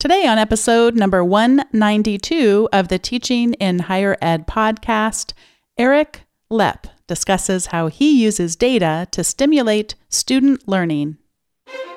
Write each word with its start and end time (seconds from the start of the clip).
Today, 0.00 0.28
on 0.28 0.38
episode 0.38 0.94
number 0.94 1.24
192 1.24 2.68
of 2.72 2.86
the 2.86 3.00
Teaching 3.00 3.54
in 3.54 3.80
Higher 3.80 4.16
Ed 4.22 4.46
podcast, 4.46 5.32
Eric 5.76 6.20
Lepp 6.48 6.84
discusses 7.08 7.66
how 7.66 7.88
he 7.88 8.22
uses 8.22 8.54
data 8.54 9.08
to 9.10 9.24
stimulate 9.24 9.96
student 10.08 10.68
learning. 10.68 11.18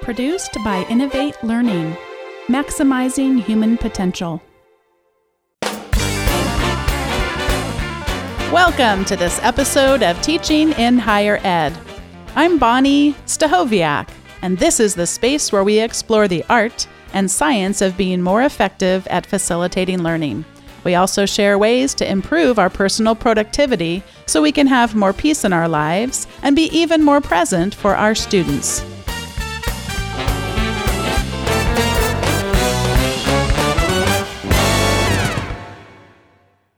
Produced 0.01 0.57
by 0.65 0.83
Innovate 0.89 1.43
Learning, 1.43 1.95
maximizing 2.47 3.39
human 3.39 3.77
potential. 3.77 4.41
Welcome 8.51 9.05
to 9.05 9.15
this 9.15 9.39
episode 9.43 10.01
of 10.01 10.19
Teaching 10.23 10.71
in 10.71 10.97
Higher 10.97 11.39
Ed. 11.43 11.77
I'm 12.35 12.57
Bonni 12.57 13.13
Stachowiak, 13.27 14.09
and 14.41 14.57
this 14.57 14.79
is 14.79 14.95
the 14.95 15.05
space 15.05 15.51
where 15.51 15.63
we 15.63 15.77
explore 15.77 16.27
the 16.27 16.43
art 16.49 16.87
and 17.13 17.29
science 17.29 17.81
of 17.81 17.97
being 17.97 18.21
more 18.21 18.43
effective 18.43 19.07
at 19.07 19.25
facilitating 19.25 20.03
learning. 20.03 20.45
We 20.83 20.95
also 20.95 21.25
share 21.25 21.59
ways 21.59 21.93
to 21.95 22.09
improve 22.09 22.57
our 22.57 22.69
personal 22.69 23.15
productivity 23.15 24.03
so 24.25 24.41
we 24.41 24.51
can 24.51 24.67
have 24.67 24.95
more 24.95 25.13
peace 25.13 25.45
in 25.45 25.53
our 25.53 25.67
lives 25.67 26.27
and 26.41 26.55
be 26.55 26.75
even 26.75 27.03
more 27.03 27.21
present 27.21 27.75
for 27.75 27.95
our 27.95 28.15
students. 28.15 28.83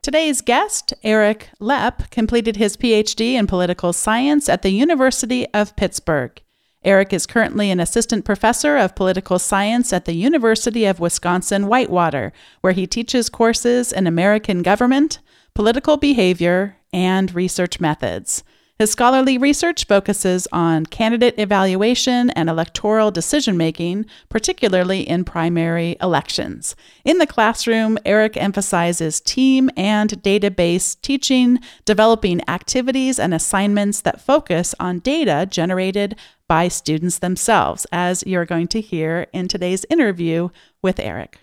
Today's 0.01 0.41
guest, 0.41 0.93
Eric 1.01 1.49
Lepp, 1.61 2.09
completed 2.11 2.57
his 2.57 2.75
PhD 2.75 3.33
in 3.35 3.47
political 3.47 3.93
science 3.93 4.49
at 4.49 4.61
the 4.61 4.69
University 4.69 5.47
of 5.53 5.77
Pittsburgh. 5.77 6.41
Eric 6.83 7.13
is 7.13 7.25
currently 7.25 7.71
an 7.71 7.79
assistant 7.79 8.25
professor 8.25 8.77
of 8.77 8.95
political 8.95 9.39
science 9.39 9.93
at 9.93 10.05
the 10.05 10.13
University 10.13 10.85
of 10.85 10.99
Wisconsin 10.99 11.67
Whitewater, 11.67 12.33
where 12.61 12.73
he 12.73 12.85
teaches 12.85 13.29
courses 13.29 13.93
in 13.93 14.05
American 14.05 14.61
government, 14.61 15.19
political 15.53 15.97
behavior, 15.97 16.77
and 16.91 17.33
research 17.33 17.79
methods. 17.79 18.43
His 18.79 18.91
scholarly 18.91 19.37
research 19.37 19.85
focuses 19.85 20.47
on 20.51 20.87
candidate 20.87 21.35
evaluation 21.37 22.31
and 22.31 22.49
electoral 22.49 23.11
decision 23.11 23.55
making, 23.55 24.07
particularly 24.29 25.07
in 25.07 25.25
primary 25.25 25.95
elections. 26.01 26.75
In 27.05 27.19
the 27.19 27.27
classroom, 27.27 27.99
Eric 28.03 28.35
emphasizes 28.35 29.21
team 29.21 29.69
and 29.77 30.09
database 30.23 30.99
teaching, 31.01 31.59
developing 31.85 32.41
activities 32.49 33.19
and 33.19 33.31
assignments 33.31 34.01
that 34.01 34.19
focus 34.19 34.73
on 34.79 34.99
data 34.99 35.47
generated 35.47 36.17
by 36.47 36.67
students 36.67 37.19
themselves, 37.19 37.85
as 37.91 38.23
you're 38.25 38.43
going 38.43 38.67
to 38.69 38.81
hear 38.81 39.27
in 39.33 39.47
today's 39.47 39.85
interview 39.91 40.49
with 40.81 40.99
Eric. 40.99 41.37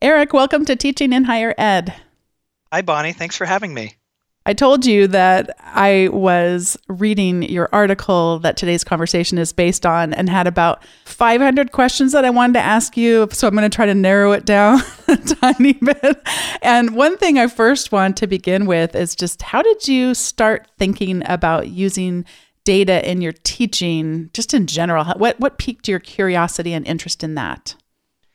Eric, 0.00 0.32
welcome 0.32 0.64
to 0.64 0.74
Teaching 0.74 1.12
in 1.12 1.24
Higher 1.24 1.54
Ed. 1.58 1.94
Hi, 2.72 2.80
Bonni. 2.80 3.14
Thanks 3.14 3.36
for 3.36 3.44
having 3.44 3.74
me. 3.74 3.94
I 4.44 4.54
told 4.54 4.84
you 4.84 5.06
that 5.08 5.50
I 5.60 6.08
was 6.12 6.76
reading 6.88 7.44
your 7.44 7.68
article 7.72 8.40
that 8.40 8.56
today's 8.56 8.82
conversation 8.82 9.38
is 9.38 9.52
based 9.52 9.86
on 9.86 10.12
and 10.14 10.28
had 10.28 10.48
about 10.48 10.84
500 11.04 11.70
questions 11.70 12.10
that 12.10 12.24
I 12.24 12.30
wanted 12.30 12.54
to 12.54 12.60
ask 12.60 12.96
you. 12.96 13.28
So 13.30 13.46
I'm 13.46 13.54
going 13.54 13.70
to 13.70 13.74
try 13.74 13.86
to 13.86 13.94
narrow 13.94 14.32
it 14.32 14.44
down 14.44 14.80
a 15.08 15.16
tiny 15.16 15.74
bit. 15.74 16.26
And 16.60 16.96
one 16.96 17.18
thing 17.18 17.38
I 17.38 17.46
first 17.46 17.92
want 17.92 18.16
to 18.16 18.26
begin 18.26 18.66
with 18.66 18.96
is 18.96 19.14
just 19.14 19.42
how 19.42 19.62
did 19.62 19.86
you 19.86 20.12
start 20.12 20.66
thinking 20.76 21.22
about 21.26 21.68
using 21.68 22.24
data 22.64 23.08
in 23.08 23.20
your 23.20 23.32
teaching, 23.44 24.30
just 24.32 24.54
in 24.54 24.66
general? 24.66 25.04
What, 25.04 25.38
what 25.38 25.58
piqued 25.58 25.86
your 25.86 26.00
curiosity 26.00 26.72
and 26.72 26.84
interest 26.86 27.22
in 27.22 27.36
that? 27.36 27.76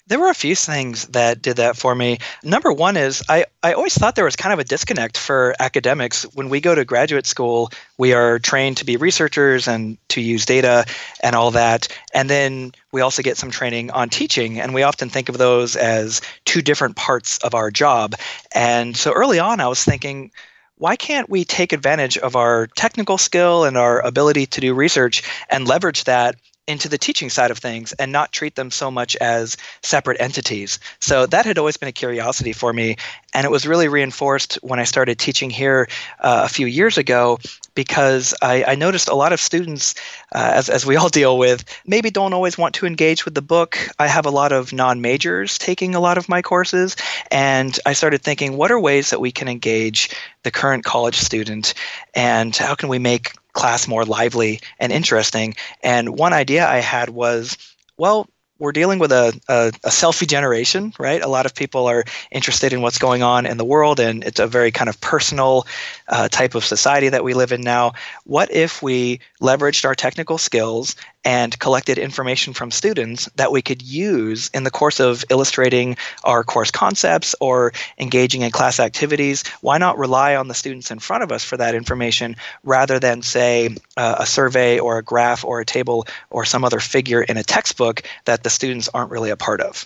There 0.08 0.20
were 0.20 0.30
a 0.30 0.36
few 0.36 0.56
things 0.56 1.08
that 1.08 1.42
did 1.42 1.58
that 1.58 1.76
for 1.76 1.94
me. 1.94 2.20
Number 2.42 2.72
one 2.72 2.96
is 2.96 3.22
I, 3.28 3.46
I 3.62 3.74
always 3.74 3.94
thought 3.94 4.16
there 4.16 4.24
was 4.24 4.38
kind 4.38 4.54
of 4.54 4.60
a 4.60 4.64
disconnect 4.64 5.18
for 5.18 5.54
academics. 5.60 6.24
When 6.34 6.48
we 6.48 6.62
go 6.62 6.74
to 6.74 6.86
graduate 6.86 7.26
school, 7.26 7.72
we 7.98 8.14
are 8.14 8.40
trained 8.40 8.78
to 8.78 8.86
be 8.86 8.96
researchers 8.96 9.67
and 9.67 9.98
to 10.10 10.22
use 10.22 10.46
data 10.46 10.86
and 11.22 11.36
all 11.36 11.52
that. 11.52 11.90
And 12.14 12.30
then 12.30 12.72
we 12.94 13.02
also 13.02 13.22
get 13.22 13.36
some 13.36 13.52
training 13.52 13.92
on 13.92 14.08
teaching. 14.08 14.62
And 14.62 14.73
we 14.73 14.84
often 14.84 15.10
think 15.10 15.28
of 15.28 15.38
those 15.38 15.76
as 15.76 16.22
two 16.46 16.62
different 16.62 16.96
parts 16.96 17.38
of 17.40 17.54
our 17.54 17.70
job. 17.70 18.16
And 18.54 18.96
so 18.96 19.12
early 19.12 19.40
on, 19.40 19.60
I 19.60 19.67
was 19.67 19.84
thinking, 19.84 20.32
why 20.78 20.96
can't 20.96 21.30
we 21.30 21.44
take 21.44 21.73
advantage 21.73 22.17
of 22.17 22.36
our 22.36 22.67
technical 22.67 23.17
skill 23.17 23.66
and 23.66 23.78
our 23.78 24.00
ability 24.00 24.46
to 24.46 24.62
do 24.62 24.73
research 24.73 25.23
and 25.50 25.67
leverage 25.67 26.06
that 26.06 26.36
into 26.67 26.89
the 26.89 26.98
teaching 26.98 27.30
side 27.30 27.50
of 27.50 27.58
things 27.58 27.94
and 27.94 28.11
not 28.11 28.32
treat 28.32 28.55
them 28.55 28.70
so 28.70 28.92
much 28.92 29.16
as 29.17 29.55
separate 29.82 30.20
entities. 30.20 30.80
So 31.00 31.26
that 31.28 31.45
had 31.45 31.58
always 31.58 31.78
been 31.78 31.89
a 31.89 31.94
curiosity 31.94 32.54
for 32.54 32.73
me. 32.73 32.98
And 33.33 33.45
it 33.45 33.52
was 33.52 33.66
really 33.66 33.88
reinforced 33.88 34.55
when 34.61 34.80
I 34.80 34.83
started 34.83 35.17
teaching 35.17 35.50
here 35.50 35.88
uh, 36.20 36.42
a 36.45 36.50
few 36.50 36.67
years 36.67 36.98
ago 36.98 37.39
because 37.73 38.33
I, 38.42 38.64
I 38.64 38.76
noticed 38.76 39.08
a 39.08 39.16
lot 39.16 39.33
of 39.33 39.39
students, 39.39 39.94
uh, 40.33 40.52
as, 40.55 40.67
as 40.67 40.86
we 40.86 40.95
all 40.95 41.10
deal 41.10 41.38
with, 41.38 41.64
maybe 41.86 42.10
don't 42.10 42.33
always 42.33 42.58
want 42.58 42.73
to 42.76 42.86
engage 42.86 43.23
with 43.23 43.36
the 43.36 43.42
book. 43.42 43.78
I 43.99 44.08
have 44.08 44.26
a 44.26 44.32
lot 44.32 44.52
of 44.52 44.73
non 44.73 44.99
majors 44.99 45.58
taking 45.58 45.95
a 45.95 45.99
lot 45.99 46.17
of 46.17 46.28
my 46.28 46.42
courses. 46.42 46.95
And 47.32 47.80
I 47.86 47.94
started 47.94 48.23
thinking, 48.23 48.58
what 48.58 48.72
are 48.72 48.80
ways 48.80 49.11
that 49.11 49.22
we 49.22 49.32
can 49.32 49.48
engage 49.48 50.10
the 50.44 50.52
current 50.52 50.84
college 50.84 51.17
student? 51.17 51.73
And 52.16 52.55
how 52.55 52.76
can 52.76 52.89
we 52.89 52.99
make 52.99 53.34
class 53.58 53.88
more 53.88 54.06
lively 54.06 54.62
and 54.80 54.92
interesting. 54.92 55.56
And 55.84 56.18
one 56.18 56.32
idea 56.32 56.66
I 56.68 56.78
had 56.78 57.10
was, 57.10 57.58
well, 57.98 58.30
we're 58.60 58.72
dealing 58.72 59.00
with 59.00 59.12
a, 59.12 59.40
a, 59.48 59.68
a, 59.84 59.90
selfie 59.90 60.28
generation, 60.28 60.94
right? 60.98 61.22
A 61.22 61.28
lot 61.28 61.45
of 61.45 61.54
people 61.54 61.86
are 61.88 62.04
interested 62.32 62.73
in 62.73 62.82
what's 62.82 62.98
going 62.98 63.22
on 63.22 63.46
in 63.46 63.58
the 63.58 63.66
world, 63.66 64.00
and 64.00 64.23
it's 64.23 64.40
a 64.40 64.48
very 64.48 64.72
kind 64.72 64.90
of 64.90 65.00
personal 65.00 65.67
uh, 66.08 66.28
type 66.30 66.56
of 66.56 66.66
society 66.66 67.10
that 67.10 67.23
we 67.23 67.34
live 67.34 67.52
in 67.52 67.62
now. 67.62 67.94
What 68.23 68.52
if 68.52 68.82
we 68.82 69.20
leveraged 69.42 69.86
our 69.86 69.96
technical 69.96 70.38
skills 70.38 70.96
and 71.27 71.60
collected 71.60 71.98
information 71.98 72.54
from 72.54 72.71
students 72.71 73.30
that 73.36 73.52
we 73.52 73.61
could 73.61 73.82
use 73.82 74.49
in 74.54 74.64
the 74.64 74.71
course 74.71 75.02
of 75.02 75.26
illustrating 75.30 75.98
our 76.23 76.42
course 76.42 76.71
concepts 76.71 77.36
or 77.42 77.73
engaging 77.99 78.43
in 78.43 78.49
class 78.49 78.80
activities. 78.80 79.43
Why 79.60 79.77
not 79.77 79.98
rely 79.98 80.37
on 80.37 80.48
the 80.48 80.54
students 80.54 80.89
in 80.89 80.99
front 80.99 81.23
of 81.23 81.33
us 81.33 81.43
for 81.43 81.58
that 81.58 81.76
information 81.76 82.37
rather 82.64 82.98
than, 82.98 83.23
say, 83.23 83.76
uh, 83.98 84.16
a 84.20 84.26
survey 84.26 84.80
or 84.80 84.99
a 84.99 85.04
graph 85.04 85.43
or 85.43 85.60
a 85.60 85.66
table 85.66 86.08
or 86.30 86.45
some 86.45 86.64
other 86.64 86.80
figure 86.80 87.21
in 87.21 87.36
a 87.36 87.43
textbook 87.43 88.04
that 88.23 88.43
the 88.43 88.49
students 88.49 88.87
aren't 88.93 89.11
really 89.11 89.30
a 89.30 89.36
part 89.36 89.60
of? 89.60 89.86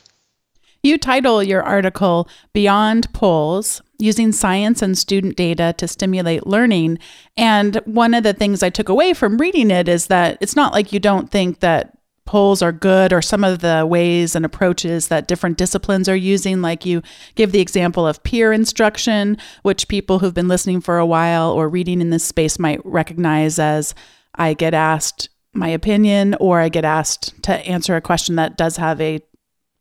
You 0.84 0.98
title 0.98 1.44
your 1.44 1.62
article 1.62 2.28
Beyond 2.54 3.12
Polls 3.14 3.82
using 4.00 4.32
science 4.32 4.82
and 4.82 4.98
student 4.98 5.36
data 5.36 5.76
to 5.78 5.88
stimulate 5.88 6.48
learning. 6.48 6.98
And 7.38 7.76
one 7.86 8.16
of 8.16 8.24
the 8.24 8.34
things 8.34 8.64
I 8.64 8.72
took 8.72 8.90
away 8.90 9.14
from 9.14 9.38
reading 9.38 9.70
it 9.70 9.88
is 9.88 10.08
that 10.08 10.38
it's 10.42 10.56
not 10.56 10.74
like 10.74 10.92
you 10.92 11.00
don't 11.00 11.30
think 11.30 11.60
that 11.60 11.98
polls 12.26 12.62
are 12.62 12.72
good 12.72 13.14
or 13.14 13.22
some 13.22 13.44
of 13.44 13.60
the 13.60 13.86
ways 13.88 14.36
and 14.36 14.44
approaches 14.44 15.10
that 15.10 15.28
different 15.28 15.58
disciplines 15.58 16.10
are 16.10 16.16
using. 16.16 16.62
Like 16.62 16.86
you 16.86 17.04
give 17.36 17.52
the 17.52 17.62
example 17.62 18.08
of 18.08 18.24
peer 18.24 18.52
instruction, 18.52 19.38
which 19.62 19.88
people 19.88 20.20
who've 20.20 20.34
been 20.34 20.48
listening 20.48 20.82
for 20.82 20.98
a 20.98 21.06
while 21.06 21.52
or 21.52 21.70
reading 21.70 22.02
in 22.02 22.10
this 22.10 22.24
space 22.24 22.58
might 22.58 22.84
recognize 22.84 23.60
as 23.60 23.94
I 24.36 24.54
get 24.56 24.74
asked 24.74 25.30
my 25.54 25.68
opinion 25.68 26.36
or 26.40 26.60
I 26.60 26.70
get 26.70 26.86
asked 26.86 27.44
to 27.44 27.54
answer 27.54 27.96
a 27.96 28.02
question 28.02 28.36
that 28.36 28.58
does 28.58 28.78
have 28.78 29.02
a 29.02 29.20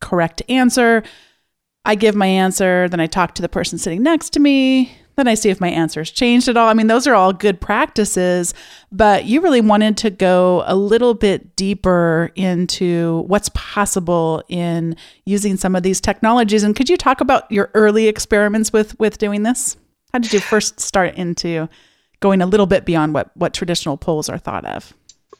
correct 0.00 0.42
answer 0.48 1.02
I 1.84 1.94
give 1.94 2.14
my 2.14 2.26
answer, 2.26 2.88
then 2.88 3.00
I 3.00 3.06
talk 3.06 3.34
to 3.34 3.42
the 3.42 3.48
person 3.48 3.78
sitting 3.78 4.02
next 4.02 4.30
to 4.34 4.40
me, 4.40 4.92
then 5.16 5.26
I 5.26 5.34
see 5.34 5.48
if 5.48 5.60
my 5.60 5.68
answer 5.68 6.00
has 6.00 6.10
changed 6.10 6.48
at 6.48 6.56
all. 6.56 6.68
I 6.68 6.74
mean, 6.74 6.86
those 6.88 7.06
are 7.06 7.14
all 7.14 7.32
good 7.32 7.60
practices, 7.60 8.54
but 8.92 9.24
you 9.24 9.40
really 9.40 9.60
wanted 9.60 9.96
to 9.98 10.10
go 10.10 10.62
a 10.66 10.76
little 10.76 11.14
bit 11.14 11.56
deeper 11.56 12.32
into 12.36 13.24
what's 13.26 13.50
possible 13.54 14.42
in 14.48 14.96
using 15.24 15.56
some 15.56 15.74
of 15.74 15.82
these 15.82 16.00
technologies. 16.00 16.62
And 16.62 16.76
could 16.76 16.90
you 16.90 16.96
talk 16.96 17.20
about 17.20 17.50
your 17.50 17.70
early 17.74 18.08
experiments 18.08 18.72
with 18.72 18.98
with 18.98 19.18
doing 19.18 19.42
this? 19.42 19.76
How 20.12 20.18
did 20.18 20.32
you 20.32 20.40
first 20.40 20.80
start 20.80 21.14
into 21.14 21.68
going 22.20 22.42
a 22.42 22.46
little 22.46 22.66
bit 22.66 22.84
beyond 22.84 23.14
what 23.14 23.34
what 23.36 23.54
traditional 23.54 23.96
polls 23.96 24.28
are 24.28 24.38
thought 24.38 24.66
of? 24.66 24.94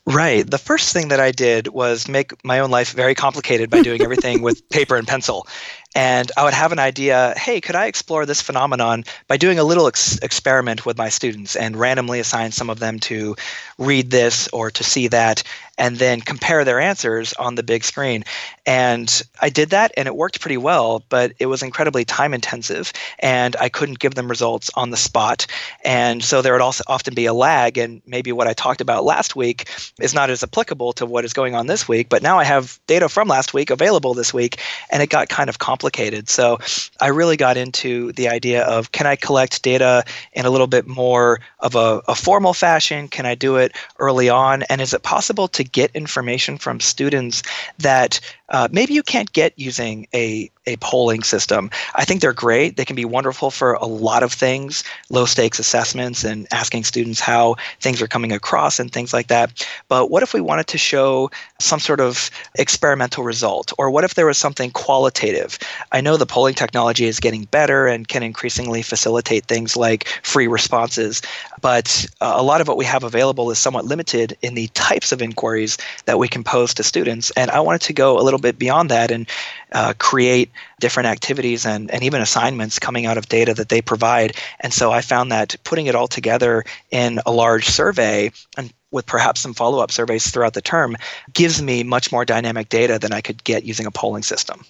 Right. 0.07 0.49
The 0.49 0.59
first 0.59 0.93
thing 0.93 1.09
that 1.09 1.21
I 1.21 1.31
did 1.31 1.69
was 1.69 2.09
make 2.09 2.33
my 2.45 2.61
own 2.61 2.71
life 2.71 2.93
very 2.93 3.15
complicated 3.15 3.71
by 3.71 3.83
doing 3.83 4.03
everything 4.03 4.43
with 4.43 4.69
paper 4.71 4.97
and 4.97 5.07
pencil. 5.07 5.47
And 5.95 6.31
I 6.37 6.45
would 6.45 6.55
have 6.55 6.73
an 6.73 6.79
idea 6.79 7.35
hey, 7.37 7.61
could 7.61 7.75
I 7.75 7.87
explore 7.87 8.27
this 8.27 8.41
phenomenon 8.41 9.05
by 9.27 9.37
doing 9.37 9.59
a 9.59 9.65
little 9.65 9.87
ex- 9.87 10.19
experiment 10.19 10.87
with 10.87 10.97
my 10.97 11.09
students 11.09 11.57
and 11.57 11.77
randomly 11.77 12.21
assign 12.21 12.53
some 12.53 12.71
of 12.71 12.79
them 12.79 13.01
to 13.01 13.35
read 13.79 14.11
this 14.11 14.49
or 14.49 14.71
to 14.71 14.85
see 14.85 15.09
that 15.09 15.43
and 15.79 15.97
then 15.97 16.21
compare 16.21 16.63
their 16.63 16.79
answers 16.79 17.33
on 17.35 17.55
the 17.55 17.63
big 17.63 17.83
screen. 17.83 18.23
And 18.67 19.23
I 19.41 19.49
did 19.49 19.71
that 19.71 19.93
and 19.97 20.07
it 20.07 20.15
worked 20.15 20.41
pretty 20.41 20.59
well, 20.59 21.03
but 21.09 21.33
it 21.39 21.47
was 21.47 21.63
incredibly 21.63 22.05
time 22.05 22.35
intensive 22.35 22.93
and 23.19 23.57
I 23.59 23.71
couldn't 23.71 23.99
give 23.99 24.15
them 24.15 24.29
results 24.29 24.71
on 24.75 24.91
the 24.91 24.99
spot. 24.99 25.47
And 25.83 26.23
so 26.23 26.43
there 26.43 26.53
would 26.53 26.61
also 26.61 26.85
often 26.87 27.15
be 27.15 27.25
a 27.25 27.33
lag. 27.33 27.79
And 27.79 28.03
maybe 28.07 28.31
what 28.31 28.47
I 28.47 28.53
talked 28.53 28.83
about 28.83 29.05
last 29.05 29.35
week 29.35 29.71
is 30.01 30.13
not 30.13 30.29
as 30.29 30.43
applicable 30.43 30.93
to 30.95 31.07
what 31.07 31.25
is 31.25 31.33
going 31.33 31.55
on 31.55 31.67
this 31.67 31.89
week. 31.89 32.11
But 32.11 32.23
now 32.23 32.39
I 32.39 32.45
have 32.45 32.79
data 32.87 33.09
from 33.09 33.29
last 33.29 33.55
week 33.55 33.71
available 33.71 34.13
this 34.13 34.35
week 34.35 34.61
and 34.91 35.03
it 35.03 35.09
got 35.09 35.31
kind 35.31 35.49
of 35.49 35.59
complicated. 35.59 35.80
So 36.29 36.59
I 37.01 37.09
really 37.09 37.37
got 37.37 37.57
into 37.57 38.13
the 38.13 38.29
idea 38.29 38.65
of 38.65 38.93
can 38.93 39.07
I 39.07 39.17
collect 39.17 39.63
data 39.63 40.05
in 40.33 40.47
a 40.47 40.51
little 40.51 40.67
bit 40.67 40.87
more 40.87 41.41
of 41.59 41.75
a, 41.75 42.03
a 42.09 42.15
formal 42.15 42.55
fashion? 42.55 43.09
Can 43.09 43.27
I 43.27 43.35
do 43.35 43.57
it 43.57 43.73
early 43.99 44.29
on? 44.29 44.63
And 44.65 44.81
is 44.81 44.95
it 44.95 45.03
possible 45.03 45.49
to 45.49 45.65
get 45.65 45.91
information 45.95 46.59
from 46.59 46.81
students 46.81 47.43
that 47.79 48.21
uh, 48.49 48.69
maybe 48.71 48.95
you 48.95 49.03
can't 49.03 49.33
get 49.33 49.59
using 49.59 50.07
a, 50.15 50.51
a 50.67 50.77
polling 50.77 51.23
system. 51.23 51.71
I 51.95 52.05
think 52.05 52.21
they're 52.21 52.33
great. 52.33 52.77
They 52.77 52.85
can 52.85 52.97
be 52.97 53.05
wonderful 53.05 53.51
for 53.51 53.75
a 53.75 53.87
lot 53.87 54.23
of 54.23 54.33
things, 54.33 54.85
low 55.09 55.25
stakes 55.25 55.59
assessments 55.59 56.23
and 56.23 56.47
asking 56.53 56.85
students 56.85 57.19
how 57.19 57.57
things 57.81 58.03
are 58.03 58.07
coming 58.07 58.31
across 58.31 58.79
and 58.79 58.93
things 58.93 59.13
like 59.13 59.29
that. 59.29 59.67
But 59.89 60.11
what 60.11 60.23
if 60.23 60.35
we 60.35 60.41
wanted 60.41 60.67
to 60.69 60.79
show 60.79 61.31
some 61.59 61.81
sort 61.81 62.01
of 62.01 62.31
experimental 62.57 63.25
result? 63.25 63.73
Or 63.79 63.91
what 63.91 64.05
if 64.05 64.15
there 64.15 64.27
was 64.27 64.39
something 64.39 64.71
qualitative? 64.71 65.59
I 65.93 66.01
know 66.03 66.17
the 66.17 66.27
polling 66.27 66.55
technology 66.55 67.07
is 67.07 67.21
getting 67.21 67.45
better 67.45 67.87
and 67.87 68.07
can 68.07 68.23
increasingly 68.23 68.83
facilitate 68.83 69.47
things 69.47 69.77
like 69.77 70.09
free 70.23 70.47
responses, 70.47 71.23
but 71.61 72.07
uh, 72.21 72.35
a 72.37 72.43
lot 72.43 72.61
of 72.61 72.69
what 72.69 72.77
we 72.77 72.85
have 72.85 73.05
available 73.05 73.51
is 73.51 73.59
somewhat 73.59 73.85
limited 73.85 74.37
in 74.43 74.55
the 74.55 74.69
types 74.69 75.13
of 75.13 75.23
inquiries 75.23 75.79
that 76.05 76.19
we 76.19 76.29
can 76.29 76.45
pose 76.45 76.75
to 76.75 76.83
students. 76.83 77.31
And 77.33 77.51
I 77.51 77.61
wanted 77.61 77.83
to 77.83 77.93
go 77.93 78.19
a 78.19 78.23
little 78.23 78.41
bit 78.41 78.59
beyond 78.59 78.91
that 78.91 79.11
and 79.11 79.29
uh, 79.73 79.95
create 79.99 80.51
different 80.81 81.09
activities 81.09 81.67
and, 81.67 81.91
and 81.91 82.03
even 82.03 82.21
assignments 82.21 82.79
coming 82.79 83.07
out 83.07 83.19
of 83.19 83.29
data 83.29 83.55
that 83.55 83.69
they 83.69 83.83
provide. 83.83 84.37
And 84.61 84.73
so 84.73 84.91
I 84.91 85.01
found 85.01 85.31
that 85.33 85.57
putting 85.65 85.87
it 85.87 85.95
all 85.95 86.09
together 86.09 86.65
in 86.91 87.21
a 87.27 87.33
large 87.33 87.69
survey 87.69 88.33
and 88.57 88.73
with 88.91 89.07
perhaps 89.07 89.41
some 89.41 89.55
follow 89.55 89.79
up 89.79 89.93
surveys 89.93 90.31
throughout 90.31 90.55
the 90.55 90.63
term 90.63 90.97
gives 91.33 91.63
me 91.63 91.85
much 91.85 92.11
more 92.11 92.25
dynamic 92.25 92.69
data 92.69 92.99
than 92.99 93.13
I 93.13 93.21
could 93.21 93.45
get 93.45 93.65
using 93.65 93.87
a 93.87 93.91
polling 93.91 94.25
system. 94.25 94.65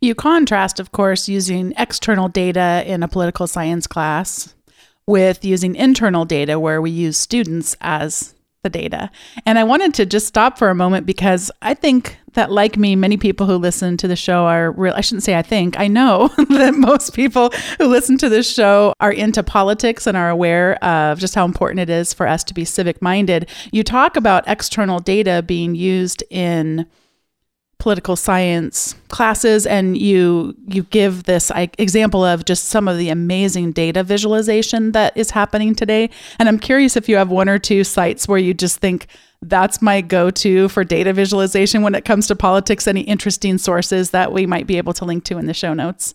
You 0.00 0.14
contrast, 0.14 0.78
of 0.78 0.92
course, 0.92 1.28
using 1.28 1.72
external 1.78 2.28
data 2.28 2.82
in 2.86 3.02
a 3.02 3.08
political 3.08 3.46
science 3.46 3.86
class 3.86 4.54
with 5.06 5.44
using 5.44 5.76
internal 5.76 6.24
data 6.24 6.58
where 6.58 6.80
we 6.82 6.90
use 6.90 7.16
students 7.16 7.76
as 7.80 8.34
the 8.66 8.70
data. 8.70 9.10
And 9.44 9.58
I 9.58 9.64
wanted 9.64 9.94
to 9.94 10.06
just 10.06 10.26
stop 10.26 10.58
for 10.58 10.70
a 10.70 10.74
moment 10.74 11.06
because 11.06 11.52
I 11.62 11.74
think 11.74 12.18
that, 12.32 12.50
like 12.50 12.76
me, 12.76 12.96
many 12.96 13.16
people 13.16 13.46
who 13.46 13.56
listen 13.56 13.96
to 13.98 14.08
the 14.08 14.16
show 14.16 14.44
are 14.46 14.72
real. 14.72 14.92
I 14.94 15.00
shouldn't 15.00 15.22
say 15.22 15.36
I 15.36 15.42
think, 15.42 15.78
I 15.78 15.86
know 15.86 16.28
that 16.50 16.74
most 16.74 17.14
people 17.14 17.50
who 17.78 17.86
listen 17.86 18.18
to 18.18 18.28
this 18.28 18.52
show 18.52 18.92
are 18.98 19.12
into 19.12 19.42
politics 19.42 20.06
and 20.06 20.16
are 20.16 20.30
aware 20.30 20.82
of 20.84 21.18
just 21.20 21.34
how 21.34 21.44
important 21.44 21.80
it 21.80 21.90
is 21.90 22.12
for 22.12 22.26
us 22.26 22.42
to 22.44 22.54
be 22.54 22.64
civic 22.64 23.00
minded. 23.00 23.48
You 23.70 23.84
talk 23.84 24.16
about 24.16 24.48
external 24.48 24.98
data 24.98 25.42
being 25.46 25.76
used 25.76 26.24
in 26.28 26.86
political 27.78 28.16
science 28.16 28.94
classes 29.08 29.66
and 29.66 29.98
you 29.98 30.56
you 30.66 30.82
give 30.84 31.24
this 31.24 31.52
example 31.78 32.24
of 32.24 32.44
just 32.44 32.64
some 32.64 32.88
of 32.88 32.96
the 32.98 33.10
amazing 33.10 33.70
data 33.70 34.02
visualization 34.02 34.92
that 34.92 35.16
is 35.16 35.30
happening 35.30 35.74
today. 35.74 36.08
And 36.38 36.48
i'm 36.48 36.58
curious 36.58 36.96
if 36.96 37.08
you 37.08 37.16
have 37.16 37.30
one 37.30 37.48
or 37.48 37.58
two 37.58 37.84
sites 37.84 38.26
where 38.26 38.38
you 38.38 38.54
just 38.54 38.78
think 38.78 39.06
that's 39.42 39.82
my 39.82 40.00
go-to 40.00 40.68
for 40.68 40.82
data 40.82 41.12
visualization 41.12 41.82
when 41.82 41.94
it 41.94 42.04
comes 42.04 42.26
to 42.28 42.34
politics 42.34 42.88
any 42.88 43.02
interesting 43.02 43.58
sources 43.58 44.10
that 44.10 44.32
we 44.32 44.46
might 44.46 44.66
be 44.66 44.78
able 44.78 44.94
to 44.94 45.04
link 45.04 45.24
to 45.24 45.38
in 45.38 45.46
the 45.46 45.54
show 45.54 45.74
notes 45.74 46.14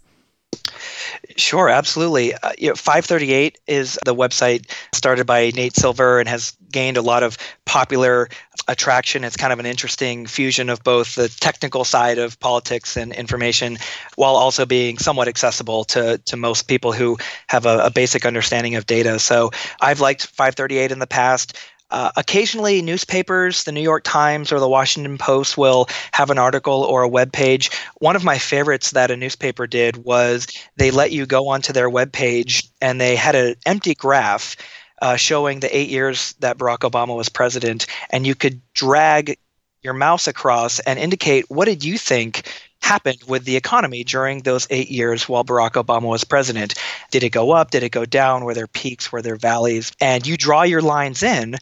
Sure, 1.38 1.70
absolutely. 1.70 2.34
Uh, 2.34 2.52
you 2.58 2.70
know, 2.70 2.76
538 2.76 3.60
is 3.68 3.98
the 4.06 4.16
website 4.16 4.72
started 4.94 5.26
by 5.26 5.52
Nate 5.56 5.76
Silver 5.76 6.20
and 6.20 6.28
has 6.28 6.56
gained 6.72 6.98
a 6.98 7.02
lot 7.02 7.24
of 7.24 7.38
popular 7.66 8.30
attraction. 8.68 9.24
It's 9.24 9.38
kind 9.38 9.54
of 9.54 9.60
an 9.60 9.66
interesting 9.66 10.26
fusion 10.26 10.70
of 10.70 10.84
both 10.84 11.16
the 11.16 11.30
technical 11.30 11.84
side 11.84 12.18
of 12.18 12.40
politics 12.40 12.98
and 12.98 13.14
information 13.14 13.78
while 14.16 14.36
also 14.36 14.66
being 14.66 14.98
somewhat 14.98 15.28
accessible 15.28 15.84
to, 15.86 16.18
to 16.20 16.38
most 16.38 16.68
people 16.68 16.92
who 16.92 17.18
have 17.48 17.66
a, 17.66 17.86
a 17.86 17.90
basic 17.92 18.26
understanding 18.26 18.76
of 18.76 18.86
data. 18.86 19.20
So 19.20 19.52
I've 19.80 20.00
liked 20.00 20.28
538 20.28 20.92
in 20.92 21.00
the 21.00 21.08
past. 21.08 21.58
Uh, 21.92 22.12
occasionally, 22.16 22.82
newspapers, 22.82 23.66
the 23.66 23.72
New 23.72 23.82
York 23.82 24.04
Times 24.04 24.52
or 24.52 24.60
the 24.60 24.70
Washington 24.70 25.18
Post, 25.18 25.58
will 25.58 25.88
have 26.14 26.30
an 26.30 26.40
article 26.40 26.84
or 26.84 27.04
a 27.04 27.10
web 27.10 27.32
page. 27.34 27.70
One 28.00 28.16
of 28.16 28.24
my 28.24 28.38
favorites 28.38 28.92
that 28.92 29.12
a 29.12 29.18
newspaper 29.18 29.68
did 29.68 29.98
was 29.98 30.48
they 30.78 30.90
let 30.90 31.12
you 31.12 31.26
go 31.26 31.50
onto 31.50 31.74
their 31.74 31.90
web 31.90 32.14
page 32.14 32.70
and 32.82 33.00
they 33.00 33.16
had 33.16 33.36
an 33.36 33.56
empty 33.66 33.94
graph 33.94 34.56
uh, 35.02 35.16
showing 35.18 35.60
the 35.60 35.76
eight 35.76 35.90
years 35.90 36.34
that 36.40 36.58
Barack 36.58 36.90
Obama 36.90 37.16
was 37.16 37.28
president, 37.28 37.88
and 38.10 38.26
you 38.26 38.36
could 38.36 38.62
drag 38.74 39.38
your 39.82 39.94
mouse 39.94 40.28
across 40.28 40.80
and 40.80 41.00
indicate 41.00 41.50
what 41.50 41.66
did 41.66 41.84
you 41.84 41.98
think 41.98 42.48
happened 42.92 43.24
with 43.26 43.46
the 43.46 43.56
economy 43.56 44.04
during 44.04 44.42
those 44.42 44.68
eight 44.70 44.92
years 44.92 45.30
while 45.30 45.46
Barack 45.46 45.82
Obama 45.82 46.10
was 46.10 46.26
president. 46.26 46.74
Did 47.10 47.24
it 47.24 47.30
go 47.30 47.52
up? 47.52 47.72
Did 47.72 47.84
it 47.84 47.92
go 47.92 48.04
down? 48.04 48.44
Were 48.44 48.54
there 48.54 48.68
peaks? 48.68 49.14
Were 49.14 49.22
there 49.22 49.38
valleys? 49.38 49.94
And 50.02 50.28
you 50.28 50.36
draw 50.36 50.64
your 50.64 50.82
lines 50.82 51.24
in 51.24 51.56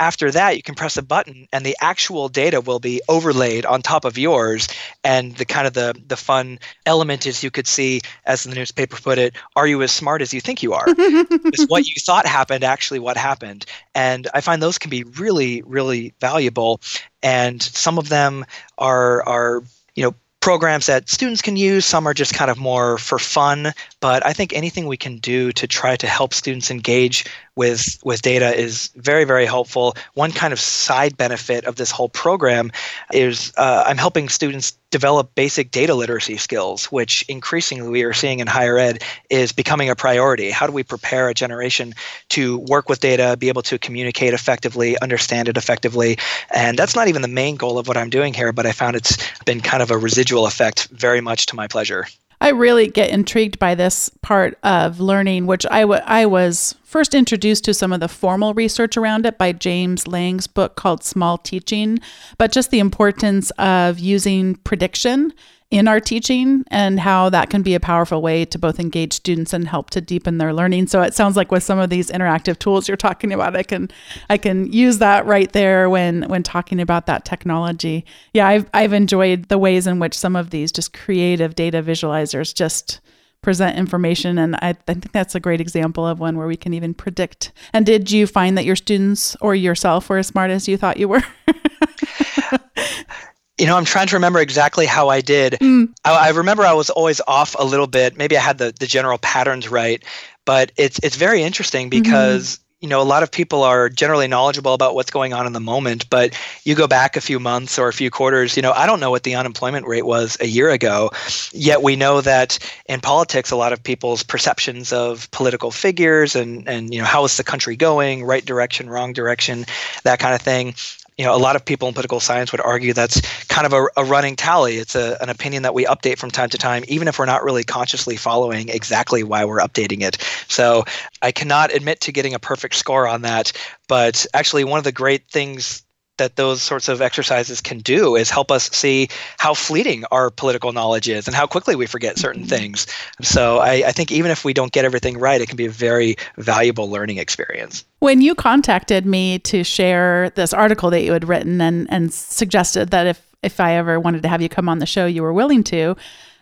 after 0.00 0.30
that 0.30 0.56
you 0.56 0.62
can 0.62 0.76
press 0.76 0.96
a 0.96 1.02
button 1.02 1.48
and 1.52 1.66
the 1.66 1.76
actual 1.80 2.28
data 2.28 2.60
will 2.60 2.78
be 2.78 3.00
overlaid 3.08 3.66
on 3.66 3.82
top 3.82 4.04
of 4.04 4.16
yours 4.16 4.68
and 5.02 5.34
the 5.34 5.44
kind 5.44 5.66
of 5.66 5.72
the 5.72 5.92
the 6.06 6.16
fun 6.16 6.56
element 6.86 7.26
is 7.26 7.42
you 7.42 7.50
could 7.50 7.66
see 7.66 8.00
as 8.24 8.44
the 8.44 8.54
newspaper 8.54 8.96
put 8.96 9.18
it 9.18 9.34
are 9.56 9.66
you 9.66 9.82
as 9.82 9.90
smart 9.90 10.22
as 10.22 10.32
you 10.32 10.40
think 10.40 10.62
you 10.62 10.72
are 10.72 10.86
is 11.52 11.66
what 11.66 11.84
you 11.84 11.94
thought 11.98 12.26
happened 12.26 12.62
actually 12.62 13.00
what 13.00 13.16
happened 13.16 13.66
and 13.92 14.28
i 14.34 14.40
find 14.40 14.62
those 14.62 14.78
can 14.78 14.90
be 14.90 15.02
really 15.02 15.62
really 15.62 16.14
valuable 16.20 16.80
and 17.20 17.60
some 17.60 17.98
of 17.98 18.08
them 18.08 18.44
are 18.78 19.26
are 19.26 19.64
you 19.96 20.04
know 20.04 20.14
programs 20.48 20.86
that 20.86 21.10
students 21.10 21.42
can 21.42 21.56
use. 21.56 21.84
Some 21.84 22.06
are 22.08 22.14
just 22.14 22.32
kind 22.32 22.50
of 22.50 22.56
more 22.56 22.96
for 22.96 23.18
fun. 23.18 23.74
But 24.00 24.24
I 24.24 24.32
think 24.32 24.54
anything 24.54 24.86
we 24.86 24.96
can 24.96 25.18
do 25.18 25.52
to 25.52 25.66
try 25.66 25.94
to 25.96 26.06
help 26.06 26.32
students 26.32 26.70
engage 26.70 27.26
with 27.54 27.98
with 28.02 28.22
data 28.22 28.58
is 28.58 28.88
very 28.96 29.24
very 29.24 29.44
helpful. 29.44 29.94
One 30.14 30.32
kind 30.32 30.54
of 30.54 30.58
side 30.58 31.18
benefit 31.18 31.66
of 31.66 31.76
this 31.76 31.90
whole 31.90 32.08
program 32.08 32.72
is 33.12 33.52
uh, 33.58 33.84
I'm 33.86 33.98
helping 33.98 34.30
students 34.30 34.72
develop 34.90 35.34
basic 35.34 35.70
data 35.70 35.94
literacy 35.94 36.36
skills, 36.36 36.86
which 36.86 37.24
increasingly 37.28 37.88
we 37.88 38.02
are 38.04 38.12
seeing 38.12 38.40
in 38.40 38.46
higher 38.46 38.78
ed 38.78 39.02
is 39.28 39.52
becoming 39.52 39.90
a 39.90 39.96
priority. 39.96 40.50
How 40.50 40.66
do 40.66 40.72
we 40.72 40.82
prepare 40.82 41.28
a 41.28 41.34
generation 41.34 41.94
to 42.30 42.58
work 42.58 42.88
with 42.88 43.00
data, 43.00 43.36
be 43.36 43.48
able 43.48 43.62
to 43.62 43.78
communicate 43.78 44.34
effectively, 44.34 44.98
understand 44.98 45.48
it 45.48 45.56
effectively? 45.56 46.18
And 46.50 46.78
that's 46.78 46.96
not 46.96 47.08
even 47.08 47.22
the 47.22 47.28
main 47.28 47.56
goal 47.56 47.78
of 47.78 47.88
what 47.88 47.96
I'm 47.96 48.10
doing 48.10 48.32
here, 48.32 48.52
but 48.52 48.66
I 48.66 48.72
found 48.72 48.96
it's 48.96 49.18
been 49.44 49.60
kind 49.60 49.82
of 49.82 49.90
a 49.90 49.98
residual 49.98 50.46
effect 50.46 50.88
very 50.88 51.20
much 51.20 51.46
to 51.46 51.56
my 51.56 51.66
pleasure. 51.68 52.06
I 52.40 52.50
really 52.50 52.86
get 52.86 53.10
intrigued 53.10 53.58
by 53.58 53.74
this 53.74 54.10
part 54.22 54.58
of 54.62 55.00
learning, 55.00 55.46
which 55.46 55.66
I, 55.70 55.80
w- 55.80 56.00
I 56.04 56.26
was 56.26 56.76
first 56.84 57.14
introduced 57.14 57.64
to 57.64 57.74
some 57.74 57.92
of 57.92 58.00
the 58.00 58.08
formal 58.08 58.54
research 58.54 58.96
around 58.96 59.26
it 59.26 59.38
by 59.38 59.52
James 59.52 60.06
Lang's 60.06 60.46
book 60.46 60.76
called 60.76 61.02
Small 61.02 61.36
Teaching, 61.36 61.98
but 62.38 62.52
just 62.52 62.70
the 62.70 62.78
importance 62.78 63.50
of 63.58 63.98
using 63.98 64.54
prediction 64.56 65.32
in 65.70 65.86
our 65.86 66.00
teaching 66.00 66.64
and 66.68 66.98
how 66.98 67.28
that 67.28 67.50
can 67.50 67.60
be 67.60 67.74
a 67.74 67.80
powerful 67.80 68.22
way 68.22 68.44
to 68.46 68.58
both 68.58 68.80
engage 68.80 69.12
students 69.12 69.52
and 69.52 69.68
help 69.68 69.90
to 69.90 70.00
deepen 70.00 70.38
their 70.38 70.54
learning. 70.54 70.86
So 70.86 71.02
it 71.02 71.12
sounds 71.12 71.36
like 71.36 71.52
with 71.52 71.62
some 71.62 71.78
of 71.78 71.90
these 71.90 72.10
interactive 72.10 72.58
tools 72.58 72.88
you're 72.88 72.96
talking 72.96 73.32
about, 73.32 73.54
I 73.54 73.62
can 73.62 73.90
I 74.30 74.38
can 74.38 74.72
use 74.72 74.98
that 74.98 75.26
right 75.26 75.52
there 75.52 75.90
when 75.90 76.22
when 76.22 76.42
talking 76.42 76.80
about 76.80 77.06
that 77.06 77.26
technology. 77.26 78.06
Yeah, 78.32 78.48
I've 78.48 78.68
I've 78.72 78.94
enjoyed 78.94 79.48
the 79.48 79.58
ways 79.58 79.86
in 79.86 79.98
which 79.98 80.14
some 80.16 80.36
of 80.36 80.50
these 80.50 80.72
just 80.72 80.94
creative 80.94 81.54
data 81.54 81.82
visualizers 81.82 82.54
just 82.54 83.00
present 83.40 83.78
information 83.78 84.36
and 84.36 84.56
I, 84.56 84.70
I 84.88 84.94
think 84.94 85.12
that's 85.12 85.36
a 85.36 85.40
great 85.40 85.60
example 85.60 86.04
of 86.04 86.18
one 86.18 86.36
where 86.36 86.48
we 86.48 86.56
can 86.56 86.74
even 86.74 86.92
predict 86.92 87.52
and 87.72 87.86
did 87.86 88.10
you 88.10 88.26
find 88.26 88.58
that 88.58 88.64
your 88.64 88.74
students 88.74 89.36
or 89.40 89.54
yourself 89.54 90.08
were 90.08 90.18
as 90.18 90.26
smart 90.26 90.50
as 90.50 90.66
you 90.66 90.76
thought 90.76 90.96
you 90.96 91.06
were 91.06 91.22
you 93.58 93.66
know, 93.66 93.76
I'm 93.76 93.84
trying 93.84 94.06
to 94.06 94.16
remember 94.16 94.38
exactly 94.38 94.86
how 94.86 95.08
I 95.08 95.20
did. 95.20 95.54
Mm. 95.54 95.92
I, 96.04 96.28
I, 96.28 96.30
remember 96.30 96.64
I 96.64 96.74
was 96.74 96.90
always 96.90 97.20
off 97.26 97.56
a 97.58 97.64
little 97.64 97.88
bit. 97.88 98.16
Maybe 98.16 98.36
I 98.36 98.40
had 98.40 98.58
the, 98.58 98.72
the 98.78 98.86
general 98.86 99.18
patterns 99.18 99.68
right, 99.68 100.02
but 100.44 100.70
it's 100.76 101.00
it's 101.02 101.16
very 101.16 101.42
interesting 101.42 101.90
mm-hmm. 101.90 102.02
because 102.02 102.54
mm-hmm. 102.54 102.84
you 102.84 102.88
know, 102.88 103.02
a 103.02 103.04
lot 103.04 103.24
of 103.24 103.32
people 103.32 103.64
are 103.64 103.88
generally 103.88 104.28
knowledgeable 104.28 104.74
about 104.74 104.94
what's 104.94 105.10
going 105.10 105.32
on 105.32 105.44
in 105.44 105.52
the 105.52 105.60
moment, 105.60 106.08
but 106.08 106.38
you 106.62 106.76
go 106.76 106.86
back 106.86 107.16
a 107.16 107.20
few 107.20 107.40
months 107.40 107.80
or 107.80 107.88
a 107.88 107.92
few 107.92 108.10
quarters, 108.10 108.56
you 108.56 108.62
know, 108.62 108.70
I 108.70 108.86
don't 108.86 109.00
know 109.00 109.10
what 109.10 109.24
the 109.24 109.34
unemployment 109.34 109.88
rate 109.88 110.06
was 110.06 110.36
a 110.40 110.46
year 110.46 110.70
ago. 110.70 111.10
Yet 111.52 111.82
we 111.82 111.96
know 111.96 112.20
that 112.20 112.60
in 112.86 113.00
politics, 113.00 113.50
a 113.50 113.56
lot 113.56 113.72
of 113.72 113.82
people's 113.82 114.22
perceptions 114.22 114.92
of 114.92 115.28
political 115.32 115.72
figures 115.72 116.36
and, 116.36 116.68
and 116.68 116.94
you 116.94 117.00
know, 117.00 117.06
how 117.06 117.24
is 117.24 117.36
the 117.36 117.44
country 117.44 117.74
going, 117.74 118.22
right 118.24 118.44
direction, 118.44 118.88
wrong 118.88 119.12
direction, 119.12 119.66
that 120.04 120.20
kind 120.20 120.34
of 120.34 120.40
thing 120.40 120.74
you 121.18 121.24
know, 121.24 121.34
a 121.34 121.36
lot 121.36 121.56
of 121.56 121.64
people 121.64 121.88
in 121.88 121.94
political 121.94 122.20
science 122.20 122.52
would 122.52 122.60
argue 122.60 122.92
that's 122.92 123.20
kind 123.46 123.66
of 123.66 123.72
a, 123.72 123.86
a 124.00 124.04
running 124.04 124.36
tally. 124.36 124.76
It's 124.76 124.94
a, 124.94 125.18
an 125.20 125.28
opinion 125.28 125.64
that 125.64 125.74
we 125.74 125.84
update 125.84 126.16
from 126.16 126.30
time 126.30 126.48
to 126.50 126.58
time, 126.58 126.84
even 126.86 127.08
if 127.08 127.18
we're 127.18 127.26
not 127.26 127.42
really 127.42 127.64
consciously 127.64 128.16
following 128.16 128.68
exactly 128.68 129.24
why 129.24 129.44
we're 129.44 129.58
updating 129.58 130.02
it. 130.02 130.16
So 130.46 130.84
I 131.20 131.32
cannot 131.32 131.74
admit 131.74 132.00
to 132.02 132.12
getting 132.12 132.34
a 132.34 132.38
perfect 132.38 132.76
score 132.76 133.08
on 133.08 133.22
that. 133.22 133.52
But 133.88 134.26
actually, 134.32 134.62
one 134.62 134.78
of 134.78 134.84
the 134.84 134.92
great 134.92 135.28
things 135.28 135.82
that 136.18 136.36
those 136.36 136.62
sorts 136.62 136.88
of 136.88 137.00
exercises 137.00 137.60
can 137.60 137.78
do 137.78 138.16
is 138.16 138.30
help 138.30 138.50
us 138.50 138.70
see 138.70 139.08
how 139.38 139.54
fleeting 139.54 140.04
our 140.10 140.30
political 140.30 140.72
knowledge 140.72 141.08
is 141.08 141.26
and 141.26 141.34
how 141.34 141.46
quickly 141.46 141.74
we 141.74 141.86
forget 141.86 142.18
certain 142.18 142.42
mm-hmm. 142.42 142.50
things. 142.50 142.86
So 143.22 143.58
I, 143.58 143.84
I, 143.86 143.92
think 143.92 144.12
even 144.12 144.30
if 144.30 144.44
we 144.44 144.52
don't 144.52 144.72
get 144.72 144.84
everything 144.84 145.18
right, 145.18 145.40
it 145.40 145.48
can 145.48 145.56
be 145.56 145.66
a 145.66 145.70
very 145.70 146.16
valuable 146.36 146.90
learning 146.90 147.18
experience. 147.18 147.84
When 148.00 148.20
you 148.20 148.34
contacted 148.34 149.06
me 149.06 149.38
to 149.40 149.64
share 149.64 150.30
this 150.30 150.52
article 150.52 150.90
that 150.90 151.02
you 151.02 151.12
had 151.12 151.26
written 151.26 151.60
and, 151.60 151.86
and 151.90 152.12
suggested 152.12 152.90
that 152.90 153.06
if, 153.06 153.24
if 153.42 153.60
I 153.60 153.74
ever 153.74 153.98
wanted 153.98 154.22
to 154.22 154.28
have 154.28 154.42
you 154.42 154.48
come 154.48 154.68
on 154.68 154.78
the 154.78 154.86
show, 154.86 155.06
you 155.06 155.22
were 155.22 155.32
willing 155.32 155.64
to, 155.64 155.96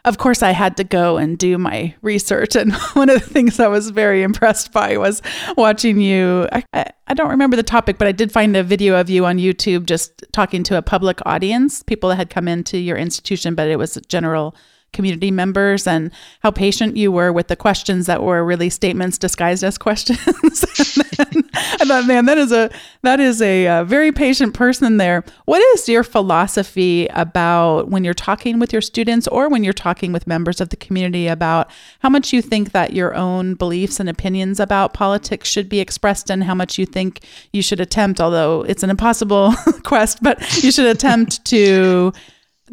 of 0.07 0.19
course, 0.19 0.41
I 0.41 0.53
had 0.53 0.77
to 0.77 0.85
go 0.85 1.17
and 1.17 1.37
do 1.37 1.59
my 1.59 1.95
research. 2.01 2.55
And 2.55 2.73
one 2.95 3.11
of 3.11 3.21
the 3.21 3.29
things 3.29 3.59
I 3.59 3.67
was 3.67 3.91
very 3.91 4.23
impressed 4.23 4.73
by 4.73 4.97
was 4.97 5.21
watching 5.57 6.01
you. 6.01 6.49
I, 6.53 6.65
I, 7.09 7.15
don't 7.15 7.29
remember 7.29 7.57
the 7.57 7.65
topic, 7.65 7.99
but 7.99 8.07
I 8.07 8.13
did 8.13 8.31
find 8.31 8.57
a 8.57 8.63
video 8.63 8.99
of 8.99 9.11
you 9.11 9.27
on 9.27 9.39
YouTube 9.39 9.85
just 9.85 10.25
talking 10.33 10.63
to 10.65 10.79
a 10.79 10.83
public 10.83 11.19
audience, 11.27 11.83
people 11.83 12.09
that 12.11 12.17
had 12.17 12.31
come 12.31 12.47
into 12.47 12.79
your 12.79 12.97
institution, 12.97 13.57
but 13.57 13.69
it 13.69 13.77
was 13.77 13.99
general 14.09 14.55
community 14.93 15.31
members 15.31 15.87
and 15.87 16.11
how 16.41 16.51
patient 16.51 16.97
you 16.97 17.13
were 17.13 17.33
with 17.33 17.49
the 17.49 17.57
questions 17.57 18.07
that 18.07 18.23
were 18.23 18.45
really 18.45 18.71
statements 18.71 19.19
disguised 19.19 19.63
as 19.63 19.77
questions. 19.77 20.19
and 21.19 21.45
I 21.55 21.85
thought, 21.85 22.07
man, 22.07 22.25
that 22.25 22.39
is 22.39 22.51
a 22.51 22.71
that 23.03 23.21
is 23.21 23.43
a, 23.43 23.67
a, 23.67 23.85
very 23.85 24.11
patient 24.11 24.55
person 24.55 24.97
there. 24.97 25.25
What 25.45 25.61
is 25.75 25.89
your 25.89 26.03
philosophy 26.03 27.07
about 27.09 27.91
when 27.91 28.05
you're 28.05 28.15
talking 28.15 28.59
with 28.59 28.73
your 28.73 28.83
students 28.83 29.29
or 29.29 29.49
when 29.49 29.63
you're 29.63 29.73
talking 29.73 30.13
with 30.13 30.27
members 30.27 30.61
of 30.61 30.71
the 30.71 30.77
community 30.77 31.29
about 31.29 31.71
how 32.01 32.09
much 32.09 32.33
you 32.33 32.41
think 32.41 32.73
that 32.73 32.95
your 32.95 33.15
own 33.15 33.55
beliefs 33.55 34.01
and 34.01 34.09
opinions 34.09 34.59
about 34.59 34.95
politics 34.95 35.49
should 35.49 35.69
be 35.69 35.81
expressed 35.81 36.31
and 36.31 36.45
how 36.45 36.55
much 36.55 36.79
you 36.79 36.87
think 36.87 37.21
you 37.53 37.63
should 37.63 37.81
attempt, 37.81 38.21
although 38.21 38.63
it's 38.63 38.83
an 38.83 38.91
impossible 38.91 39.53
quest, 39.85 40.23
but 40.23 40.41
you 40.63 40.73
should 40.73 40.87
attempt 40.87 41.45
to 41.45 42.13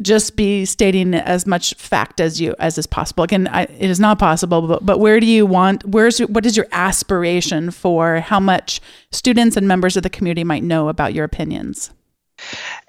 just 0.02 0.36
be 0.36 0.64
stating 0.64 1.14
as 1.14 1.46
much 1.46 1.74
fact 1.74 2.20
as 2.20 2.40
you 2.40 2.54
as 2.58 2.78
is 2.78 2.86
possible. 2.86 3.24
Again, 3.24 3.48
I, 3.48 3.62
it 3.62 3.90
is 3.90 4.00
not 4.00 4.18
possible, 4.18 4.62
but, 4.62 4.84
but 4.84 4.98
where 4.98 5.20
do 5.20 5.26
you 5.26 5.46
want? 5.46 5.84
Where's 5.84 6.18
what 6.18 6.44
is 6.46 6.56
your 6.56 6.66
aspiration 6.72 7.70
for 7.70 8.20
how 8.20 8.40
much 8.40 8.80
students 9.12 9.56
and 9.56 9.68
members 9.68 9.96
of 9.96 10.02
the 10.02 10.10
community 10.10 10.44
might 10.44 10.62
know 10.62 10.88
about 10.88 11.14
your 11.14 11.24
opinions? 11.24 11.90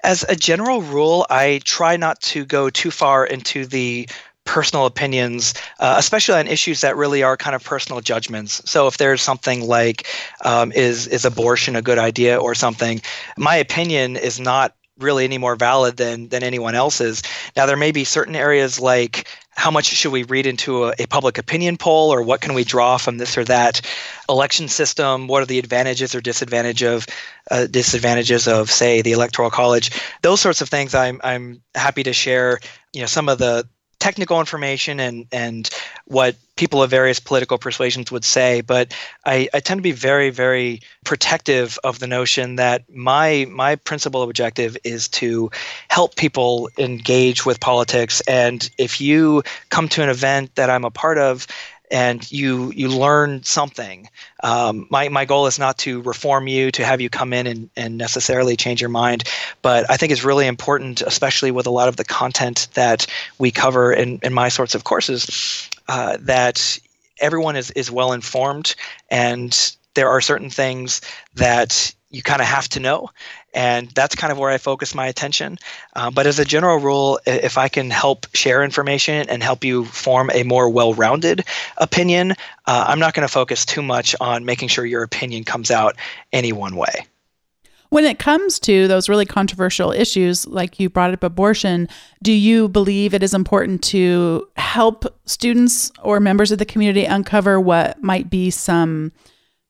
As 0.02 0.24
a 0.28 0.34
general 0.34 0.82
rule, 0.82 1.26
I 1.30 1.60
try 1.64 1.96
not 1.96 2.20
to 2.22 2.44
go 2.44 2.68
too 2.68 2.90
far 2.90 3.24
into 3.24 3.64
the 3.64 4.08
personal 4.44 4.86
opinions, 4.86 5.54
uh, 5.80 5.96
especially 5.98 6.38
on 6.38 6.46
issues 6.46 6.80
that 6.80 6.96
really 6.96 7.22
are 7.22 7.36
kind 7.36 7.54
of 7.54 7.62
personal 7.62 8.00
judgments. 8.00 8.62
So 8.64 8.86
if 8.86 8.96
there's 8.96 9.22
something 9.22 9.66
like 9.66 10.06
um, 10.44 10.72
is 10.72 11.06
is 11.06 11.24
abortion 11.24 11.76
a 11.76 11.82
good 11.82 11.98
idea 11.98 12.38
or 12.38 12.54
something, 12.54 13.00
my 13.36 13.56
opinion 13.56 14.16
is 14.16 14.40
not 14.40 14.74
really 14.98 15.24
any 15.24 15.38
more 15.38 15.56
valid 15.56 15.96
than 15.96 16.28
than 16.28 16.42
anyone 16.42 16.74
else's. 16.74 17.22
Now 17.56 17.66
there 17.66 17.76
may 17.76 17.92
be 17.92 18.04
certain 18.04 18.36
areas 18.36 18.80
like 18.80 19.26
how 19.56 19.70
much 19.70 19.86
should 19.86 20.12
we 20.12 20.22
read 20.22 20.46
into 20.46 20.84
a, 20.84 20.94
a, 20.98 21.06
public 21.06 21.38
opinion 21.38 21.78
poll 21.78 22.12
or 22.12 22.22
what 22.22 22.42
can 22.42 22.54
we 22.54 22.62
draw 22.62 22.98
from 22.98 23.16
this 23.16 23.38
or 23.38 23.44
that 23.44 23.80
election 24.28 24.68
system 24.68 25.28
what 25.28 25.42
are 25.42 25.46
the 25.46 25.58
advantages 25.58 26.14
or 26.14 26.20
disadvantage 26.20 26.82
of 26.82 27.06
uh, 27.50 27.66
disadvantages 27.66 28.46
of 28.46 28.70
say 28.70 29.02
the 29.02 29.12
electoral 29.12 29.50
college 29.50 29.90
those 30.22 30.40
sorts 30.40 30.60
of 30.60 30.68
things 30.68 30.94
i'm 30.94 31.20
i'm 31.24 31.62
happy 31.74 32.02
to 32.02 32.12
share 32.12 32.58
you 32.92 33.00
know 33.00 33.06
some 33.06 33.28
of 33.28 33.38
the 33.38 33.66
technical 33.98 34.40
information 34.40 35.00
and 35.00 35.26
and 35.32 35.70
what 36.06 36.36
people 36.56 36.82
of 36.82 36.90
various 36.90 37.20
political 37.20 37.58
persuasions 37.58 38.10
would 38.10 38.24
say, 38.24 38.62
but 38.62 38.94
I, 39.24 39.48
I, 39.52 39.60
tend 39.60 39.78
to 39.78 39.82
be 39.82 39.92
very, 39.92 40.30
very 40.30 40.80
protective 41.04 41.78
of 41.84 41.98
the 41.98 42.06
notion 42.06 42.56
that 42.56 42.84
my 42.90 43.46
my 43.50 43.76
principal 43.76 44.22
objective 44.22 44.76
is 44.82 45.08
to 45.08 45.50
help 45.88 46.16
people 46.16 46.70
engage 46.78 47.44
with 47.44 47.60
politics. 47.60 48.22
And 48.22 48.68
if 48.78 49.00
you 49.00 49.42
come 49.68 49.88
to 49.90 50.02
an 50.02 50.08
event 50.08 50.54
that 50.54 50.70
I'm 50.70 50.84
a 50.84 50.90
part 50.90 51.18
of 51.18 51.46
and 51.90 52.30
you 52.30 52.72
you 52.72 52.88
learn 52.88 53.42
something. 53.42 54.08
Um, 54.42 54.86
my 54.90 55.08
my 55.08 55.24
goal 55.24 55.46
is 55.46 55.58
not 55.58 55.78
to 55.78 56.02
reform 56.02 56.48
you, 56.48 56.70
to 56.72 56.84
have 56.84 57.00
you 57.00 57.08
come 57.08 57.32
in 57.32 57.46
and, 57.46 57.70
and 57.76 57.98
necessarily 57.98 58.56
change 58.56 58.80
your 58.80 58.90
mind, 58.90 59.24
but 59.62 59.88
I 59.90 59.96
think 59.96 60.12
it's 60.12 60.24
really 60.24 60.46
important, 60.46 61.02
especially 61.02 61.50
with 61.50 61.66
a 61.66 61.70
lot 61.70 61.88
of 61.88 61.96
the 61.96 62.04
content 62.04 62.68
that 62.74 63.06
we 63.38 63.50
cover 63.50 63.92
in, 63.92 64.18
in 64.22 64.32
my 64.32 64.48
sorts 64.48 64.74
of 64.74 64.84
courses, 64.84 65.68
uh, 65.88 66.16
that 66.20 66.78
everyone 67.20 67.56
is, 67.56 67.70
is 67.72 67.90
well 67.90 68.12
informed 68.12 68.74
and 69.10 69.76
there 69.94 70.10
are 70.10 70.20
certain 70.20 70.50
things 70.50 71.00
that 71.34 71.94
you 72.10 72.22
kind 72.22 72.40
of 72.40 72.46
have 72.46 72.68
to 72.68 72.80
know 72.80 73.08
and 73.54 73.90
that's 73.90 74.14
kind 74.14 74.32
of 74.32 74.38
where 74.38 74.50
i 74.50 74.58
focus 74.58 74.94
my 74.94 75.06
attention. 75.06 75.58
Uh, 75.94 76.10
but 76.10 76.26
as 76.26 76.38
a 76.38 76.44
general 76.44 76.78
rule 76.78 77.18
if 77.26 77.58
i 77.58 77.68
can 77.68 77.90
help 77.90 78.26
share 78.34 78.62
information 78.62 79.28
and 79.28 79.42
help 79.42 79.64
you 79.64 79.84
form 79.84 80.30
a 80.32 80.42
more 80.42 80.68
well-rounded 80.68 81.44
opinion 81.78 82.32
uh, 82.66 82.84
i'm 82.88 82.98
not 82.98 83.14
going 83.14 83.26
to 83.26 83.32
focus 83.32 83.64
too 83.64 83.82
much 83.82 84.14
on 84.20 84.44
making 84.44 84.68
sure 84.68 84.84
your 84.84 85.02
opinion 85.02 85.44
comes 85.44 85.70
out 85.70 85.96
any 86.32 86.52
one 86.52 86.76
way. 86.76 87.06
When 87.90 88.04
it 88.04 88.18
comes 88.18 88.58
to 88.60 88.88
those 88.88 89.08
really 89.08 89.26
controversial 89.26 89.92
issues, 89.92 90.46
like 90.46 90.80
you 90.80 90.90
brought 90.90 91.12
up 91.12 91.22
abortion, 91.22 91.88
do 92.22 92.32
you 92.32 92.68
believe 92.68 93.14
it 93.14 93.22
is 93.22 93.32
important 93.32 93.82
to 93.84 94.48
help 94.56 95.04
students 95.24 95.92
or 96.02 96.18
members 96.18 96.50
of 96.50 96.58
the 96.58 96.64
community 96.64 97.04
uncover 97.04 97.60
what 97.60 98.02
might 98.02 98.28
be 98.28 98.50
some 98.50 99.12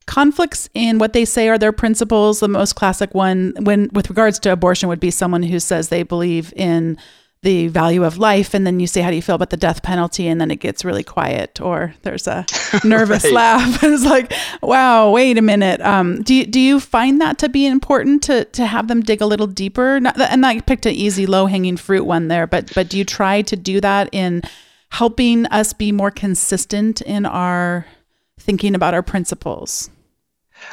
conflicts 0.07 0.69
in 0.75 0.99
what 0.99 1.13
they 1.13 1.25
say 1.25 1.49
are 1.49 1.59
their 1.59 1.73
principles. 1.73 2.41
The 2.41 2.49
most 2.49 2.75
classic 2.75 3.15
one, 3.15 3.55
when 3.61 3.91
with 3.93 4.09
regards 4.09 4.39
to 4.41 4.53
abortion, 4.53 4.89
would 4.89 5.01
be 5.01 5.11
someone 5.11 5.43
who 5.43 5.61
says 5.61 5.89
they 5.89 6.03
believe 6.03 6.53
in 6.57 6.97
the 7.43 7.69
value 7.69 8.03
of 8.03 8.19
life, 8.19 8.55
and 8.55 8.67
then 8.67 8.81
you 8.81 8.87
say, 8.87 9.03
"How 9.03 9.11
do 9.11 9.17
you 9.17 9.23
feel 9.23 9.35
about 9.35 9.51
the 9.51 9.57
death 9.57 9.83
penalty?" 9.83 10.27
And 10.27 10.41
then 10.41 10.51
it 10.51 10.57
gets 10.57 10.85
really 10.85 11.05
quiet, 11.05 11.61
or 11.61 11.95
there's 12.03 12.27
a 12.27 12.45
nervous 12.85 13.25
right. 13.25 13.33
laugh. 13.33 13.79
it's 13.85 14.05
like, 14.05 14.33
"Wow, 14.63 15.11
wait 15.11 15.39
a 15.39 15.43
minute." 15.43 15.81
Um, 15.81 16.23
do 16.23 16.35
you, 16.35 16.47
do 16.47 16.59
you 16.59 16.81
find 16.81 17.21
that 17.21 17.39
to 17.39 17.49
be 17.49 17.67
important 17.67 18.23
to 18.25 18.47
to 18.47 18.67
have 18.67 18.89
them 18.89 19.01
dig 19.01 19.21
a 19.21 19.27
little 19.27 19.47
deeper? 19.47 20.01
Not, 20.01 20.21
and 20.21 20.45
I 20.45 20.61
picked 20.61 20.87
an 20.87 20.95
easy, 20.95 21.27
low 21.27 21.47
hanging 21.47 21.77
fruit 21.77 22.05
one 22.05 22.29
there, 22.29 22.47
but 22.47 22.75
but 22.75 22.89
do 22.89 22.99
you 22.99 23.05
try 23.05 23.43
to 23.43 23.57
do 23.57 23.81
that 23.81 24.09
in 24.13 24.43
helping 24.91 25.47
us 25.47 25.73
be 25.73 25.93
more 25.93 26.11
consistent 26.11 27.01
in 27.03 27.27
our 27.27 27.87
thinking 28.41 28.75
about 28.75 28.95
our 28.95 29.03
principles? 29.03 29.91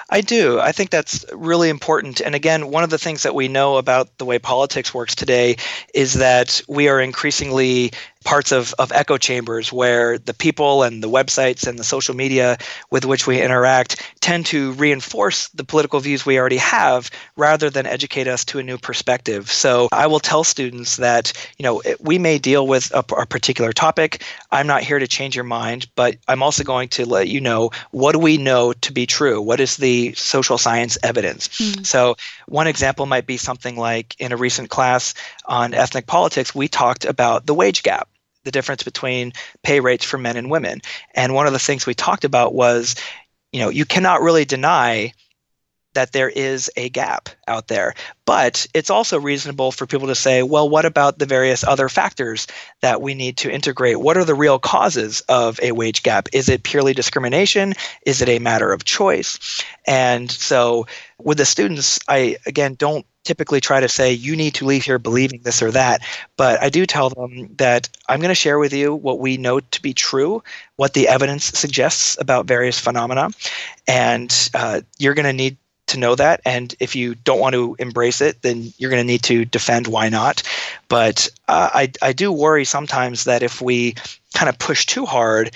I 0.10 0.22
do. 0.22 0.60
I 0.60 0.72
think 0.72 0.90
that's 0.90 1.26
really 1.34 1.70
important. 1.70 2.22
And 2.22 2.36
again, 2.36 2.70
one 2.70 2.84
of 2.84 2.90
the 2.90 2.98
things 2.98 3.24
that 3.24 3.36
we 3.36 3.48
know 3.48 3.78
about 3.78 4.18
the 4.18 4.26
way 4.26 4.40
politics 4.40 4.94
works 4.94 5.16
today 5.16 5.58
is 5.94 6.14
that 6.16 6.62
we 6.68 6.88
are 6.88 7.00
increasingly 7.00 7.92
parts 8.24 8.52
of, 8.52 8.74
of 8.80 8.92
echo 8.92 9.18
chambers 9.18 9.72
where 9.72 10.18
the 10.18 10.34
people 10.34 10.84
and 10.84 11.04
the 11.04 11.10
websites 11.10 11.68
and 11.68 11.78
the 11.78 11.84
social 11.84 12.16
media 12.16 12.58
with 12.90 13.06
which 13.06 13.28
we 13.28 13.42
interact 13.42 14.02
tend 14.22 14.46
to 14.46 14.72
reinforce 14.74 15.50
the 15.50 15.64
political 15.64 16.00
views 16.00 16.26
we 16.26 16.40
already 16.40 16.58
have 16.58 17.10
rather 17.36 17.70
than 17.70 17.86
educate 17.86 18.28
us 18.28 18.46
to 18.46 18.60
a 18.60 18.64
new 18.64 18.78
perspective. 18.78 19.52
So 19.52 19.90
I 19.92 20.08
will 20.08 20.20
tell 20.20 20.44
students 20.44 20.98
that, 20.98 21.34
you 21.58 21.64
know, 21.64 21.82
we 22.00 22.18
may 22.18 22.38
deal 22.38 22.68
with 22.68 22.92
a, 22.94 23.04
a 23.18 23.26
particular 23.26 23.74
topic. 23.74 24.24
I'm 24.52 24.68
not 24.68 24.84
here 24.84 25.00
to 25.00 25.08
change 25.08 25.36
your 25.36 25.44
mind, 25.44 25.88
but 25.96 26.18
I'm 26.28 26.44
also 26.44 26.64
going 26.64 26.90
to 26.90 27.06
let 27.06 27.28
you 27.28 27.42
know 27.42 27.72
what 27.92 28.14
do 28.14 28.20
we 28.20 28.38
know 28.38 28.74
to 28.74 28.94
be 28.94 29.06
true? 29.06 29.42
What 29.42 29.60
is 29.60 29.78
the 29.78 30.14
social 30.14 30.58
science 30.58 30.98
evidence? 31.04 31.50
Mm. 31.50 31.86
So 31.86 32.16
one 32.48 32.68
example 32.68 33.06
might 33.06 33.26
be 33.26 33.38
something 33.38 33.76
like 33.76 34.16
in 34.20 34.32
a 34.32 34.38
recent 34.38 34.70
class 34.70 35.14
on 35.46 35.74
ethnic 35.74 36.08
politics, 36.08 36.56
we 36.56 36.68
talked 36.68 37.06
about 37.06 37.46
the 37.46 37.54
wage 37.54 37.84
gap 37.84 38.08
the 38.44 38.52
difference 38.52 38.84
between 38.84 39.34
pay 39.64 39.80
rates 39.80 40.06
for 40.06 40.18
men 40.18 40.38
and 40.38 40.50
women. 40.50 40.82
And 41.14 41.34
one 41.34 41.48
of 41.48 41.54
the 41.54 41.60
things 41.60 41.86
we 41.86 41.94
talked 41.94 42.26
about 42.26 42.54
was, 42.54 42.96
you 43.52 43.60
know, 43.60 43.70
you 43.70 43.86
cannot 43.86 44.22
really 44.22 44.46
deny 44.46 45.14
that 45.94 46.12
there 46.12 46.30
is 46.30 46.72
a 46.76 46.90
gap 46.90 47.30
out 47.48 47.68
there. 47.68 47.94
But 48.26 48.68
it's 48.74 48.90
also 48.90 49.20
reasonable 49.20 49.72
for 49.72 49.86
people 49.86 50.08
to 50.08 50.16
say, 50.16 50.44
well, 50.44 50.68
what 50.68 50.86
about 50.86 51.20
the 51.20 51.26
various 51.26 51.64
other 51.64 51.90
factors 51.90 52.48
that 52.82 53.02
we 53.02 53.14
need 53.14 53.38
to 53.38 53.52
integrate? 53.52 54.00
What 54.00 54.18
are 54.18 54.26
the 54.26 54.36
real 54.36 54.60
causes 54.60 55.22
of 55.30 55.60
a 55.62 55.72
wage 55.72 56.04
gap? 56.04 56.30
Is 56.34 56.50
it 56.50 56.64
purely 56.64 56.94
discrimination? 56.94 57.74
Is 58.06 58.22
it 58.22 58.30
a 58.30 58.40
matter 58.40 58.72
of 58.72 58.84
choice? 58.84 59.62
And 59.86 60.30
so 60.32 60.88
with 61.20 61.38
the 61.38 61.46
students, 61.46 62.00
I 62.08 62.38
again 62.46 62.76
don't 62.76 63.06
typically 63.24 63.62
try 63.62 63.80
to 63.80 63.88
say 63.88 64.12
you 64.12 64.36
need 64.36 64.54
to 64.54 64.66
leave 64.66 64.84
here 64.84 65.00
believing 65.00 65.42
this 65.44 65.62
or 65.62 65.72
that 65.72 66.02
but 66.38 66.62
i 66.62 66.70
do 66.70 66.86
tell 66.86 67.10
them 67.10 67.50
that 67.58 67.90
i'm 68.10 68.20
going 68.20 68.30
to 68.30 68.36
share 68.36 68.60
with 68.60 68.74
you 68.74 68.94
what 68.94 69.20
we 69.20 69.38
know 69.38 69.60
to 69.60 69.82
be 69.82 69.94
true 69.94 70.44
what 70.76 70.94
the 70.94 71.08
evidence 71.08 71.46
suggests 71.46 72.18
about 72.20 72.46
various 72.46 72.80
phenomena 72.80 73.30
and 73.88 74.50
uh, 74.54 74.82
you're 74.98 75.14
going 75.14 75.26
to 75.26 75.34
need 75.34 75.58
to 75.88 76.00
know 76.00 76.16
that. 76.16 76.42
And 76.46 76.76
if 76.80 76.96
you 76.96 77.16
don't 77.16 77.40
want 77.40 77.54
to 77.54 77.76
embrace 77.80 78.22
it, 78.22 78.42
then 78.42 78.74
you're 78.78 78.90
going 78.90 79.02
to 79.02 79.08
need 79.08 79.24
to 79.24 79.46
defend 79.46 79.88
why 79.88 80.10
not. 80.10 80.44
But 80.88 81.30
uh, 81.48 81.70
I, 81.74 81.92
I 82.02 82.14
do 82.14 82.32
worry 82.32 82.66
sometimes 82.66 83.24
that 83.26 83.44
if 83.44 83.62
we 83.62 83.96
kind 84.34 84.50
of 84.50 84.58
push 84.60 84.86
too 84.86 85.06
hard, 85.06 85.52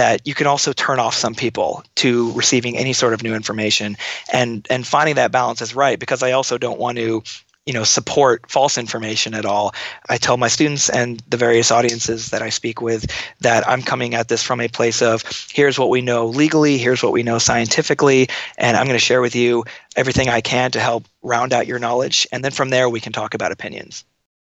that 0.00 0.26
you 0.26 0.32
can 0.32 0.46
also 0.46 0.72
turn 0.72 0.98
off 0.98 1.14
some 1.14 1.34
people 1.34 1.84
to 1.94 2.32
receiving 2.32 2.74
any 2.74 2.94
sort 2.94 3.12
of 3.12 3.22
new 3.22 3.34
information 3.34 3.98
and 4.32 4.66
and 4.70 4.86
finding 4.86 5.14
that 5.14 5.30
balance 5.30 5.60
is 5.60 5.74
right 5.74 5.98
because 5.98 6.22
i 6.22 6.32
also 6.32 6.56
don't 6.56 6.80
want 6.80 6.96
to 6.96 7.22
you 7.66 7.74
know 7.74 7.84
support 7.84 8.50
false 8.50 8.78
information 8.78 9.34
at 9.34 9.44
all. 9.44 9.74
I 10.08 10.16
tell 10.16 10.38
my 10.38 10.48
students 10.48 10.88
and 10.88 11.22
the 11.28 11.36
various 11.36 11.70
audiences 11.70 12.30
that 12.30 12.40
i 12.40 12.48
speak 12.48 12.80
with 12.80 13.12
that 13.40 13.68
i'm 13.68 13.82
coming 13.82 14.14
at 14.14 14.28
this 14.28 14.42
from 14.42 14.62
a 14.62 14.68
place 14.68 15.02
of 15.02 15.22
here's 15.52 15.78
what 15.78 15.90
we 15.90 16.00
know 16.00 16.24
legally 16.24 16.78
here's 16.78 17.02
what 17.02 17.12
we 17.12 17.22
know 17.22 17.38
scientifically 17.38 18.28
and 18.56 18.78
i'm 18.78 18.86
going 18.86 18.98
to 18.98 19.04
share 19.04 19.20
with 19.20 19.36
you 19.36 19.64
everything 19.96 20.30
i 20.30 20.40
can 20.40 20.70
to 20.70 20.80
help 20.80 21.04
round 21.22 21.52
out 21.52 21.66
your 21.66 21.78
knowledge 21.78 22.26
and 22.32 22.42
then 22.42 22.52
from 22.52 22.70
there 22.70 22.88
we 22.88 23.00
can 23.00 23.12
talk 23.12 23.34
about 23.34 23.52
opinions. 23.52 24.04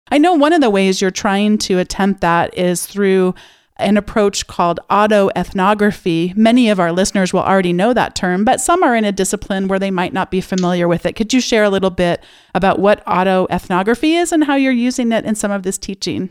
I 0.08 0.18
know 0.18 0.34
one 0.34 0.52
of 0.52 0.60
the 0.60 0.70
ways 0.70 1.00
you're 1.00 1.10
trying 1.10 1.58
to 1.58 1.78
attempt 1.78 2.20
that 2.20 2.56
is 2.58 2.86
through 2.86 3.34
an 3.78 3.96
approach 3.96 4.46
called 4.46 4.80
autoethnography. 4.90 6.36
Many 6.36 6.68
of 6.68 6.80
our 6.80 6.92
listeners 6.92 7.32
will 7.32 7.42
already 7.42 7.72
know 7.72 7.92
that 7.92 8.14
term, 8.14 8.44
but 8.44 8.60
some 8.60 8.82
are 8.82 8.96
in 8.96 9.04
a 9.04 9.12
discipline 9.12 9.68
where 9.68 9.78
they 9.78 9.90
might 9.90 10.12
not 10.12 10.30
be 10.30 10.40
familiar 10.40 10.88
with 10.88 11.06
it. 11.06 11.14
Could 11.14 11.32
you 11.32 11.40
share 11.40 11.64
a 11.64 11.70
little 11.70 11.90
bit 11.90 12.22
about 12.54 12.78
what 12.78 13.04
autoethnography 13.04 14.20
is 14.20 14.32
and 14.32 14.44
how 14.44 14.56
you're 14.56 14.72
using 14.72 15.12
it 15.12 15.24
in 15.24 15.34
some 15.34 15.50
of 15.50 15.62
this 15.62 15.78
teaching? 15.78 16.30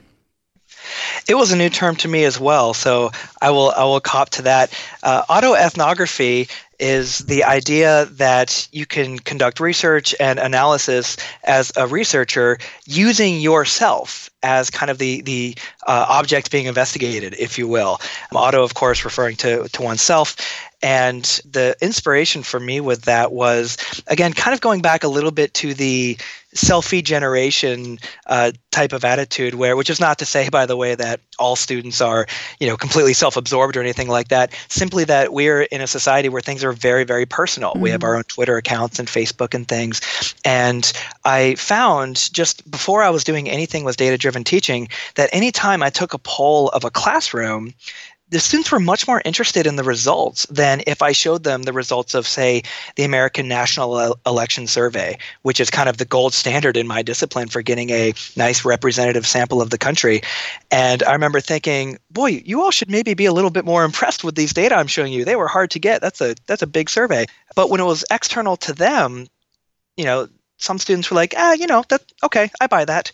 It 1.28 1.36
was 1.36 1.52
a 1.52 1.56
new 1.56 1.70
term 1.70 1.96
to 1.98 2.08
me 2.08 2.26
as 2.26 2.40
well, 2.40 2.74
so 2.74 3.12
I 3.42 3.50
will 3.50 3.72
I 3.72 3.84
will 3.86 4.00
cop 4.00 4.30
to 4.32 4.44
that. 4.44 4.72
Uh, 5.02 5.24
autoethnography 5.26 6.50
is 6.80 7.20
the 7.20 7.44
idea 7.44 8.06
that 8.06 8.68
you 8.72 8.86
can 8.86 9.20
conduct 9.20 9.60
research 9.60 10.14
and 10.20 10.40
analysis 10.40 11.18
as 11.44 11.72
a 11.76 11.88
researcher 11.88 12.58
using 12.86 13.40
yourself 13.40 14.30
as 14.44 14.70
kind 14.70 14.92
of 14.92 14.98
the 14.98 15.22
the 15.22 15.56
uh, 15.88 16.06
object 16.10 16.52
being 16.52 16.66
investigated, 16.66 17.36
if 17.40 17.58
you 17.58 17.68
will. 17.68 18.00
Auto, 18.34 18.64
of 18.64 18.74
course, 18.74 19.04
referring 19.04 19.36
to 19.38 19.68
to 19.70 19.82
oneself, 19.82 20.36
and 20.82 21.24
the 21.50 21.76
inspiration 21.82 22.44
for 22.44 22.60
me 22.60 22.80
with 22.80 23.04
that 23.04 23.32
was 23.32 23.78
again 24.08 24.34
kind 24.34 24.54
of 24.54 24.62
going 24.62 24.82
back 24.82 25.04
a 25.04 25.08
little 25.08 25.32
bit 25.32 25.54
to 25.56 25.74
the 25.74 26.18
selfie 26.56 27.04
generation 27.04 28.00
uh, 28.28 28.52
type 28.72 28.94
of 28.94 29.04
attitude 29.06 29.56
where 29.56 29.76
which 29.76 29.90
is 29.90 30.00
not 30.00 30.18
to 30.20 30.26
say 30.26 30.50
by 30.50 30.66
the 30.66 30.78
way 30.78 30.96
that 30.96 31.20
all 31.38 31.56
students 31.56 32.02
are 32.02 32.26
you 32.60 32.68
know 32.68 32.78
completely 32.78 33.14
self-absorbed 33.14 33.76
or 33.76 33.82
anything 33.82 34.08
like 34.08 34.30
that 34.30 34.54
simply 34.70 35.04
that 35.04 35.34
we're 35.34 35.64
in 35.64 35.82
a 35.82 35.88
society 35.88 36.30
where 36.30 36.42
things 36.42 36.64
are 36.64 36.72
very 36.72 37.04
very 37.04 37.26
personal 37.26 37.72
mm-hmm. 37.72 37.82
we 37.82 37.90
have 37.90 38.02
mm-hmm. 38.02 38.08
our 38.08 38.16
own 38.16 38.24
twitter 38.24 38.58
accounts 38.58 39.00
and 39.00 39.08
facebook 39.08 39.54
and 39.54 39.68
things 39.68 40.02
and 40.46 40.94
i 41.26 41.56
found 41.56 42.32
just 42.34 42.70
before 42.72 43.04
i 43.04 43.10
was 43.10 43.24
doing 43.24 43.50
anything 43.50 43.84
with 43.84 43.98
data 43.98 44.18
driven 44.18 44.44
teaching 44.44 44.88
that 45.16 45.30
anytime 45.34 45.84
i 45.84 45.90
took 45.90 46.14
a 46.14 46.20
poll 46.20 46.70
of 46.70 46.84
a 46.84 46.90
classroom 46.90 47.74
the 48.30 48.40
students 48.40 48.72
were 48.72 48.80
much 48.80 49.08
more 49.08 49.22
interested 49.24 49.68
in 49.68 49.76
the 49.76 49.84
results 49.84 50.48
than 50.48 50.82
if 50.88 51.02
I 51.04 51.12
showed 51.12 51.44
them 51.44 51.64
the 51.64 51.74
results 51.74 52.16
of, 52.16 52.28
say, 52.28 52.64
the 52.96 53.04
American 53.04 53.48
National 53.48 54.18
Election 54.26 54.66
Survey, 54.66 55.20
which 55.44 55.60
is 55.60 55.70
kind 55.70 55.88
of 55.88 55.98
the 55.98 56.06
gold 56.06 56.34
standard 56.34 56.76
in 56.76 56.88
my 56.88 57.04
discipline 57.04 57.50
for 57.50 57.62
getting 57.62 57.92
a 57.92 58.14
nice 58.36 58.66
representative 58.66 59.28
sample 59.28 59.62
of 59.62 59.70
the 59.70 59.78
country. 59.78 60.22
And 60.72 61.04
I 61.04 61.14
remember 61.14 61.40
thinking, 61.40 62.00
boy, 62.10 62.42
you 62.44 62.62
all 62.62 62.72
should 62.72 62.90
maybe 62.90 63.14
be 63.14 63.26
a 63.26 63.34
little 63.34 63.52
bit 63.52 63.66
more 63.66 63.84
impressed 63.84 64.24
with 64.24 64.36
these 64.36 64.54
data 64.54 64.76
I'm 64.76 64.88
showing 64.88 65.14
you. 65.14 65.24
They 65.24 65.36
were 65.36 65.48
hard 65.48 65.72
to 65.72 65.80
get. 65.80 66.02
That's 66.02 66.22
a 66.22 66.36
that's 66.48 66.64
a 66.64 66.68
big 66.68 66.90
survey. 66.90 67.26
But 67.56 67.70
when 67.70 67.80
it 67.80 67.86
was 67.86 68.06
external 68.10 68.58
to 68.58 68.74
them, 68.74 69.28
you 69.98 70.06
know, 70.06 70.28
some 70.58 70.80
students 70.80 71.12
were 71.12 71.16
like, 71.16 71.36
ah, 71.38 71.54
you 71.54 71.68
know, 71.68 71.84
that 71.90 72.02
okay, 72.24 72.50
I 72.60 72.68
buy 72.68 72.86
that 72.86 73.12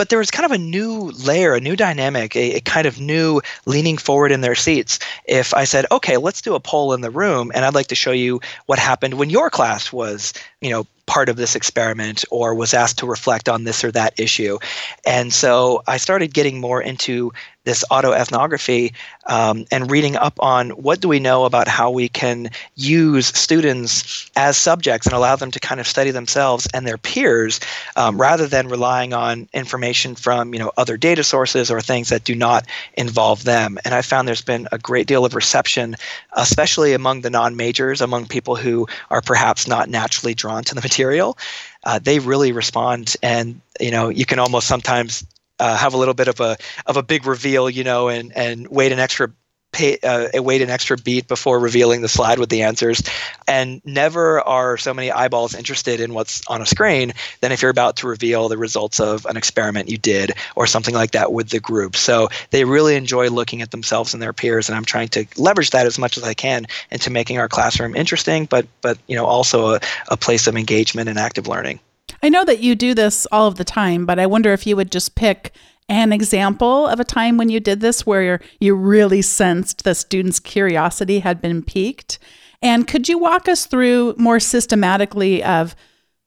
but 0.00 0.08
there 0.08 0.18
was 0.18 0.30
kind 0.30 0.46
of 0.46 0.50
a 0.50 0.56
new 0.56 1.10
layer, 1.10 1.52
a 1.52 1.60
new 1.60 1.76
dynamic, 1.76 2.34
a, 2.34 2.54
a, 2.54 2.60
kind 2.62 2.86
of 2.86 2.98
new 2.98 3.42
leaning 3.66 3.98
forward 3.98 4.32
in 4.32 4.40
their 4.40 4.54
seats. 4.54 4.98
If 5.26 5.52
I 5.52 5.64
said, 5.64 5.84
okay, 5.92 6.16
let's 6.16 6.40
do 6.40 6.54
a 6.54 6.58
poll 6.58 6.94
in 6.94 7.02
the 7.02 7.10
room, 7.10 7.52
and 7.54 7.66
I'd 7.66 7.74
like 7.74 7.88
to 7.88 7.94
show 7.94 8.12
you 8.12 8.40
what 8.64 8.78
happened 8.78 9.18
when 9.18 9.28
your 9.28 9.50
class 9.50 9.92
was, 9.92 10.32
you 10.60 10.70
know, 10.70 10.86
part 11.06 11.28
of 11.28 11.36
this 11.36 11.56
experiment 11.56 12.24
or 12.30 12.54
was 12.54 12.72
asked 12.72 12.98
to 12.98 13.06
reflect 13.06 13.48
on 13.48 13.64
this 13.64 13.82
or 13.82 13.90
that 13.90 14.18
issue. 14.18 14.58
And 15.04 15.32
so 15.32 15.82
I 15.88 15.96
started 15.96 16.32
getting 16.32 16.60
more 16.60 16.80
into 16.80 17.32
this 17.64 17.84
autoethnography 17.90 18.92
um, 19.26 19.66
and 19.70 19.90
reading 19.90 20.16
up 20.16 20.32
on 20.40 20.70
what 20.70 21.00
do 21.00 21.08
we 21.08 21.20
know 21.20 21.44
about 21.44 21.68
how 21.68 21.90
we 21.90 22.08
can 22.08 22.50
use 22.74 23.26
students 23.26 24.30
as 24.34 24.56
subjects 24.56 25.06
and 25.06 25.14
allow 25.14 25.36
them 25.36 25.50
to 25.50 25.60
kind 25.60 25.78
of 25.78 25.86
study 25.86 26.10
themselves 26.10 26.66
and 26.72 26.86
their 26.86 26.96
peers 26.96 27.60
um, 27.96 28.18
rather 28.18 28.46
than 28.46 28.68
relying 28.68 29.12
on 29.12 29.46
information 29.52 30.14
from 30.14 30.54
you 30.54 30.58
know 30.58 30.72
other 30.78 30.96
data 30.96 31.22
sources 31.22 31.70
or 31.70 31.82
things 31.82 32.08
that 32.08 32.24
do 32.24 32.34
not 32.34 32.66
involve 32.94 33.44
them 33.44 33.78
and 33.84 33.94
i 33.94 34.00
found 34.00 34.26
there's 34.26 34.40
been 34.40 34.66
a 34.72 34.78
great 34.78 35.06
deal 35.06 35.24
of 35.24 35.34
reception 35.34 35.94
especially 36.32 36.94
among 36.94 37.20
the 37.20 37.30
non-majors 37.30 38.00
among 38.00 38.26
people 38.26 38.56
who 38.56 38.86
are 39.10 39.20
perhaps 39.20 39.68
not 39.68 39.88
naturally 39.88 40.34
drawn 40.34 40.49
to 40.58 40.74
the 40.74 40.80
material 40.80 41.36
uh, 41.84 41.98
they 41.98 42.18
really 42.18 42.52
respond. 42.52 43.16
And 43.22 43.60
you 43.80 43.90
know 43.90 44.08
you 44.08 44.26
can 44.26 44.38
almost 44.38 44.66
sometimes 44.66 45.24
uh, 45.58 45.76
have 45.76 45.94
a 45.94 45.96
little 45.96 46.14
bit 46.14 46.28
of 46.28 46.40
a 46.40 46.56
of 46.86 46.96
a 46.96 47.02
big 47.02 47.26
reveal, 47.26 47.68
you 47.68 47.84
know, 47.84 48.08
and 48.08 48.36
and 48.36 48.68
wait 48.68 48.92
an 48.92 48.98
extra 48.98 49.30
pay, 49.72 49.98
uh, 50.02 50.42
wait 50.42 50.62
an 50.62 50.70
extra 50.70 50.96
beat 50.96 51.28
before 51.28 51.58
revealing 51.58 52.00
the 52.00 52.08
slide 52.08 52.38
with 52.38 52.48
the 52.48 52.62
answers. 52.62 53.02
And 53.46 53.80
never 53.84 54.40
are 54.40 54.76
so 54.76 54.92
many 54.94 55.10
eyeballs 55.10 55.54
interested 55.54 56.00
in 56.00 56.14
what's 56.14 56.42
on 56.48 56.62
a 56.62 56.66
screen 56.66 57.12
than 57.40 57.52
if 57.52 57.62
you're 57.62 57.70
about 57.70 57.96
to 57.96 58.08
reveal 58.08 58.48
the 58.48 58.58
results 58.58 59.00
of 59.00 59.26
an 59.26 59.36
experiment 59.36 59.88
you 59.88 59.98
did 59.98 60.32
or 60.56 60.66
something 60.66 60.94
like 60.94 61.12
that 61.12 61.32
with 61.32 61.50
the 61.50 61.60
group. 61.60 61.96
So 61.96 62.28
they 62.50 62.64
really 62.64 62.96
enjoy 62.96 63.28
looking 63.28 63.62
at 63.62 63.70
themselves 63.70 64.14
and 64.14 64.22
their 64.22 64.32
peers, 64.32 64.68
and 64.68 64.76
I'm 64.76 64.84
trying 64.84 65.08
to 65.08 65.26
leverage 65.36 65.70
that 65.70 65.86
as 65.86 65.98
much 65.98 66.16
as 66.16 66.24
I 66.24 66.34
can 66.34 66.66
into 66.90 67.10
making 67.10 67.38
our 67.38 67.48
classroom 67.48 67.94
interesting, 67.96 68.46
but 68.46 68.66
but 68.82 68.98
you 69.06 69.16
know 69.16 69.26
also 69.26 69.74
a, 69.74 69.80
a 70.08 70.16
place 70.16 70.46
of 70.46 70.56
engagement 70.56 71.08
and 71.08 71.18
active 71.18 71.46
learning. 71.46 71.80
I 72.22 72.28
know 72.28 72.44
that 72.44 72.60
you 72.60 72.74
do 72.74 72.94
this 72.94 73.26
all 73.32 73.46
of 73.46 73.56
the 73.56 73.64
time, 73.64 74.04
but 74.04 74.18
I 74.18 74.26
wonder 74.26 74.52
if 74.52 74.66
you 74.66 74.76
would 74.76 74.92
just 74.92 75.14
pick 75.14 75.52
an 75.90 76.12
example 76.12 76.86
of 76.86 77.00
a 77.00 77.04
time 77.04 77.36
when 77.36 77.48
you 77.48 77.58
did 77.58 77.80
this 77.80 78.06
where 78.06 78.40
you 78.60 78.74
really 78.76 79.22
sensed 79.22 79.82
the 79.82 79.94
students' 79.94 80.38
curiosity 80.38 81.18
had 81.18 81.42
been 81.42 81.62
piqued. 81.62 82.18
And 82.62 82.86
could 82.86 83.08
you 83.08 83.18
walk 83.18 83.48
us 83.48 83.66
through 83.66 84.14
more 84.16 84.38
systematically 84.38 85.42
of 85.42 85.74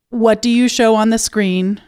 what 0.10 0.42
do 0.42 0.50
you 0.50 0.68
show 0.68 0.96
on 0.96 1.10
the 1.10 1.18
screen? 1.18 1.82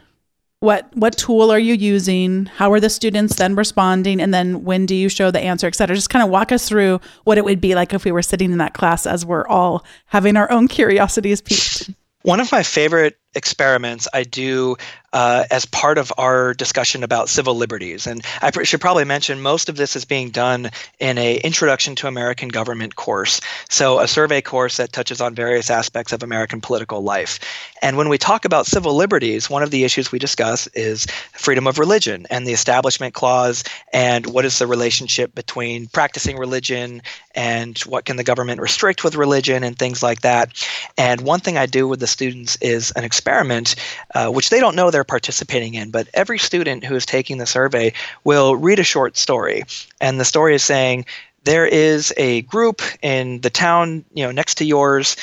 What 0.60 0.88
what 0.96 1.18
tool 1.18 1.52
are 1.52 1.58
you 1.58 1.74
using? 1.74 2.46
How 2.46 2.72
are 2.72 2.80
the 2.80 2.88
students 2.88 3.36
then 3.36 3.54
responding? 3.54 4.22
And 4.22 4.32
then 4.32 4.64
when 4.64 4.86
do 4.86 4.94
you 4.94 5.10
show 5.10 5.30
the 5.30 5.40
answer, 5.40 5.66
et 5.66 5.74
cetera? 5.74 5.94
Just 5.94 6.08
kind 6.08 6.24
of 6.24 6.30
walk 6.30 6.50
us 6.50 6.66
through 6.66 6.98
what 7.24 7.36
it 7.36 7.44
would 7.44 7.60
be 7.60 7.74
like 7.74 7.92
if 7.92 8.06
we 8.06 8.10
were 8.10 8.22
sitting 8.22 8.52
in 8.52 8.58
that 8.58 8.72
class 8.72 9.06
as 9.06 9.26
we're 9.26 9.46
all 9.48 9.84
having 10.06 10.34
our 10.36 10.50
own 10.50 10.66
curiosities 10.66 11.42
piqued. 11.42 11.90
One 12.22 12.40
of 12.40 12.50
my 12.50 12.62
favorite 12.62 13.18
experiments 13.34 14.08
I 14.14 14.22
do 14.24 14.76
uh, 15.16 15.44
as 15.50 15.64
part 15.64 15.96
of 15.96 16.12
our 16.18 16.52
discussion 16.52 17.02
about 17.02 17.30
civil 17.30 17.54
liberties. 17.54 18.06
And 18.06 18.22
I 18.42 18.50
pr- 18.50 18.64
should 18.64 18.82
probably 18.82 19.04
mention 19.04 19.40
most 19.40 19.70
of 19.70 19.76
this 19.76 19.96
is 19.96 20.04
being 20.04 20.28
done 20.28 20.70
in 20.98 21.16
a 21.16 21.38
Introduction 21.38 21.94
to 21.96 22.06
American 22.06 22.48
Government 22.48 22.96
course, 22.96 23.40
so 23.70 24.00
a 24.00 24.08
survey 24.08 24.42
course 24.42 24.76
that 24.76 24.92
touches 24.92 25.22
on 25.22 25.34
various 25.34 25.70
aspects 25.70 26.12
of 26.12 26.22
American 26.22 26.60
political 26.60 27.02
life. 27.02 27.38
And 27.80 27.96
when 27.96 28.10
we 28.10 28.18
talk 28.18 28.44
about 28.44 28.66
civil 28.66 28.94
liberties, 28.94 29.48
one 29.48 29.62
of 29.62 29.70
the 29.70 29.84
issues 29.84 30.12
we 30.12 30.18
discuss 30.18 30.66
is 30.68 31.06
freedom 31.32 31.66
of 31.66 31.78
religion 31.78 32.26
and 32.30 32.46
the 32.46 32.52
Establishment 32.52 33.14
Clause, 33.14 33.64
and 33.94 34.26
what 34.26 34.44
is 34.44 34.58
the 34.58 34.66
relationship 34.66 35.34
between 35.34 35.86
practicing 35.86 36.36
religion 36.36 37.00
and 37.34 37.78
what 37.80 38.04
can 38.04 38.16
the 38.16 38.24
government 38.24 38.60
restrict 38.60 39.04
with 39.04 39.14
religion 39.14 39.62
and 39.62 39.78
things 39.78 40.02
like 40.02 40.22
that. 40.22 40.66
And 40.98 41.20
one 41.20 41.40
thing 41.40 41.56
I 41.56 41.66
do 41.66 41.86
with 41.86 42.00
the 42.00 42.06
students 42.06 42.56
is 42.60 42.90
an 42.92 43.04
experiment, 43.26 43.74
uh, 44.14 44.28
which 44.28 44.50
they 44.50 44.60
don't 44.60 44.76
know 44.76 44.90
they're 44.92 45.02
participating 45.02 45.74
in. 45.74 45.90
But 45.90 46.06
every 46.14 46.38
student 46.38 46.84
who 46.84 46.94
is 46.94 47.04
taking 47.04 47.38
the 47.38 47.46
survey 47.46 47.92
will 48.22 48.54
read 48.54 48.78
a 48.78 48.84
short 48.84 49.16
story, 49.16 49.64
and 50.00 50.20
the 50.20 50.24
story 50.24 50.54
is 50.54 50.62
saying 50.62 51.06
there 51.42 51.66
is 51.66 52.14
a 52.16 52.42
group 52.42 52.82
in 53.02 53.40
the 53.40 53.50
town, 53.50 54.04
you 54.14 54.24
know, 54.24 54.30
next 54.30 54.56
to 54.58 54.64
yours 54.64 55.16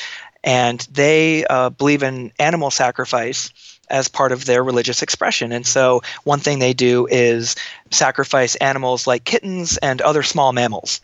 and 0.46 0.86
they 0.92 1.46
uh, 1.46 1.70
believe 1.70 2.02
in 2.02 2.30
animal 2.38 2.70
sacrifice 2.70 3.50
as 3.88 4.08
part 4.08 4.30
of 4.30 4.44
their 4.44 4.62
religious 4.62 5.00
expression. 5.00 5.52
And 5.52 5.66
so, 5.66 6.02
one 6.24 6.38
thing 6.38 6.58
they 6.58 6.74
do 6.74 7.06
is 7.10 7.56
sacrifice 7.90 8.54
animals 8.56 9.06
like 9.06 9.24
kittens 9.24 9.78
and 9.78 10.02
other 10.02 10.22
small 10.22 10.52
mammals 10.52 11.00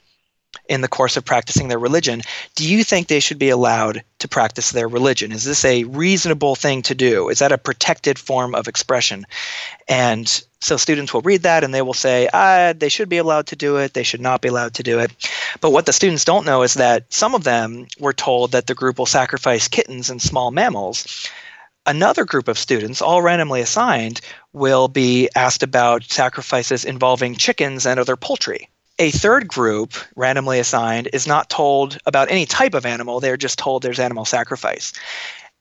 in 0.69 0.81
the 0.81 0.89
course 0.89 1.17
of 1.17 1.25
practicing 1.25 1.69
their 1.69 1.79
religion. 1.79 2.23
Do 2.55 2.69
you 2.69 2.85
think 2.85 3.07
they 3.09 3.21
should 3.21 3.39
be 3.39 3.51
allowed 3.51 4.05
to 4.21 4.29
practice 4.29 4.71
their 4.71 4.89
religion? 4.89 5.33
Is 5.33 5.45
this 5.45 5.65
a 5.65 5.85
reasonable 5.85 6.55
thing 6.55 6.83
to 6.83 6.95
do? 6.95 7.29
Is 7.29 7.41
that 7.41 7.53
a 7.53 7.59
protected 7.59 8.19
form 8.19 8.55
of 8.55 8.69
expression? 8.69 9.27
And 9.89 10.43
so 10.61 10.77
students 10.77 11.13
will 11.13 11.23
read 11.23 11.43
that 11.43 11.65
and 11.65 11.75
they 11.75 11.83
will 11.83 11.95
say, 11.95 12.29
ah, 12.33 12.73
they 12.77 12.89
should 12.89 13.09
be 13.09 13.19
allowed 13.19 13.49
to 13.49 13.57
do 13.57 13.77
it, 13.77 13.95
they 13.95 14.03
should 14.03 14.21
not 14.21 14.41
be 14.41 14.49
allowed 14.49 14.75
to 14.75 14.83
do 14.83 14.99
it. 14.99 15.11
But 15.61 15.73
what 15.73 15.87
the 15.87 15.93
students 15.93 16.25
don't 16.25 16.47
know 16.47 16.63
is 16.63 16.75
that 16.75 17.13
some 17.13 17.35
of 17.35 17.45
them 17.45 17.87
were 17.99 18.13
told 18.13 18.53
that 18.53 18.67
the 18.67 18.75
group 18.75 18.99
will 18.99 19.07
sacrifice 19.07 19.69
kittens 19.69 20.11
and 20.11 20.23
small 20.23 20.51
mammals. 20.51 21.29
Another 21.87 22.25
group 22.25 22.47
of 22.47 22.59
students, 22.59 23.03
all 23.03 23.23
randomly 23.23 23.61
assigned, 23.61 24.21
will 24.53 24.87
be 24.87 25.29
asked 25.35 25.63
about 25.63 26.05
sacrifices 26.05 26.85
involving 26.85 27.35
chickens 27.35 27.87
and 27.87 27.99
other 27.99 28.17
poultry. 28.17 28.69
A 29.01 29.11
third 29.11 29.49
group, 29.49 29.95
randomly 30.15 30.59
assigned, 30.59 31.09
is 31.15 31.27
not 31.27 31.49
told 31.49 31.97
about 32.05 32.31
any 32.31 32.45
type 32.45 32.75
of 32.75 32.85
animal, 32.85 33.19
they're 33.19 33.39
just 33.39 33.59
told 33.59 33.83
there's 33.83 33.99
animal 33.99 34.27
sacrifice. 34.27 34.93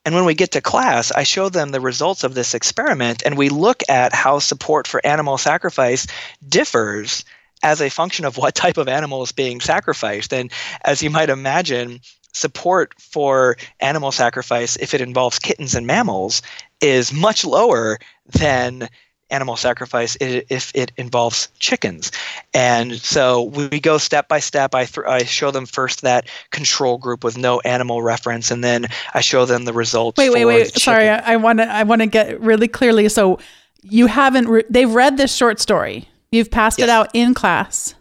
And 0.04 0.14
when 0.14 0.26
we 0.26 0.34
get 0.34 0.52
to 0.52 0.62
class, 0.62 1.10
I 1.14 1.24
show 1.24 1.48
them 1.48 1.70
the 1.70 1.80
results 1.80 2.26
of 2.26 2.34
this 2.34 2.54
experiment 2.54 3.24
and 3.26 3.38
we 3.38 3.48
look 3.48 3.82
at 3.88 4.14
how 4.14 4.40
support 4.40 4.88
for 4.88 5.00
animal 5.06 5.38
sacrifice 5.38 6.06
differs 6.50 7.24
as 7.64 7.82
a 7.82 7.90
function 7.90 8.26
of 8.26 8.36
what 8.36 8.56
type 8.64 8.76
of 8.76 8.90
animal 8.90 9.24
is 9.24 9.32
being 9.32 9.62
sacrificed. 9.62 10.34
And 10.34 10.52
as 10.84 11.02
you 11.02 11.10
might 11.10 11.30
imagine, 11.30 12.02
support 12.34 12.94
for 13.00 13.56
animal 13.80 14.12
sacrifice, 14.12 14.76
if 14.76 14.94
it 14.94 15.00
involves 15.00 15.40
kittens 15.40 15.76
and 15.76 15.88
mammals, 15.88 16.42
is 16.82 17.14
much 17.14 17.46
lower 17.46 18.00
than 18.26 18.90
animal 19.30 19.56
sacrifice 19.56 20.18
if 20.20 20.72
it 20.76 20.92
involves 20.98 21.50
chickens. 21.60 22.12
And 22.54 22.96
so 23.00 23.44
we 23.44 23.80
go 23.80 23.98
step 23.98 24.28
by 24.28 24.40
step. 24.40 24.74
I, 24.76 24.86
th- 24.86 25.08
I 25.08 25.24
show 25.24 25.52
them 25.52 25.66
first 25.66 26.02
that 26.02 26.28
control 26.52 26.98
group 26.98 27.24
with 27.24 27.38
no 27.38 27.60
animal 27.62 28.02
reference, 28.02 28.52
and 28.52 28.64
then 28.64 28.88
I 29.14 29.22
show 29.22 29.46
them 29.46 29.66
the 29.66 29.74
results. 29.74 30.18
Wait, 30.18 30.32
wait, 30.32 30.46
wait. 30.46 30.74
Sorry, 30.74 31.10
I 31.10 31.36
want 31.36 31.60
to 31.60 31.66
I 31.66 31.84
want 31.84 32.02
to 32.02 32.08
get 32.08 32.40
really 32.42 32.68
clearly. 32.68 33.10
So 33.10 33.40
you 33.82 34.08
haven't 34.08 34.48
re- 34.48 34.66
they've 34.70 34.94
read 34.94 35.18
this 35.18 35.36
short 35.36 35.60
story. 35.60 36.08
You've 36.32 36.52
passed 36.52 36.80
yes. 36.80 36.88
it 36.88 36.92
out 36.92 37.10
in 37.14 37.34
class. 37.34 37.96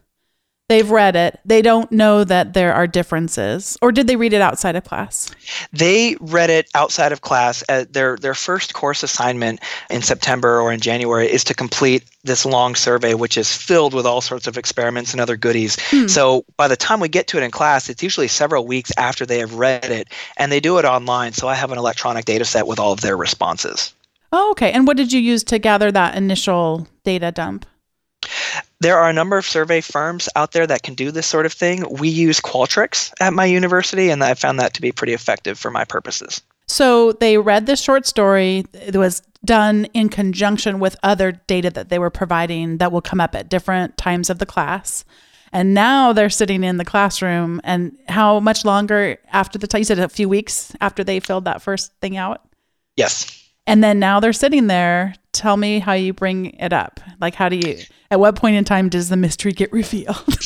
They've 0.68 0.90
read 0.90 1.16
it. 1.16 1.40
They 1.46 1.62
don't 1.62 1.90
know 1.90 2.24
that 2.24 2.52
there 2.52 2.74
are 2.74 2.87
differences. 2.87 3.78
Or 3.81 3.90
did 3.90 4.07
they 4.07 4.16
read 4.16 4.35
it 4.35 4.42
outside 4.42 4.76
of 4.76 4.85
class? 4.85 5.31
They 5.72 6.16
read 6.20 6.50
it 6.50 6.68
outside 6.74 7.11
of 7.11 7.22
class. 7.22 7.64
Uh, 7.70 7.87
their 7.90 8.16
their 8.18 8.35
first 8.35 8.74
course 8.74 9.02
assignment 9.02 9.61
in 9.88 10.02
September 10.02 10.61
or 10.61 10.70
in 10.70 10.81
January 10.81 11.26
is 11.26 11.42
to 11.44 11.54
complete 11.54 12.04
this 12.22 12.44
long 12.44 12.74
survey 12.74 13.14
which 13.14 13.38
is 13.38 13.57
filled 13.57 13.94
with 13.94 14.04
all 14.04 14.20
sorts 14.20 14.46
of 14.46 14.59
experiments 14.59 15.12
and 15.12 15.22
other 15.22 15.38
goodies. 15.38 15.78
Hmm. 15.88 16.07
So 16.07 16.44
by 16.59 16.68
the 16.68 16.76
time 16.76 17.00
we 17.00 17.09
get 17.09 17.28
to 17.28 17.38
it 17.38 17.42
in 17.42 17.50
class, 17.50 17.88
it's 17.88 18.02
usually 18.02 18.28
several 18.28 18.66
weeks 18.66 18.92
after 18.98 19.24
they 19.24 19.38
have 19.38 19.54
read 19.54 19.87
it 19.87 20.09
and 20.37 20.52
they 20.52 20.61
do 20.61 20.76
it 20.78 20.85
online. 20.85 21.33
So 21.33 21.48
I 21.48 21.54
have 21.54 21.72
an 21.72 21.78
electronic 21.78 22.26
data 22.26 22.44
set 22.44 22.66
with 22.66 22.78
all 22.78 22.92
of 22.92 23.00
their 23.00 23.16
responses. 23.16 23.94
Oh, 24.33 24.50
okay. 24.50 24.72
And 24.72 24.87
what 24.87 24.98
did 24.98 25.14
you 25.14 25.20
use 25.20 25.42
to 25.44 25.59
gather 25.59 25.90
that 25.92 26.14
initial 26.14 26.87
data 27.04 27.33
dump? 27.33 27.64
There 28.81 28.97
are 28.97 29.11
a 29.11 29.12
number 29.12 29.37
of 29.37 29.45
survey 29.45 29.81
firms 29.81 30.29
out 30.37 30.53
there 30.53 30.67
that 30.67 30.85
can 30.85 30.95
do 30.95 31.11
this 31.11 31.27
sort 31.27 31.47
of 31.47 31.53
thing. 31.53 31.85
We 31.91 32.09
use 32.09 32.41
Qualtrics 32.41 33.12
at 33.21 33.33
my 33.33 33.45
university, 33.45 34.11
and 34.11 34.23
I 34.23 34.35
found 34.35 34.61
that 34.61 34.75
to 34.75 34.81
be 34.81 34.93
pretty 34.93 35.14
effective 35.14 35.59
for 35.59 35.71
my 35.71 35.85
purposes. 35.85 36.43
So 36.69 37.12
they 37.12 37.38
read 37.38 37.67
this 37.67 37.83
short 37.83 38.07
story. 38.07 38.67
It 38.73 38.95
was 38.95 39.23
done 39.45 39.87
in 39.95 40.11
conjunction 40.11 40.79
with 40.79 40.97
other 41.03 41.33
data 41.33 41.71
that 41.71 41.88
they 41.88 41.99
were 41.99 42.11
providing 42.11 42.79
that 42.79 42.93
will 42.93 43.01
come 43.01 43.21
up 43.21 43.35
at 43.35 43.49
different 43.49 43.97
times 43.97 44.31
of 44.31 44.38
the 44.38 44.47
class. 44.47 45.05
And 45.53 45.75
now 45.75 46.12
they're 46.12 46.31
sitting 46.31 46.62
in 46.62 46.77
the 46.77 46.85
classroom. 46.85 47.61
And 47.64 47.97
how 48.09 48.38
much 48.38 48.64
longer 48.64 49.19
after 49.33 49.59
the 49.59 49.67
time? 49.67 49.81
You 49.81 49.87
said 49.87 49.99
a 49.99 50.09
few 50.09 50.29
weeks 50.29 50.73
after 50.81 51.03
they 51.03 51.21
filled 51.21 51.47
that 51.47 51.62
first 51.62 51.93
thing 52.01 52.17
out? 52.17 52.43
Yes. 52.97 53.48
And 53.68 53.85
then 53.85 53.98
now 53.98 54.18
they're 54.18 54.33
sitting 54.33 54.66
there. 54.66 55.14
Tell 55.33 55.57
me 55.57 55.78
how 55.78 55.92
you 55.92 56.14
bring 56.14 56.46
it 56.54 56.72
up. 56.72 57.00
Like, 57.20 57.35
how 57.35 57.48
do 57.50 57.57
you, 57.57 57.78
at 58.11 58.18
what 58.18 58.35
point 58.35 58.57
in 58.57 58.64
time 58.64 58.88
does 58.88 59.11
the 59.11 59.16
mystery 59.16 59.52
get 59.52 59.70
revealed? 59.72 60.16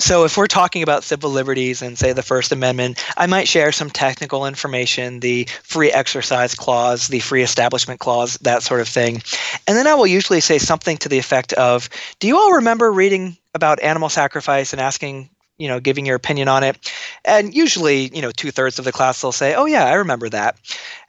So, 0.00 0.24
if 0.24 0.36
we're 0.36 0.46
talking 0.46 0.84
about 0.84 1.02
civil 1.02 1.28
liberties 1.28 1.82
and, 1.82 1.98
say, 1.98 2.12
the 2.12 2.22
First 2.22 2.52
Amendment, 2.52 3.04
I 3.16 3.26
might 3.26 3.48
share 3.48 3.72
some 3.72 3.90
technical 3.90 4.46
information, 4.46 5.18
the 5.18 5.48
free 5.64 5.90
exercise 5.90 6.54
clause, 6.54 7.08
the 7.08 7.18
free 7.18 7.42
establishment 7.42 7.98
clause, 7.98 8.34
that 8.42 8.62
sort 8.62 8.80
of 8.80 8.86
thing. 8.86 9.24
And 9.66 9.76
then 9.76 9.88
I 9.88 9.94
will 9.94 10.06
usually 10.06 10.40
say 10.40 10.58
something 10.58 10.98
to 10.98 11.08
the 11.08 11.18
effect 11.18 11.52
of 11.54 11.88
Do 12.20 12.28
you 12.28 12.38
all 12.38 12.52
remember 12.52 12.92
reading 12.92 13.36
about 13.54 13.82
animal 13.82 14.08
sacrifice 14.08 14.72
and 14.72 14.80
asking, 14.80 15.30
you 15.58 15.66
know, 15.66 15.80
giving 15.80 16.06
your 16.06 16.14
opinion 16.14 16.46
on 16.46 16.62
it? 16.62 16.92
And 17.24 17.52
usually, 17.52 18.14
you 18.14 18.22
know, 18.22 18.30
two 18.30 18.52
thirds 18.52 18.78
of 18.78 18.84
the 18.84 18.92
class 18.92 19.20
will 19.24 19.32
say, 19.32 19.56
Oh, 19.56 19.64
yeah, 19.64 19.86
I 19.86 19.94
remember 19.94 20.28
that. 20.28 20.56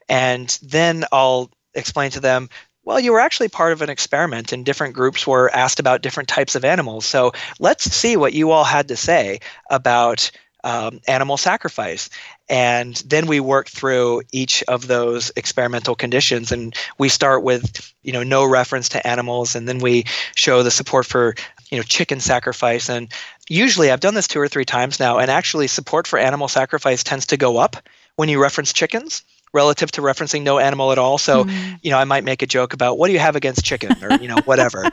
And 0.10 0.58
then 0.62 1.06
I'll 1.12 1.50
explain 1.74 2.12
to 2.12 2.20
them, 2.20 2.50
well, 2.84 3.00
you 3.00 3.14
were 3.14 3.20
actually 3.20 3.50
part 3.50 3.72
of 3.72 3.84
an 3.84 3.90
experiment, 3.90 4.52
and 4.52 4.66
different 4.66 4.96
groups 4.96 5.28
were 5.28 5.54
asked 5.54 5.80
about 5.80 6.02
different 6.02 6.28
types 6.28 6.56
of 6.56 6.66
animals. 6.66 7.06
So 7.06 7.34
let's 7.60 7.84
see 7.84 8.18
what 8.18 8.34
you 8.34 8.50
all 8.50 8.64
had 8.64 8.88
to 8.88 8.96
say 8.96 9.40
about 9.70 10.32
um, 10.64 11.00
animal 11.08 11.38
sacrifice. 11.38 12.10
And 12.50 12.96
then 13.06 13.28
we 13.28 13.40
work 13.40 13.70
through 13.70 14.24
each 14.32 14.64
of 14.64 14.88
those 14.88 15.32
experimental 15.36 15.94
conditions, 15.96 16.52
and 16.52 16.76
we 16.98 17.10
start 17.10 17.44
with 17.44 17.94
you 18.02 18.12
know 18.12 18.24
no 18.24 18.44
reference 18.44 18.90
to 18.90 19.08
animals, 19.08 19.56
and 19.56 19.68
then 19.68 19.78
we 19.78 20.06
show 20.36 20.64
the 20.64 20.72
support 20.72 21.06
for 21.06 21.36
you 21.70 21.78
know 21.78 21.84
chicken 21.84 22.20
sacrifice. 22.20 22.90
And 22.90 23.14
usually, 23.48 23.92
I've 23.92 24.00
done 24.00 24.16
this 24.16 24.28
two 24.28 24.40
or 24.40 24.48
three 24.48 24.66
times 24.66 25.00
now, 25.00 25.20
and 25.20 25.30
actually, 25.30 25.68
support 25.68 26.08
for 26.08 26.18
animal 26.18 26.48
sacrifice 26.48 27.04
tends 27.04 27.28
to 27.28 27.38
go 27.38 27.58
up 27.58 27.78
when 28.16 28.30
you 28.30 28.42
reference 28.42 28.74
chickens 28.74 29.24
relative 29.54 29.92
to 29.92 30.02
referencing 30.02 30.44
no 30.44 30.60
animal 30.60 30.92
at 30.92 30.98
all. 30.98 31.18
So, 31.18 31.46
mm. 31.46 31.80
you 31.82 31.92
know, 31.92 31.98
I 31.98 32.06
might 32.06 32.24
make 32.24 32.42
a 32.42 32.48
joke 32.48 32.74
about 32.74 32.98
what 32.98 33.08
do 33.08 33.14
you 33.14 33.20
have 33.20 33.36
against 33.36 33.64
chicken 33.64 33.96
or, 34.04 34.18
you 34.18 34.28
know, 34.28 34.38
whatever. 34.46 34.90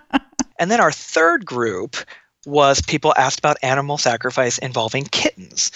and 0.58 0.70
then 0.70 0.80
our 0.80 0.92
third 0.92 1.44
group 1.44 1.96
was 2.46 2.82
people 2.82 3.14
asked 3.16 3.38
about 3.38 3.56
animal 3.62 3.98
sacrifice 3.98 4.58
involving 4.58 5.04
kittens. 5.04 5.70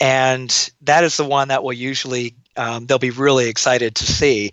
And 0.00 0.70
that 0.82 1.04
is 1.04 1.16
the 1.16 1.24
one 1.24 1.48
that 1.48 1.62
will 1.62 1.72
usually, 1.72 2.34
um, 2.56 2.86
they'll 2.86 2.98
be 2.98 3.10
really 3.10 3.48
excited 3.48 3.96
to 3.96 4.06
see. 4.06 4.50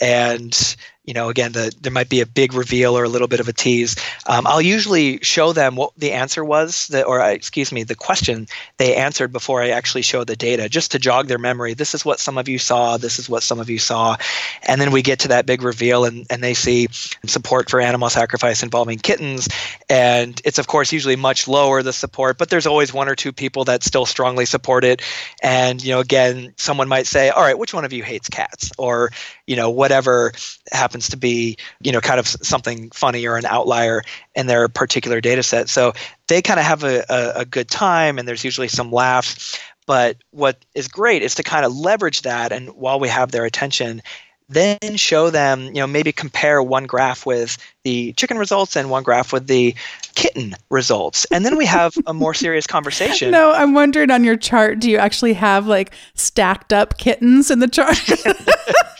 And 0.00 0.76
you 1.10 1.14
know, 1.14 1.28
again, 1.28 1.50
the, 1.50 1.74
there 1.80 1.90
might 1.90 2.08
be 2.08 2.20
a 2.20 2.26
big 2.26 2.54
reveal 2.54 2.96
or 2.96 3.02
a 3.02 3.08
little 3.08 3.26
bit 3.26 3.40
of 3.40 3.48
a 3.48 3.52
tease. 3.52 3.96
Um, 4.28 4.46
I'll 4.46 4.62
usually 4.62 5.18
show 5.22 5.52
them 5.52 5.74
what 5.74 5.90
the 5.96 6.12
answer 6.12 6.44
was, 6.44 6.86
that, 6.86 7.04
or 7.04 7.20
uh, 7.20 7.30
excuse 7.30 7.72
me, 7.72 7.82
the 7.82 7.96
question 7.96 8.46
they 8.76 8.94
answered 8.94 9.32
before 9.32 9.60
I 9.60 9.70
actually 9.70 10.02
show 10.02 10.22
the 10.22 10.36
data, 10.36 10.68
just 10.68 10.92
to 10.92 11.00
jog 11.00 11.26
their 11.26 11.36
memory. 11.36 11.74
This 11.74 11.96
is 11.96 12.04
what 12.04 12.20
some 12.20 12.38
of 12.38 12.48
you 12.48 12.60
saw. 12.60 12.96
This 12.96 13.18
is 13.18 13.28
what 13.28 13.42
some 13.42 13.58
of 13.58 13.68
you 13.68 13.80
saw, 13.80 14.18
and 14.62 14.80
then 14.80 14.92
we 14.92 15.02
get 15.02 15.18
to 15.20 15.28
that 15.28 15.46
big 15.46 15.62
reveal, 15.62 16.04
and, 16.04 16.28
and 16.30 16.44
they 16.44 16.54
see 16.54 16.86
support 17.26 17.70
for 17.70 17.80
animal 17.80 18.08
sacrifice 18.08 18.62
involving 18.62 19.00
kittens, 19.00 19.48
and 19.88 20.40
it's 20.44 20.60
of 20.60 20.68
course 20.68 20.92
usually 20.92 21.16
much 21.16 21.48
lower 21.48 21.82
the 21.82 21.92
support, 21.92 22.38
but 22.38 22.50
there's 22.50 22.68
always 22.68 22.94
one 22.94 23.08
or 23.08 23.16
two 23.16 23.32
people 23.32 23.64
that 23.64 23.82
still 23.82 24.06
strongly 24.06 24.46
support 24.46 24.84
it, 24.84 25.02
and 25.42 25.82
you 25.82 25.90
know, 25.90 25.98
again, 25.98 26.54
someone 26.56 26.86
might 26.86 27.08
say, 27.08 27.30
all 27.30 27.42
right, 27.42 27.58
which 27.58 27.74
one 27.74 27.84
of 27.84 27.92
you 27.92 28.04
hates 28.04 28.28
cats, 28.28 28.70
or 28.78 29.10
you 29.50 29.56
know, 29.56 29.68
whatever 29.68 30.30
happens 30.70 31.08
to 31.08 31.16
be, 31.16 31.56
you 31.80 31.90
know, 31.90 32.00
kind 32.00 32.20
of 32.20 32.28
something 32.28 32.88
funny 32.90 33.26
or 33.26 33.36
an 33.36 33.44
outlier 33.46 34.04
in 34.36 34.46
their 34.46 34.68
particular 34.68 35.20
data 35.20 35.42
set. 35.42 35.68
So 35.68 35.92
they 36.28 36.40
kind 36.40 36.60
of 36.60 36.66
have 36.66 36.84
a, 36.84 37.04
a, 37.08 37.40
a 37.40 37.44
good 37.44 37.68
time 37.68 38.16
and 38.16 38.28
there's 38.28 38.44
usually 38.44 38.68
some 38.68 38.92
laughs. 38.92 39.58
But 39.86 40.18
what 40.30 40.64
is 40.76 40.86
great 40.86 41.22
is 41.22 41.34
to 41.34 41.42
kind 41.42 41.64
of 41.64 41.74
leverage 41.76 42.22
that 42.22 42.52
and 42.52 42.68
while 42.76 43.00
we 43.00 43.08
have 43.08 43.32
their 43.32 43.44
attention, 43.44 44.02
then 44.48 44.78
show 44.94 45.30
them, 45.30 45.66
you 45.66 45.80
know, 45.80 45.86
maybe 45.88 46.12
compare 46.12 46.62
one 46.62 46.86
graph 46.86 47.26
with 47.26 47.58
the 47.82 48.12
chicken 48.12 48.38
results 48.38 48.76
and 48.76 48.88
one 48.88 49.02
graph 49.02 49.32
with 49.32 49.48
the 49.48 49.74
kitten 50.14 50.54
results. 50.70 51.24
And 51.32 51.44
then 51.44 51.56
we 51.56 51.66
have 51.66 51.94
a 52.06 52.14
more 52.14 52.34
serious 52.34 52.68
conversation. 52.68 53.32
No, 53.32 53.50
I'm 53.50 53.74
wondering 53.74 54.12
on 54.12 54.22
your 54.22 54.36
chart, 54.36 54.78
do 54.78 54.88
you 54.88 54.98
actually 54.98 55.32
have 55.32 55.66
like 55.66 55.92
stacked 56.14 56.72
up 56.72 56.98
kittens 56.98 57.50
in 57.50 57.58
the 57.58 57.68
chart? 57.68 57.98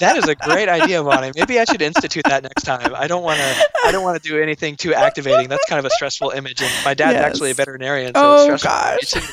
that 0.00 0.16
is 0.16 0.28
a 0.28 0.34
great 0.34 0.68
idea, 0.68 1.02
Bonni. 1.02 1.32
Maybe 1.34 1.58
I 1.58 1.64
should 1.64 1.82
institute 1.82 2.24
that 2.28 2.42
next 2.42 2.62
time. 2.62 2.94
I 2.94 3.06
don't 3.06 3.22
want 3.22 3.38
to. 3.38 3.68
I 3.84 3.92
don't 3.92 4.02
want 4.04 4.22
to 4.22 4.28
do 4.28 4.40
anything 4.40 4.76
too 4.76 4.94
activating. 4.94 5.48
That's 5.48 5.64
kind 5.66 5.78
of 5.78 5.84
a 5.84 5.90
stressful 5.90 6.30
image. 6.30 6.60
And 6.60 6.70
my 6.84 6.94
dad's 6.94 7.14
yes. 7.14 7.24
actually 7.24 7.50
a 7.50 7.54
veterinarian, 7.54 8.14
so 8.14 8.20
oh, 8.22 8.52
it's 8.52 8.62
stressful. 8.62 9.18
Oh 9.20 9.22
gosh. 9.22 9.32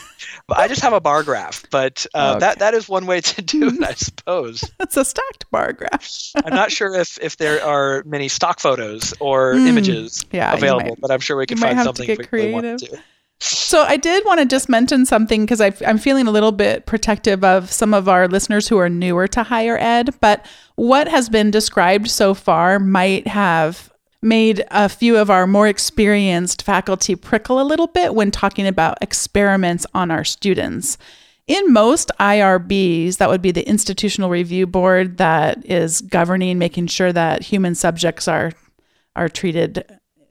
I 0.50 0.68
just 0.68 0.82
have 0.82 0.94
a 0.94 1.02
bar 1.02 1.24
graph, 1.24 1.66
but 1.72 2.06
uh, 2.14 2.32
okay. 2.32 2.40
that 2.40 2.60
that 2.60 2.74
is 2.74 2.88
one 2.88 3.06
way 3.06 3.22
to 3.22 3.42
do 3.42 3.68
it, 3.68 3.84
I 3.84 3.94
suppose. 3.96 4.64
It's 4.80 4.98
a 4.98 5.06
stacked 5.06 5.50
bar 5.52 5.74
graph. 5.74 6.10
I'm 6.44 6.54
not 6.54 6.72
sure 6.72 6.94
if 6.96 7.18
if 7.22 7.38
there 7.38 7.64
are 7.64 8.04
many 8.06 8.28
stock 8.28 8.60
photos 8.60 9.14
or 9.20 9.54
mm, 9.54 9.68
images 9.68 10.26
yeah, 10.32 10.54
available, 10.54 10.90
might, 10.90 11.02
but 11.02 11.12
I'm 11.12 11.20
sure 11.20 11.38
we 11.38 11.46
can 11.46 11.58
find 11.58 11.80
something 11.82 12.10
if 12.10 12.18
we 12.18 12.28
really 12.32 12.54
want 12.54 12.80
to. 12.80 13.00
So 13.40 13.82
I 13.82 13.98
did 13.98 14.24
want 14.26 14.40
to 14.40 14.46
just 14.46 14.70
mention 14.70 15.06
something 15.06 15.46
because 15.46 15.62
I'm 15.62 15.98
feeling 15.98 16.28
a 16.28 16.32
little 16.32 16.54
bit 16.54 16.86
protective 16.86 17.44
of 17.44 17.72
some 17.72 17.94
of 17.94 18.08
our 18.08 18.28
listeners 18.28 18.68
who 18.68 18.78
are 18.78 18.90
newer 18.90 19.28
to 19.30 19.44
higher 19.44 19.78
ed. 19.78 20.16
But 20.22 20.46
what 20.76 21.08
has 21.08 21.30
been 21.30 21.52
described 21.52 22.10
so 22.10 22.34
far 22.34 22.80
might 22.80 23.28
have 23.28 23.92
made 24.22 24.64
a 24.72 24.90
few 24.90 25.18
of 25.18 25.30
our 25.30 25.46
more 25.46 25.68
experienced 25.68 26.64
faculty 26.64 27.16
prickle 27.16 27.62
a 27.62 27.64
little 27.64 27.88
bit 27.88 28.16
when 28.16 28.32
talking 28.32 28.66
about 28.66 28.98
experiments 29.02 29.86
on 29.94 30.10
our 30.10 30.24
students. 30.24 30.98
In 31.46 31.72
most 31.72 32.12
IRBs, 32.20 33.18
that 33.18 33.30
would 33.30 33.42
be 33.42 33.52
the 33.52 33.68
institutional 33.68 34.32
review 34.32 34.66
board 34.66 35.18
that 35.18 35.64
is 35.64 36.02
governing, 36.02 36.58
making 36.58 36.88
sure 36.88 37.14
that 37.14 37.44
human 37.44 37.76
subjects 37.76 38.28
are 38.28 38.54
are 39.16 39.30
treated 39.30 39.86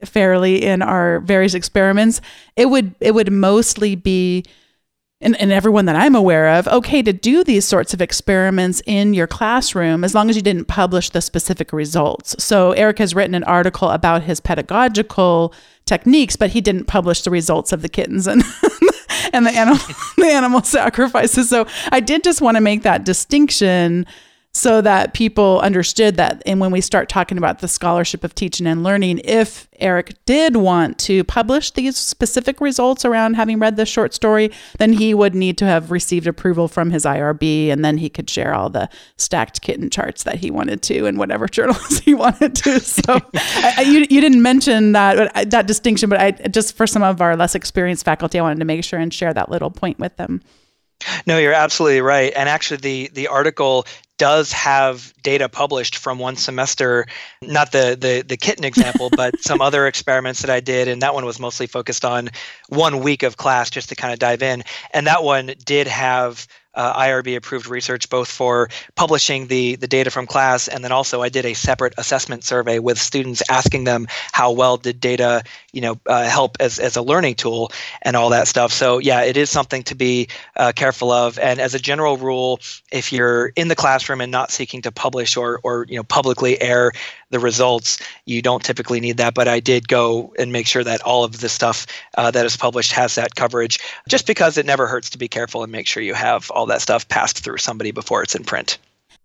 fairly 0.05 0.63
in 0.63 0.81
our 0.81 1.19
various 1.21 1.53
experiments. 1.53 2.21
It 2.55 2.67
would 2.67 2.95
it 2.99 3.13
would 3.13 3.31
mostly 3.31 3.95
be 3.95 4.45
and, 5.21 5.39
and 5.41 5.51
everyone 5.51 5.85
that 5.85 5.95
I'm 5.95 6.13
aware 6.13 6.49
of, 6.49 6.67
okay 6.67 7.01
to 7.01 7.13
do 7.13 7.43
these 7.43 7.65
sorts 7.65 7.93
of 7.93 8.01
experiments 8.01 8.81
in 8.85 9.13
your 9.13 9.27
classroom 9.27 10.03
as 10.03 10.13
long 10.13 10.29
as 10.29 10.35
you 10.35 10.41
didn't 10.41 10.65
publish 10.65 11.09
the 11.09 11.21
specific 11.21 11.71
results. 11.71 12.35
So 12.43 12.73
Eric 12.73 12.99
has 12.99 13.15
written 13.15 13.33
an 13.33 13.43
article 13.45 13.89
about 13.89 14.23
his 14.23 14.39
pedagogical 14.39 15.53
techniques, 15.85 16.35
but 16.35 16.51
he 16.51 16.61
didn't 16.61 16.85
publish 16.85 17.21
the 17.21 17.31
results 17.31 17.71
of 17.71 17.81
the 17.81 17.89
kittens 17.89 18.27
and 18.27 18.43
and 19.33 19.45
the 19.45 19.51
animal 19.51 19.77
the 20.17 20.27
animal 20.27 20.61
sacrifices. 20.61 21.49
So 21.49 21.65
I 21.91 22.01
did 22.01 22.23
just 22.23 22.41
want 22.41 22.57
to 22.57 22.61
make 22.61 22.83
that 22.83 23.05
distinction 23.05 24.05
so 24.55 24.79
that 24.79 25.13
people 25.13 25.59
understood 25.59 26.15
that. 26.15 26.41
And 26.45 26.61
when 26.61 26.71
we 26.71 26.79
start 26.79 27.09
talking 27.09 27.37
about 27.37 27.59
the 27.59 27.67
scholarship 27.67 28.23
of 28.23 28.33
teaching 28.33 28.65
and 28.65 28.83
learning, 28.83 29.19
if 29.25 29.67
Eric 29.81 30.13
did 30.25 30.55
want 30.55 30.97
to 30.99 31.25
publish 31.25 31.71
these 31.71 31.97
specific 31.97 32.61
results 32.61 33.03
around 33.03 33.33
having 33.33 33.59
read 33.59 33.75
the 33.75 33.85
short 33.85 34.13
story, 34.13 34.49
then 34.79 34.93
he 34.93 35.13
would 35.13 35.35
need 35.35 35.57
to 35.57 35.65
have 35.65 35.91
received 35.91 36.25
approval 36.25 36.69
from 36.69 36.91
his 36.91 37.03
IRB, 37.03 37.67
and 37.67 37.83
then 37.83 37.97
he 37.97 38.09
could 38.09 38.29
share 38.29 38.53
all 38.53 38.69
the 38.69 38.87
stacked 39.17 39.61
kitten 39.61 39.89
charts 39.89 40.23
that 40.23 40.35
he 40.35 40.49
wanted 40.49 40.81
to 40.83 41.05
in 41.05 41.17
whatever 41.17 41.47
journals 41.49 41.99
he 41.99 42.13
wanted 42.13 42.55
to. 42.55 42.79
So 42.79 43.03
I, 43.35 43.83
you, 43.85 44.07
you 44.09 44.21
didn't 44.21 44.41
mention 44.41 44.93
that 44.93 45.51
that 45.51 45.67
distinction, 45.67 46.09
but 46.09 46.21
I 46.21 46.31
just 46.31 46.77
for 46.77 46.87
some 46.87 47.03
of 47.03 47.19
our 47.19 47.35
less 47.35 47.55
experienced 47.55 48.05
faculty, 48.05 48.39
I 48.39 48.41
wanted 48.41 48.59
to 48.59 48.65
make 48.65 48.85
sure 48.85 48.99
and 48.99 49.13
share 49.13 49.33
that 49.33 49.51
little 49.51 49.69
point 49.69 49.99
with 49.99 50.15
them. 50.15 50.41
No, 51.27 51.37
you're 51.37 51.53
absolutely 51.53 52.01
right. 52.01 52.31
And 52.35 52.47
actually, 52.47 52.77
the 52.77 53.09
the 53.13 53.27
article 53.27 53.85
does 54.17 54.51
have 54.51 55.13
data 55.23 55.49
published 55.49 55.97
from 55.97 56.19
one 56.19 56.35
semester 56.35 57.05
not 57.41 57.71
the 57.71 57.97
the, 57.99 58.23
the 58.25 58.37
kitten 58.37 58.63
example 58.65 59.09
but 59.15 59.39
some 59.41 59.61
other 59.61 59.87
experiments 59.87 60.41
that 60.41 60.49
i 60.49 60.59
did 60.59 60.87
and 60.87 61.01
that 61.01 61.13
one 61.13 61.25
was 61.25 61.39
mostly 61.39 61.67
focused 61.67 62.05
on 62.05 62.29
one 62.69 62.99
week 62.99 63.23
of 63.23 63.37
class 63.37 63.69
just 63.69 63.89
to 63.89 63.95
kind 63.95 64.13
of 64.13 64.19
dive 64.19 64.41
in. 64.41 64.63
And 64.93 65.07
that 65.07 65.23
one 65.23 65.53
did 65.65 65.87
have 65.87 66.47
uh, 66.75 66.99
IRB 66.99 67.35
approved 67.35 67.67
research, 67.67 68.09
both 68.09 68.29
for 68.29 68.69
publishing 68.95 69.47
the, 69.47 69.75
the 69.77 69.87
data 69.87 70.11
from 70.11 70.27
class 70.27 70.67
and 70.67 70.83
then 70.83 70.91
also 70.91 71.21
I 71.21 71.29
did 71.29 71.45
a 71.45 71.53
separate 71.53 71.93
assessment 71.97 72.43
survey 72.43 72.79
with 72.79 72.99
students 72.99 73.41
asking 73.49 73.85
them 73.85 74.07
how 74.31 74.51
well 74.51 74.77
did 74.77 74.99
data 74.99 75.43
you 75.73 75.81
know 75.81 75.99
uh, 76.07 76.23
help 76.23 76.57
as, 76.59 76.79
as 76.79 76.95
a 76.95 77.01
learning 77.01 77.35
tool 77.35 77.71
and 78.01 78.15
all 78.15 78.29
that 78.29 78.47
stuff. 78.47 78.71
So 78.71 78.99
yeah, 78.99 79.21
it 79.23 79.37
is 79.37 79.49
something 79.49 79.83
to 79.83 79.95
be 79.95 80.27
uh, 80.55 80.71
careful 80.75 81.11
of. 81.11 81.37
And 81.39 81.59
as 81.59 81.73
a 81.73 81.79
general 81.79 82.17
rule, 82.17 82.59
if 82.91 83.11
you're 83.11 83.47
in 83.55 83.67
the 83.67 83.75
classroom 83.75 84.21
and 84.21 84.31
not 84.31 84.51
seeking 84.51 84.81
to 84.83 84.91
publish 84.91 85.37
or 85.37 85.59
or 85.63 85.85
you 85.89 85.97
know 85.97 86.03
publicly 86.03 86.61
air 86.61 86.91
the 87.35 87.39
results, 87.39 87.99
you 88.25 88.41
don't 88.41 88.63
typically 88.63 89.01
need 89.01 89.17
that. 89.17 89.33
But 89.33 89.47
I 89.47 89.59
did 89.59 89.87
go 89.89 90.33
and 90.39 90.51
make 90.51 90.67
sure 90.67 90.83
that 90.83 91.01
all 91.01 91.23
of 91.25 91.41
the 91.41 91.49
stuff 91.49 91.85
uh, 92.17 92.31
that 92.31 92.45
is 92.45 92.55
published 92.55 92.93
has 92.93 93.15
that 93.15 93.35
coverage, 93.35 93.79
just 94.07 94.25
because 94.25 94.57
it 94.57 94.65
never 94.65 94.87
hurts 94.87 95.09
to 95.09 95.17
be 95.17 95.27
careful 95.27 95.63
and 95.63 95.71
make 95.71 95.85
sure 95.85 96.01
you 96.01 96.13
have 96.13 96.49
all 96.51 96.65
that 96.67 96.81
stuff 96.81 97.07
passed 97.09 97.43
through 97.43 97.57
somebody 97.57 97.91
before 97.91 98.23
it's 98.23 98.35
in 98.35 98.43
print. 98.43 98.77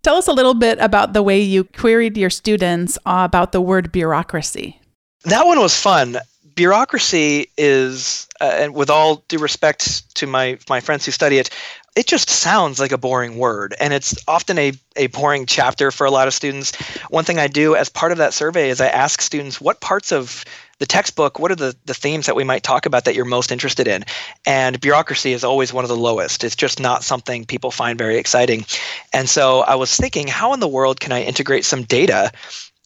Tell 0.02 0.16
us 0.16 0.26
a 0.26 0.32
little 0.32 0.54
bit 0.54 0.78
about 0.80 1.12
the 1.12 1.22
way 1.22 1.40
you 1.40 1.64
queried 1.64 2.16
your 2.16 2.30
students 2.30 2.98
uh, 3.06 3.22
about 3.24 3.52
the 3.52 3.60
word 3.60 3.92
bureaucracy. 3.92 4.80
That 5.24 5.46
one 5.46 5.60
was 5.60 5.78
fun. 5.78 6.16
Bureaucracy 6.54 7.50
is, 7.56 8.26
uh, 8.40 8.52
and 8.56 8.74
with 8.74 8.90
all 8.90 9.22
due 9.28 9.38
respect 9.38 10.14
to 10.16 10.26
my 10.26 10.58
my 10.68 10.80
friends 10.80 11.04
who 11.06 11.12
study 11.12 11.38
it, 11.38 11.50
it 11.96 12.06
just 12.06 12.30
sounds 12.30 12.78
like 12.78 12.92
a 12.92 12.98
boring 12.98 13.36
word 13.36 13.74
and 13.80 13.92
it's 13.92 14.16
often 14.28 14.58
a, 14.58 14.72
a 14.96 15.08
boring 15.08 15.46
chapter 15.46 15.90
for 15.90 16.06
a 16.06 16.10
lot 16.10 16.28
of 16.28 16.34
students 16.34 16.74
one 17.08 17.24
thing 17.24 17.38
i 17.38 17.46
do 17.46 17.74
as 17.74 17.88
part 17.88 18.12
of 18.12 18.18
that 18.18 18.34
survey 18.34 18.70
is 18.70 18.80
i 18.80 18.86
ask 18.86 19.20
students 19.20 19.60
what 19.60 19.80
parts 19.80 20.12
of 20.12 20.44
the 20.78 20.86
textbook 20.86 21.38
what 21.38 21.50
are 21.50 21.56
the, 21.56 21.76
the 21.84 21.94
themes 21.94 22.26
that 22.26 22.36
we 22.36 22.44
might 22.44 22.62
talk 22.62 22.86
about 22.86 23.04
that 23.04 23.14
you're 23.14 23.24
most 23.24 23.52
interested 23.52 23.88
in 23.88 24.04
and 24.46 24.80
bureaucracy 24.80 25.32
is 25.32 25.44
always 25.44 25.72
one 25.72 25.84
of 25.84 25.88
the 25.88 25.96
lowest 25.96 26.44
it's 26.44 26.56
just 26.56 26.80
not 26.80 27.02
something 27.04 27.44
people 27.44 27.70
find 27.70 27.98
very 27.98 28.16
exciting 28.16 28.64
and 29.12 29.28
so 29.28 29.60
i 29.60 29.74
was 29.74 29.94
thinking 29.94 30.26
how 30.26 30.52
in 30.52 30.60
the 30.60 30.68
world 30.68 31.00
can 31.00 31.12
i 31.12 31.22
integrate 31.22 31.64
some 31.64 31.82
data 31.82 32.30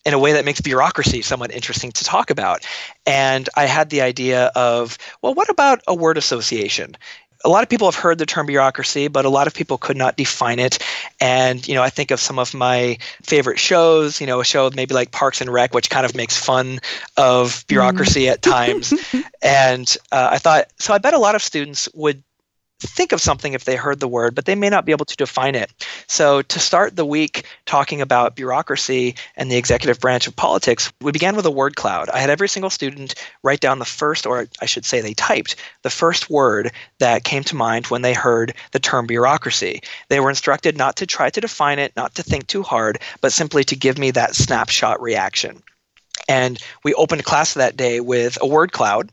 in 0.05 0.12
a 0.12 0.19
way 0.19 0.33
that 0.33 0.45
makes 0.45 0.61
bureaucracy 0.61 1.23
somewhat 1.23 1.51
interesting 1.51 1.90
to 1.93 2.05
talk 2.05 2.31
about. 2.31 2.67
And 3.07 3.49
I 3.55 3.64
had 3.64 3.88
the 3.88 4.03
idea 4.03 4.51
of, 4.55 4.99
well, 5.23 5.35
what 5.35 5.49
about 5.49 5.81
a 5.87 5.95
word 5.95 6.19
association? 6.19 6.97
A 7.45 7.49
lot 7.49 7.63
of 7.63 7.69
people 7.69 7.87
have 7.87 7.95
heard 7.95 8.19
the 8.19 8.27
term 8.27 8.47
bureaucracy, 8.47 9.09
but 9.09 9.25
a 9.25 9.29
lot 9.29 9.47
of 9.47 9.55
people 9.55 9.77
could 9.77 9.97
not 9.97 10.17
define 10.17 10.59
it. 10.59 10.79
And 11.21 11.67
you 11.69 11.75
know, 11.75 11.83
I 11.83 11.91
think 11.91 12.11
of 12.11 12.19
some 12.19 12.39
of 12.39 12.55
my 12.55 12.99
favorite 13.23 13.59
shows. 13.59 14.21
You 14.21 14.27
know, 14.27 14.41
a 14.41 14.45
show 14.45 14.71
maybe 14.75 14.95
like 14.95 15.11
Parks 15.13 15.41
and 15.41 15.51
Rec, 15.51 15.75
which 15.75 15.91
kind 15.91 16.07
of 16.07 16.15
makes 16.15 16.37
fun 16.37 16.81
of 17.17 17.65
bureaucracy 17.69 18.23
mm. 18.25 18.33
at 18.33 18.43
times. 18.43 18.95
and 19.43 19.97
uh, 20.11 20.31
I 20.33 20.39
thought, 20.39 20.69
so 20.79 20.95
I 20.95 20.99
bet 20.99 21.15
a 21.15 21.19
lot 21.19 21.35
of 21.35 21.43
students 21.43 21.89
would 21.95 22.23
think 22.81 23.13
of 23.13 23.21
something 23.21 23.55
if 23.55 23.65
they 23.65 23.77
heard 23.77 24.01
the 24.01 24.09
word, 24.09 24.35
but 24.35 24.45
they 24.45 24.55
may 24.55 24.69
not 24.69 24.85
be 24.85 24.93
able 24.93 25.05
to 25.07 25.17
define 25.17 25.55
it. 25.55 25.73
So, 26.07 26.43
to 26.43 26.59
start 26.59 26.97
the 26.97 27.07
week 27.07 27.47
talking 27.67 28.01
about 28.01 28.37
bureaucracy 28.37 29.17
and 29.37 29.51
the 29.51 29.57
executive 29.57 30.01
branch 30.01 30.27
of 30.27 30.37
politics, 30.37 30.93
we 31.01 31.13
began 31.13 31.37
with 31.37 31.47
a 31.47 31.51
word 31.51 31.77
cloud. 31.77 32.09
I 32.11 32.19
had 32.19 32.31
every 32.31 32.49
single 32.49 32.71
student 32.71 33.15
write 33.43 33.61
down 33.61 33.79
the 33.79 33.85
first, 33.85 34.27
or 34.27 34.47
I 34.61 34.67
should 34.67 34.85
say, 34.85 35.01
they 35.01 35.15
typed 35.15 35.57
the 35.83 35.91
first 35.91 36.31
word 36.31 36.73
that 36.99 37.25
came 37.25 37.45
to 37.45 37.57
mind 37.57 37.87
when 37.87 38.03
they 38.03 38.15
heard 38.15 38.55
the 38.73 38.79
term 38.79 39.07
bureaucracy. 39.07 39.81
They 40.09 40.21
were 40.21 40.31
instructed 40.31 40.77
not 40.77 40.97
to 40.97 41.07
try 41.07 41.31
to 41.31 41.41
define 41.41 41.79
it, 41.79 41.93
not 41.97 42.15
to 42.17 42.23
think 42.23 42.47
too 42.47 42.63
hard, 42.63 42.99
but 43.21 43.33
simply 43.33 43.65
to 43.65 43.77
give 43.77 43.99
me 43.99 44.11
that 44.13 44.37
snapshot 44.37 45.01
reaction. 45.01 45.63
And 46.29 46.59
we 46.85 46.95
opened 46.95 47.25
class 47.25 47.55
that 47.55 47.77
day 47.77 48.01
with 48.01 48.39
a 48.41 48.47
word 48.47 48.73
cloud 48.73 49.11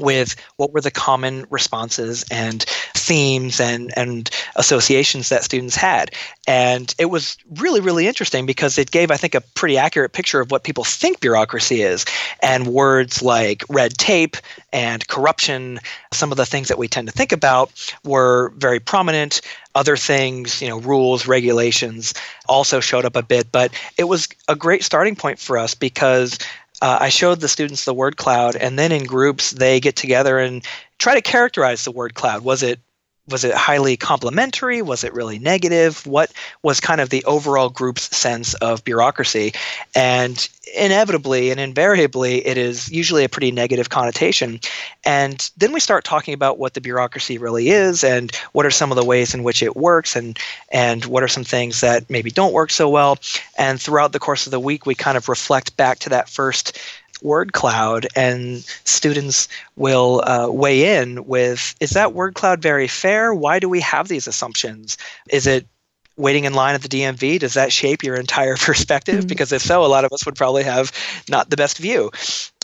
with 0.00 0.36
what 0.56 0.72
were 0.72 0.80
the 0.80 0.90
common 0.90 1.46
responses 1.50 2.24
and 2.30 2.62
themes 2.94 3.60
and, 3.60 3.92
and 3.96 4.30
associations 4.56 5.28
that 5.28 5.44
students 5.44 5.76
had. 5.76 6.10
And 6.46 6.94
it 6.98 7.06
was 7.06 7.36
really, 7.56 7.80
really 7.80 8.06
interesting 8.06 8.46
because 8.46 8.78
it 8.78 8.90
gave, 8.90 9.10
I 9.10 9.16
think, 9.16 9.34
a 9.34 9.40
pretty 9.40 9.78
accurate 9.78 10.12
picture 10.12 10.40
of 10.40 10.50
what 10.50 10.64
people 10.64 10.84
think 10.84 11.20
bureaucracy 11.20 11.82
is. 11.82 12.04
And 12.40 12.66
words 12.66 13.22
like 13.22 13.64
red 13.68 13.96
tape 13.98 14.36
and 14.72 15.06
corruption, 15.06 15.78
some 16.12 16.32
of 16.32 16.36
the 16.36 16.46
things 16.46 16.68
that 16.68 16.78
we 16.78 16.88
tend 16.88 17.08
to 17.08 17.12
think 17.12 17.32
about, 17.32 17.94
were 18.04 18.52
very 18.56 18.80
prominent. 18.80 19.40
Other 19.74 19.96
things, 19.96 20.60
you 20.60 20.68
know, 20.68 20.80
rules, 20.80 21.26
regulations 21.26 22.12
also 22.48 22.80
showed 22.80 23.04
up 23.04 23.16
a 23.16 23.22
bit. 23.22 23.52
But 23.52 23.72
it 23.96 24.04
was 24.04 24.28
a 24.48 24.56
great 24.56 24.84
starting 24.84 25.16
point 25.16 25.38
for 25.38 25.58
us 25.58 25.74
because 25.74 26.38
uh, 26.82 26.98
I 27.00 27.10
showed 27.10 27.40
the 27.40 27.48
students 27.48 27.84
the 27.84 27.94
word 27.94 28.16
cloud, 28.16 28.56
and 28.56 28.76
then 28.76 28.90
in 28.90 29.04
groups 29.04 29.52
they 29.52 29.78
get 29.78 29.94
together 29.94 30.38
and 30.38 30.64
try 30.98 31.14
to 31.14 31.22
characterize 31.22 31.84
the 31.84 31.92
word 31.92 32.14
cloud. 32.14 32.42
Was 32.42 32.64
it 32.64 32.80
was 33.28 33.44
it 33.44 33.54
highly 33.54 33.96
complimentary? 33.96 34.82
Was 34.82 35.04
it 35.04 35.14
really 35.14 35.38
negative? 35.38 36.04
What 36.06 36.32
was 36.62 36.80
kind 36.80 37.00
of 37.00 37.10
the 37.10 37.24
overall 37.24 37.68
group's 37.68 38.14
sense 38.16 38.54
of 38.54 38.84
bureaucracy? 38.84 39.52
And 39.94 40.48
inevitably 40.74 41.50
and 41.50 41.60
invariably, 41.60 42.44
it 42.44 42.58
is 42.58 42.90
usually 42.90 43.22
a 43.24 43.28
pretty 43.28 43.52
negative 43.52 43.90
connotation. 43.90 44.58
And 45.04 45.50
then 45.56 45.72
we 45.72 45.78
start 45.78 46.04
talking 46.04 46.34
about 46.34 46.58
what 46.58 46.74
the 46.74 46.80
bureaucracy 46.80 47.38
really 47.38 47.70
is 47.70 48.02
and 48.02 48.34
what 48.52 48.66
are 48.66 48.70
some 48.70 48.90
of 48.90 48.96
the 48.96 49.04
ways 49.04 49.34
in 49.34 49.44
which 49.44 49.62
it 49.62 49.76
works 49.76 50.16
and, 50.16 50.36
and 50.70 51.04
what 51.04 51.22
are 51.22 51.28
some 51.28 51.44
things 51.44 51.80
that 51.80 52.10
maybe 52.10 52.30
don't 52.30 52.52
work 52.52 52.70
so 52.70 52.88
well. 52.88 53.18
And 53.56 53.80
throughout 53.80 54.12
the 54.12 54.18
course 54.18 54.46
of 54.46 54.50
the 54.50 54.60
week, 54.60 54.84
we 54.84 54.96
kind 54.96 55.16
of 55.16 55.28
reflect 55.28 55.76
back 55.76 56.00
to 56.00 56.08
that 56.10 56.28
first 56.28 56.76
word 57.22 57.52
cloud, 57.52 58.06
and 58.16 58.64
students 58.84 59.48
will 59.76 60.22
uh, 60.26 60.48
weigh 60.50 60.98
in 61.00 61.26
with 61.26 61.74
is 61.80 61.90
that 61.90 62.12
word 62.12 62.34
cloud 62.34 62.60
very 62.60 62.88
fair? 62.88 63.34
Why 63.34 63.58
do 63.58 63.68
we 63.68 63.80
have 63.80 64.08
these 64.08 64.26
assumptions? 64.26 64.98
Is 65.28 65.46
it 65.46 65.66
waiting 66.16 66.44
in 66.44 66.54
line 66.54 66.74
at 66.74 66.82
the 66.82 66.88
DMV, 66.88 67.38
does 67.38 67.54
that 67.54 67.72
shape 67.72 68.02
your 68.02 68.16
entire 68.16 68.56
perspective? 68.58 69.20
Mm-hmm. 69.20 69.28
Because 69.28 69.52
if 69.52 69.62
so, 69.62 69.84
a 69.84 69.86
lot 69.86 70.04
of 70.04 70.12
us 70.12 70.26
would 70.26 70.36
probably 70.36 70.64
have 70.64 70.92
not 71.28 71.50
the 71.50 71.56
best 71.56 71.78
view. 71.78 72.10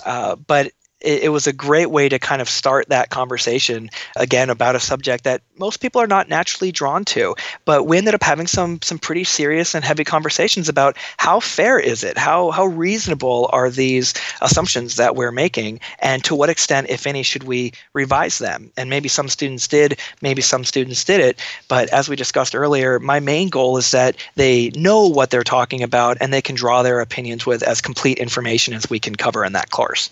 Uh, 0.04 0.36
but 0.36 0.72
it, 1.00 1.24
it, 1.24 1.28
was 1.28 1.46
a 1.46 1.52
great 1.52 1.90
way 1.90 2.08
to 2.08 2.18
kind 2.18 2.42
of 2.42 2.48
start 2.48 2.88
that 2.88 3.11
conversation 3.11 3.88
again 4.16 4.50
about 4.50 4.74
a 4.74 4.80
subject 4.80 5.24
that 5.24 5.42
most 5.56 5.80
people 5.80 6.00
are 6.00 6.06
not 6.06 6.28
naturally 6.28 6.72
drawn 6.72 7.04
to. 7.04 7.37
But 7.64 7.84
we 7.84 7.98
ended 7.98 8.14
up 8.14 8.22
having 8.22 8.46
some 8.46 8.80
some 8.82 8.98
pretty 8.98 9.24
serious 9.24 9.74
and 9.74 9.84
heavy 9.84 10.04
conversations 10.04 10.68
about 10.68 10.96
how 11.16 11.40
fair 11.40 11.78
is 11.78 12.02
it, 12.02 12.18
how 12.18 12.50
how 12.50 12.66
reasonable 12.66 13.48
are 13.52 13.70
these 13.70 14.14
assumptions 14.40 14.96
that 14.96 15.14
we're 15.14 15.32
making, 15.32 15.80
and 16.00 16.24
to 16.24 16.34
what 16.34 16.50
extent, 16.50 16.90
if 16.90 17.06
any, 17.06 17.22
should 17.22 17.44
we 17.44 17.72
revise 17.92 18.38
them? 18.38 18.70
And 18.76 18.90
maybe 18.90 19.08
some 19.08 19.28
students 19.28 19.68
did, 19.68 19.98
maybe 20.20 20.42
some 20.42 20.64
students 20.64 21.04
did 21.04 21.20
it. 21.20 21.38
But 21.68 21.88
as 21.90 22.08
we 22.08 22.16
discussed 22.16 22.54
earlier, 22.54 22.98
my 22.98 23.20
main 23.20 23.48
goal 23.48 23.76
is 23.76 23.90
that 23.92 24.16
they 24.34 24.70
know 24.70 25.06
what 25.06 25.30
they're 25.30 25.44
talking 25.44 25.82
about 25.82 26.18
and 26.20 26.32
they 26.32 26.42
can 26.42 26.56
draw 26.56 26.82
their 26.82 27.00
opinions 27.00 27.46
with 27.46 27.62
as 27.62 27.80
complete 27.80 28.18
information 28.18 28.74
as 28.74 28.90
we 28.90 28.98
can 28.98 29.14
cover 29.14 29.44
in 29.44 29.52
that 29.52 29.70
course. 29.70 30.11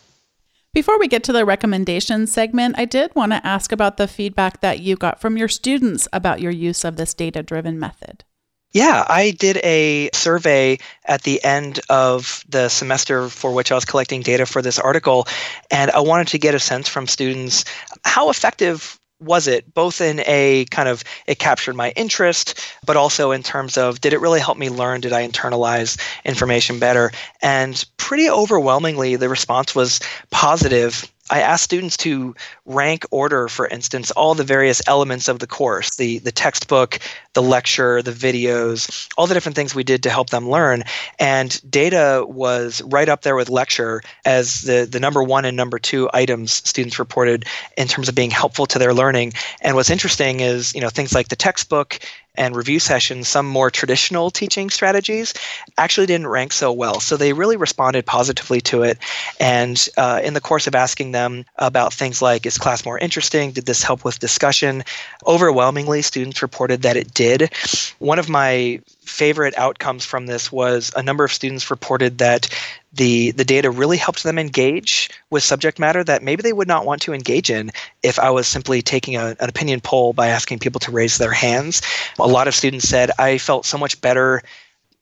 Before 0.76 0.98
we 0.98 1.08
get 1.08 1.24
to 1.24 1.32
the 1.32 1.46
recommendations 1.46 2.30
segment, 2.30 2.74
I 2.78 2.84
did 2.84 3.14
want 3.14 3.32
to 3.32 3.40
ask 3.46 3.72
about 3.72 3.96
the 3.96 4.06
feedback 4.06 4.60
that 4.60 4.78
you 4.78 4.94
got 4.94 5.22
from 5.22 5.38
your 5.38 5.48
students 5.48 6.06
about 6.12 6.42
your 6.42 6.52
use 6.52 6.84
of 6.84 6.96
this 6.96 7.14
data 7.14 7.42
driven 7.42 7.78
method. 7.78 8.24
Yeah, 8.72 9.06
I 9.08 9.30
did 9.30 9.56
a 9.64 10.10
survey 10.12 10.76
at 11.06 11.22
the 11.22 11.42
end 11.42 11.80
of 11.88 12.44
the 12.46 12.68
semester 12.68 13.30
for 13.30 13.54
which 13.54 13.72
I 13.72 13.74
was 13.74 13.86
collecting 13.86 14.20
data 14.20 14.44
for 14.44 14.60
this 14.60 14.78
article, 14.78 15.26
and 15.70 15.90
I 15.92 16.00
wanted 16.00 16.28
to 16.28 16.38
get 16.38 16.54
a 16.54 16.60
sense 16.60 16.90
from 16.90 17.06
students 17.06 17.64
how 18.04 18.28
effective 18.28 19.00
was 19.20 19.46
it 19.46 19.72
both 19.72 20.00
in 20.00 20.20
a 20.26 20.66
kind 20.70 20.88
of 20.88 21.02
it 21.26 21.38
captured 21.38 21.74
my 21.74 21.90
interest 21.96 22.60
but 22.84 22.96
also 22.96 23.32
in 23.32 23.42
terms 23.42 23.78
of 23.78 24.00
did 24.00 24.12
it 24.12 24.20
really 24.20 24.40
help 24.40 24.58
me 24.58 24.68
learn? 24.70 25.00
Did 25.00 25.12
i 25.12 25.26
internalize 25.26 26.00
information 26.24 26.78
better? 26.78 27.12
And 27.42 27.82
pretty 27.96 28.28
overwhelmingly 28.28 29.16
the 29.16 29.28
response 29.28 29.74
was 29.74 30.00
positive 30.30 31.10
I 31.30 31.40
asked 31.40 31.64
students 31.64 31.96
to 31.98 32.34
rank 32.64 33.04
order, 33.10 33.48
for 33.48 33.66
instance, 33.66 34.10
all 34.12 34.34
the 34.34 34.44
various 34.44 34.80
elements 34.86 35.28
of 35.28 35.38
the 35.38 35.46
course 35.46 35.96
the, 35.96 36.18
the 36.18 36.32
textbook, 36.32 36.98
the 37.32 37.42
lecture, 37.42 38.02
the 38.02 38.12
videos, 38.12 39.08
all 39.16 39.26
the 39.26 39.34
different 39.34 39.56
things 39.56 39.74
we 39.74 39.84
did 39.84 40.02
to 40.04 40.10
help 40.10 40.30
them 40.30 40.48
learn. 40.48 40.84
And 41.18 41.60
data 41.70 42.24
was 42.26 42.82
right 42.82 43.08
up 43.08 43.22
there 43.22 43.36
with 43.36 43.48
lecture 43.48 44.02
as 44.24 44.62
the, 44.62 44.88
the 44.90 45.00
number 45.00 45.22
one 45.22 45.44
and 45.44 45.56
number 45.56 45.78
two 45.78 46.08
items 46.12 46.52
students 46.68 46.98
reported 46.98 47.44
in 47.76 47.88
terms 47.88 48.08
of 48.08 48.14
being 48.14 48.30
helpful 48.30 48.66
to 48.66 48.78
their 48.78 48.94
learning. 48.94 49.32
And 49.60 49.76
what's 49.76 49.90
interesting 49.90 50.40
is, 50.40 50.74
you 50.74 50.80
know, 50.80 50.90
things 50.90 51.14
like 51.14 51.28
the 51.28 51.36
textbook 51.36 51.98
and 52.36 52.56
review 52.56 52.78
sessions, 52.78 53.28
some 53.28 53.46
more 53.46 53.70
traditional 53.70 54.30
teaching 54.30 54.70
strategies 54.70 55.34
actually 55.78 56.06
didn't 56.06 56.26
rank 56.26 56.52
so 56.52 56.72
well. 56.72 57.00
So 57.00 57.16
they 57.16 57.32
really 57.32 57.56
responded 57.56 58.06
positively 58.06 58.60
to 58.62 58.82
it. 58.82 58.98
And 59.40 59.88
uh, 59.96 60.20
in 60.22 60.34
the 60.34 60.40
course 60.40 60.66
of 60.66 60.74
asking 60.74 61.12
them 61.12 61.44
about 61.56 61.92
things 61.92 62.22
like, 62.22 62.46
is 62.46 62.58
class 62.58 62.84
more 62.84 62.98
interesting? 62.98 63.52
Did 63.52 63.66
this 63.66 63.82
help 63.82 64.04
with 64.04 64.18
discussion? 64.18 64.84
Overwhelmingly, 65.26 66.02
students 66.02 66.42
reported 66.42 66.82
that 66.82 66.96
it 66.96 67.14
did. 67.14 67.52
One 67.98 68.18
of 68.18 68.28
my 68.28 68.80
favorite 69.06 69.56
outcomes 69.56 70.04
from 70.04 70.26
this 70.26 70.50
was 70.50 70.90
a 70.96 71.02
number 71.02 71.24
of 71.24 71.32
students 71.32 71.70
reported 71.70 72.18
that 72.18 72.48
the 72.92 73.30
the 73.32 73.44
data 73.44 73.70
really 73.70 73.96
helped 73.96 74.22
them 74.22 74.38
engage 74.38 75.08
with 75.30 75.42
subject 75.42 75.78
matter 75.78 76.02
that 76.02 76.22
maybe 76.22 76.42
they 76.42 76.52
would 76.52 76.68
not 76.68 76.84
want 76.84 77.00
to 77.02 77.12
engage 77.12 77.50
in 77.50 77.70
if 78.02 78.18
I 78.18 78.30
was 78.30 78.48
simply 78.48 78.82
taking 78.82 79.16
a, 79.16 79.36
an 79.38 79.48
opinion 79.48 79.80
poll 79.80 80.12
by 80.12 80.28
asking 80.28 80.58
people 80.58 80.80
to 80.80 80.90
raise 80.90 81.18
their 81.18 81.32
hands. 81.32 81.82
A 82.18 82.26
lot 82.26 82.48
of 82.48 82.54
students 82.54 82.88
said 82.88 83.10
I 83.18 83.38
felt 83.38 83.64
so 83.64 83.78
much 83.78 84.00
better 84.00 84.42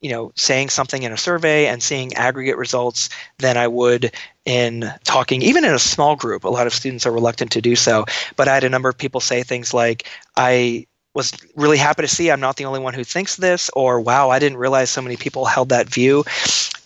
you 0.00 0.10
know 0.10 0.32
saying 0.36 0.68
something 0.68 1.02
in 1.02 1.12
a 1.12 1.16
survey 1.16 1.66
and 1.66 1.82
seeing 1.82 2.12
aggregate 2.12 2.58
results 2.58 3.08
than 3.38 3.56
I 3.56 3.66
would 3.68 4.12
in 4.44 4.92
talking 5.04 5.40
even 5.40 5.64
in 5.64 5.72
a 5.72 5.78
small 5.78 6.14
group 6.14 6.44
a 6.44 6.50
lot 6.50 6.66
of 6.66 6.74
students 6.74 7.06
are 7.06 7.12
reluctant 7.12 7.52
to 7.52 7.62
do 7.62 7.74
so 7.74 8.04
but 8.36 8.46
I 8.46 8.54
had 8.54 8.64
a 8.64 8.68
number 8.68 8.90
of 8.90 8.98
people 8.98 9.20
say 9.20 9.42
things 9.42 9.72
like 9.72 10.06
I 10.36 10.86
was 11.14 11.32
really 11.54 11.78
happy 11.78 12.02
to 12.02 12.08
see 12.08 12.30
I'm 12.30 12.40
not 12.40 12.56
the 12.56 12.64
only 12.64 12.80
one 12.80 12.94
who 12.94 13.04
thinks 13.04 13.36
this, 13.36 13.70
or 13.70 14.00
wow, 14.00 14.30
I 14.30 14.38
didn't 14.38 14.58
realize 14.58 14.90
so 14.90 15.00
many 15.00 15.16
people 15.16 15.44
held 15.44 15.68
that 15.70 15.88
view. 15.88 16.24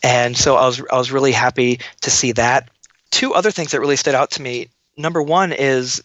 And 0.02 0.36
so 0.36 0.56
I 0.56 0.66
was 0.66 0.82
I 0.92 0.98
was 0.98 1.10
really 1.10 1.32
happy 1.32 1.80
to 2.02 2.10
see 2.10 2.32
that. 2.32 2.68
Two 3.10 3.34
other 3.34 3.50
things 3.50 3.70
that 3.72 3.80
really 3.80 3.96
stood 3.96 4.14
out 4.14 4.30
to 4.32 4.42
me. 4.42 4.68
Number 4.96 5.22
one 5.22 5.52
is 5.52 6.02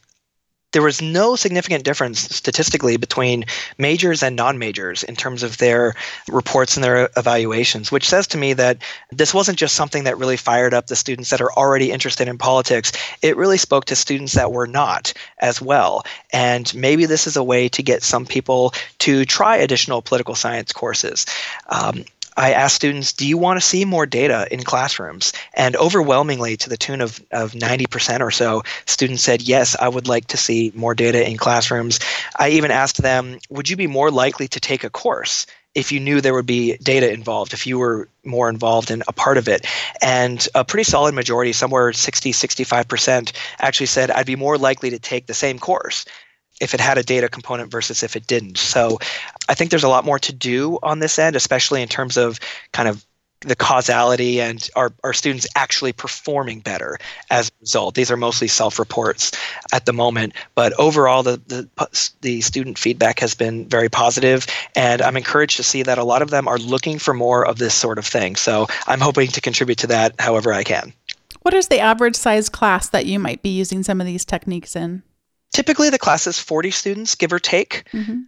there 0.74 0.82
was 0.82 1.02
no 1.02 1.36
significant 1.36 1.84
difference 1.86 2.20
statistically 2.20 2.98
between 2.98 3.46
majors 3.78 4.22
and 4.22 4.36
non-majors 4.36 5.04
in 5.04 5.16
terms 5.16 5.44
of 5.44 5.58
their 5.58 5.94
reports 6.28 6.76
and 6.76 6.84
their 6.84 7.10
evaluations, 7.16 7.92
which 7.92 8.10
says 8.10 8.28
to 8.28 8.38
me 8.38 8.54
that 8.54 8.80
this 9.12 9.34
wasn't 9.34 9.58
just 9.58 9.76
something 9.76 10.04
that 10.04 10.18
really 10.18 10.38
fired 10.38 10.74
up 10.74 10.88
the 10.88 10.96
students 10.96 11.30
that 11.30 11.42
are 11.42 11.54
already 11.54 11.92
interested 11.92 12.28
in 12.28 12.38
politics. 12.38 12.92
It 13.22 13.38
really 13.38 13.58
spoke 13.58 13.86
to 13.86 13.96
students 13.96 14.34
that 14.34 14.52
were 14.52 14.68
not 14.68 15.14
as 15.38 15.62
well. 15.62 16.04
And 16.32 16.74
maybe 16.76 17.06
this 17.06 17.28
is 17.28 17.38
a 17.38 17.44
way 17.44 17.70
to 17.70 17.84
get 17.84 18.04
some 18.04 18.26
people 18.26 18.74
to 19.00 19.26
try 19.26 19.58
additional 19.58 20.02
political 20.02 20.36
science 20.36 20.74
courses. 20.74 21.26
Um, 21.70 22.04
I 22.38 22.54
asked 22.54 22.76
students, 22.76 23.14
do 23.14 23.28
you 23.28 23.38
want 23.38 23.60
to 23.60 23.66
see 23.66 23.86
more 23.86 24.06
data 24.06 24.48
in 24.52 24.64
classrooms? 24.64 25.34
And 25.54 25.76
overwhelmingly, 25.76 26.58
to 26.58 26.70
the 26.70 26.78
tune 26.78 27.02
of, 27.02 27.24
of 27.32 27.54
90% 27.54 28.22
or 28.22 28.32
so, 28.32 28.64
students 28.86 29.24
said, 29.24 29.42
yes, 29.42 29.76
I 29.80 29.88
would 29.88 30.08
like 30.08 30.28
to 30.28 30.38
see 30.38 30.72
more 30.76 30.96
data 30.96 31.28
in 31.28 31.38
classrooms. 31.38 32.00
I 32.38 32.50
even 32.50 32.72
asked 32.72 33.02
them, 33.02 33.40
would 33.50 33.70
you 33.70 33.76
be 33.76 33.88
more 33.88 34.12
likely 34.12 34.48
to 34.50 34.60
take 34.60 34.84
a 34.84 34.90
course 34.90 35.46
if 35.76 35.92
you 35.92 36.00
knew 36.00 36.22
there 36.22 36.34
would 36.34 36.46
be 36.46 36.78
data 36.78 37.12
involved, 37.12 37.54
if 37.54 37.66
you 37.66 37.80
were 37.80 38.08
more 38.24 38.48
involved 38.48 38.92
in 38.92 39.04
a 39.08 39.14
part 39.14 39.38
of 39.38 39.48
it. 39.48 39.66
And 40.02 40.48
a 40.54 40.64
pretty 40.64 40.84
solid 40.84 41.16
majority, 41.16 41.52
somewhere 41.52 41.92
60, 41.92 42.32
65%, 42.32 43.32
actually 43.60 43.88
said, 43.88 44.12
I'd 44.12 44.26
be 44.26 44.36
more 44.36 44.58
likely 44.58 44.92
to 44.92 45.00
take 45.00 45.26
the 45.26 45.34
same 45.34 45.58
course 45.58 46.06
if 46.64 46.74
it 46.74 46.80
had 46.80 46.98
a 46.98 47.04
data 47.04 47.28
component 47.28 47.70
versus 47.70 48.02
if 48.02 48.16
it 48.16 48.26
didn't. 48.26 48.58
So 48.58 48.98
I 49.50 49.54
think 49.54 49.70
there's 49.70 49.84
a 49.84 49.90
lot 49.90 50.06
more 50.06 50.20
to 50.20 50.34
do 50.34 50.80
on 50.82 51.00
this 51.00 51.20
end, 51.20 51.36
especially 51.36 51.82
in 51.82 51.90
terms 51.90 52.18
of 52.18 52.40
kind 52.72 52.88
of 52.88 53.06
the 53.42 53.56
causality 53.56 54.40
and 54.40 54.70
are, 54.78 54.94
our 55.04 55.12
students 55.12 55.46
actually 55.56 55.92
performing 55.92 56.62
better 56.62 56.98
as 57.30 57.50
a 57.50 57.52
result. 57.60 57.96
These 57.96 58.10
are 58.10 58.16
mostly 58.16 58.48
self-reports 58.48 59.34
at 59.74 59.86
the 59.86 59.92
moment, 59.92 60.32
but 60.56 60.72
overall 60.80 61.24
the, 61.24 61.42
the, 61.48 61.68
the 62.22 62.40
student 62.40 62.78
feedback 62.78 63.20
has 63.20 63.36
been 63.36 63.68
very 63.68 63.90
positive 63.90 64.48
and 64.78 65.02
I'm 65.02 65.18
encouraged 65.18 65.58
to 65.58 65.64
see 65.64 65.84
that 65.84 65.98
a 65.98 66.06
lot 66.06 66.22
of 66.22 66.30
them 66.30 66.48
are 66.48 66.58
looking 66.58 67.00
for 67.00 67.14
more 67.14 67.46
of 67.46 67.58
this 67.58 67.74
sort 67.74 67.98
of 67.98 68.06
thing. 68.06 68.38
So 68.38 68.68
I'm 68.88 69.02
hoping 69.02 69.28
to 69.28 69.42
contribute 69.42 69.80
to 69.80 69.88
that 69.88 70.16
however 70.20 70.54
I 70.54 70.64
can. 70.64 70.94
What 71.42 71.54
is 71.54 71.68
the 71.68 71.80
average 71.80 72.16
size 72.16 72.48
class 72.48 72.88
that 72.90 73.06
you 73.06 73.20
might 73.20 73.42
be 73.42 73.50
using 73.50 73.84
some 73.84 74.00
of 74.00 74.08
these 74.08 74.24
techniques 74.24 74.78
in? 74.78 75.04
Typically 75.54 75.90
the 75.90 76.00
class 76.00 76.28
is 76.28 76.40
40 76.40 76.72
students 76.72 77.16
give 77.16 77.32
or 77.32 77.40
take. 77.40 77.84
Mm-hmm. 77.94 78.22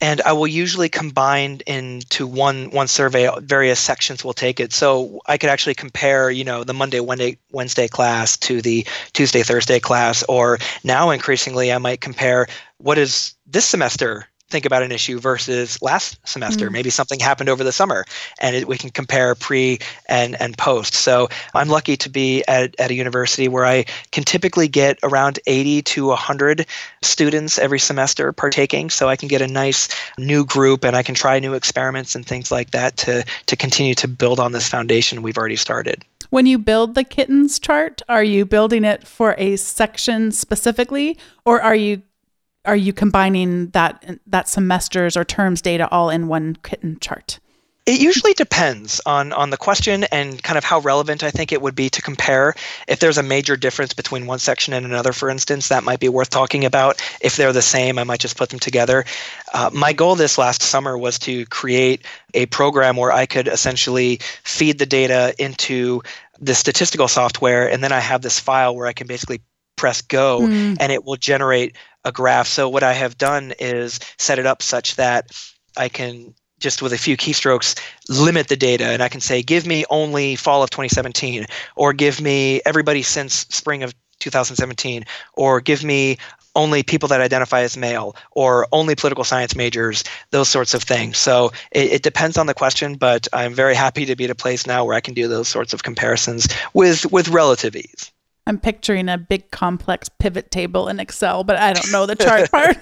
and 0.00 0.20
i 0.22 0.32
will 0.32 0.48
usually 0.48 0.88
combine 0.88 1.60
into 1.66 2.26
one 2.26 2.70
one 2.70 2.88
survey. 2.88 3.30
Various 3.40 3.78
sections 3.78 4.24
will 4.24 4.32
take 4.34 4.60
it. 4.60 4.72
So 4.72 5.20
i 5.26 5.38
could 5.38 5.50
actually 5.50 5.74
compare 5.74 6.30
you 6.30 6.44
know 6.44 6.64
the 6.64 6.74
monday 6.74 7.00
wednesday 7.00 7.38
wednesday 7.52 7.88
class 7.88 8.36
to 8.38 8.60
the 8.60 8.86
tuesday 9.12 9.42
thursday 9.42 9.80
class 9.80 10.22
or 10.28 10.58
now 10.82 11.10
increasingly 11.10 11.72
i 11.72 11.78
might 11.78 12.00
compare 12.00 12.46
what 12.78 12.98
is 12.98 13.34
this 13.46 13.64
semester 13.64 14.26
think 14.50 14.66
about 14.66 14.82
an 14.82 14.92
issue 14.92 15.18
versus 15.18 15.80
last 15.82 16.18
semester. 16.26 16.68
Mm. 16.68 16.72
Maybe 16.72 16.90
something 16.90 17.18
happened 17.18 17.48
over 17.48 17.64
the 17.64 17.72
summer 17.72 18.04
and 18.40 18.54
it, 18.54 18.68
we 18.68 18.78
can 18.78 18.90
compare 18.90 19.34
pre 19.34 19.78
and, 20.08 20.40
and 20.40 20.56
post. 20.56 20.94
So 20.94 21.28
I'm 21.54 21.68
lucky 21.68 21.96
to 21.98 22.08
be 22.08 22.44
at, 22.46 22.78
at 22.78 22.90
a 22.90 22.94
university 22.94 23.48
where 23.48 23.64
I 23.64 23.84
can 24.12 24.24
typically 24.24 24.68
get 24.68 24.98
around 25.02 25.38
80 25.46 25.82
to 25.82 26.06
100 26.08 26.66
students 27.02 27.58
every 27.58 27.78
semester 27.78 28.32
partaking. 28.32 28.90
So 28.90 29.08
I 29.08 29.16
can 29.16 29.28
get 29.28 29.42
a 29.42 29.48
nice 29.48 29.88
new 30.18 30.44
group 30.44 30.84
and 30.84 30.94
I 30.94 31.02
can 31.02 31.14
try 31.14 31.38
new 31.40 31.54
experiments 31.54 32.14
and 32.14 32.24
things 32.24 32.52
like 32.52 32.70
that 32.72 32.96
to, 32.98 33.24
to 33.46 33.56
continue 33.56 33.94
to 33.96 34.08
build 34.08 34.40
on 34.40 34.52
this 34.52 34.68
foundation 34.68 35.22
we've 35.22 35.38
already 35.38 35.56
started. 35.56 36.04
When 36.30 36.46
you 36.46 36.58
build 36.58 36.94
the 36.94 37.04
kittens 37.04 37.58
chart, 37.58 38.02
are 38.08 38.24
you 38.24 38.44
building 38.44 38.84
it 38.84 39.06
for 39.06 39.34
a 39.38 39.56
section 39.56 40.32
specifically, 40.32 41.16
or 41.44 41.60
are 41.60 41.76
you 41.76 42.02
are 42.64 42.76
you 42.76 42.92
combining 42.92 43.68
that 43.70 44.18
that 44.26 44.48
semester's 44.48 45.16
or 45.16 45.24
terms 45.24 45.60
data 45.60 45.88
all 45.90 46.10
in 46.10 46.28
one 46.28 46.56
kitten 46.62 46.98
chart? 47.00 47.38
It 47.86 48.00
usually 48.00 48.32
depends 48.32 48.98
on 49.04 49.34
on 49.34 49.50
the 49.50 49.58
question 49.58 50.04
and 50.04 50.42
kind 50.42 50.56
of 50.56 50.64
how 50.64 50.78
relevant 50.80 51.22
I 51.22 51.30
think 51.30 51.52
it 51.52 51.60
would 51.60 51.74
be 51.74 51.90
to 51.90 52.00
compare. 52.00 52.54
If 52.88 53.00
there's 53.00 53.18
a 53.18 53.22
major 53.22 53.56
difference 53.56 53.92
between 53.92 54.24
one 54.24 54.38
section 54.38 54.72
and 54.72 54.86
another, 54.86 55.12
for 55.12 55.28
instance, 55.28 55.68
that 55.68 55.84
might 55.84 56.00
be 56.00 56.08
worth 56.08 56.30
talking 56.30 56.64
about. 56.64 57.02
If 57.20 57.36
they're 57.36 57.52
the 57.52 57.60
same, 57.60 57.98
I 57.98 58.04
might 58.04 58.20
just 58.20 58.38
put 58.38 58.48
them 58.48 58.58
together. 58.58 59.04
Uh, 59.52 59.68
my 59.74 59.92
goal 59.92 60.14
this 60.14 60.38
last 60.38 60.62
summer 60.62 60.96
was 60.96 61.18
to 61.20 61.44
create 61.46 62.06
a 62.32 62.46
program 62.46 62.96
where 62.96 63.12
I 63.12 63.26
could 63.26 63.48
essentially 63.48 64.18
feed 64.44 64.78
the 64.78 64.86
data 64.86 65.34
into 65.38 66.02
the 66.40 66.54
statistical 66.54 67.06
software, 67.06 67.70
and 67.70 67.84
then 67.84 67.92
I 67.92 68.00
have 68.00 68.22
this 68.22 68.40
file 68.40 68.74
where 68.74 68.86
I 68.86 68.94
can 68.94 69.06
basically 69.06 69.42
press 69.76 70.00
go 70.00 70.40
mm. 70.40 70.76
and 70.80 70.92
it 70.92 71.04
will 71.04 71.16
generate 71.16 71.76
a 72.04 72.12
graph. 72.12 72.46
So 72.46 72.68
what 72.68 72.82
I 72.82 72.92
have 72.92 73.18
done 73.18 73.52
is 73.58 74.00
set 74.18 74.38
it 74.38 74.46
up 74.46 74.62
such 74.62 74.96
that 74.96 75.30
I 75.76 75.88
can 75.88 76.34
just 76.60 76.80
with 76.80 76.92
a 76.92 76.98
few 76.98 77.16
keystrokes 77.16 77.78
limit 78.08 78.48
the 78.48 78.56
data 78.56 78.86
and 78.86 79.02
I 79.02 79.08
can 79.08 79.20
say 79.20 79.42
give 79.42 79.66
me 79.66 79.84
only 79.90 80.36
fall 80.36 80.62
of 80.62 80.70
2017 80.70 81.46
or 81.76 81.92
give 81.92 82.20
me 82.20 82.60
everybody 82.64 83.02
since 83.02 83.46
spring 83.50 83.82
of 83.82 83.92
2017, 84.24 85.04
or 85.34 85.60
give 85.60 85.84
me 85.84 86.18
only 86.56 86.82
people 86.82 87.08
that 87.08 87.20
identify 87.20 87.60
as 87.60 87.76
male 87.76 88.16
or 88.32 88.66
only 88.72 88.94
political 88.94 89.24
science 89.24 89.56
majors, 89.56 90.04
those 90.30 90.48
sorts 90.48 90.72
of 90.72 90.82
things. 90.82 91.18
So 91.18 91.52
it, 91.72 91.92
it, 91.92 92.02
depends 92.02 92.38
on 92.38 92.46
the 92.46 92.54
question, 92.54 92.94
but 92.94 93.26
I'm 93.32 93.54
very 93.54 93.74
happy 93.74 94.06
to 94.06 94.14
be 94.14 94.24
at 94.24 94.30
a 94.30 94.36
place 94.36 94.66
now 94.66 94.84
where 94.84 94.94
I 94.94 95.00
can 95.00 95.14
do 95.14 95.26
those 95.26 95.48
sorts 95.48 95.72
of 95.72 95.82
comparisons 95.82 96.46
with, 96.72 97.10
with 97.10 97.28
relative 97.28 97.74
ease. 97.74 98.12
I'm 98.46 98.58
picturing 98.58 99.08
a 99.08 99.16
big 99.16 99.50
complex 99.50 100.08
pivot 100.08 100.50
table 100.50 100.88
in 100.88 101.00
Excel, 101.00 101.44
but 101.44 101.56
I 101.56 101.72
don't 101.72 101.90
know 101.90 102.04
the 102.04 102.14
chart 102.14 102.50
part. 102.50 102.76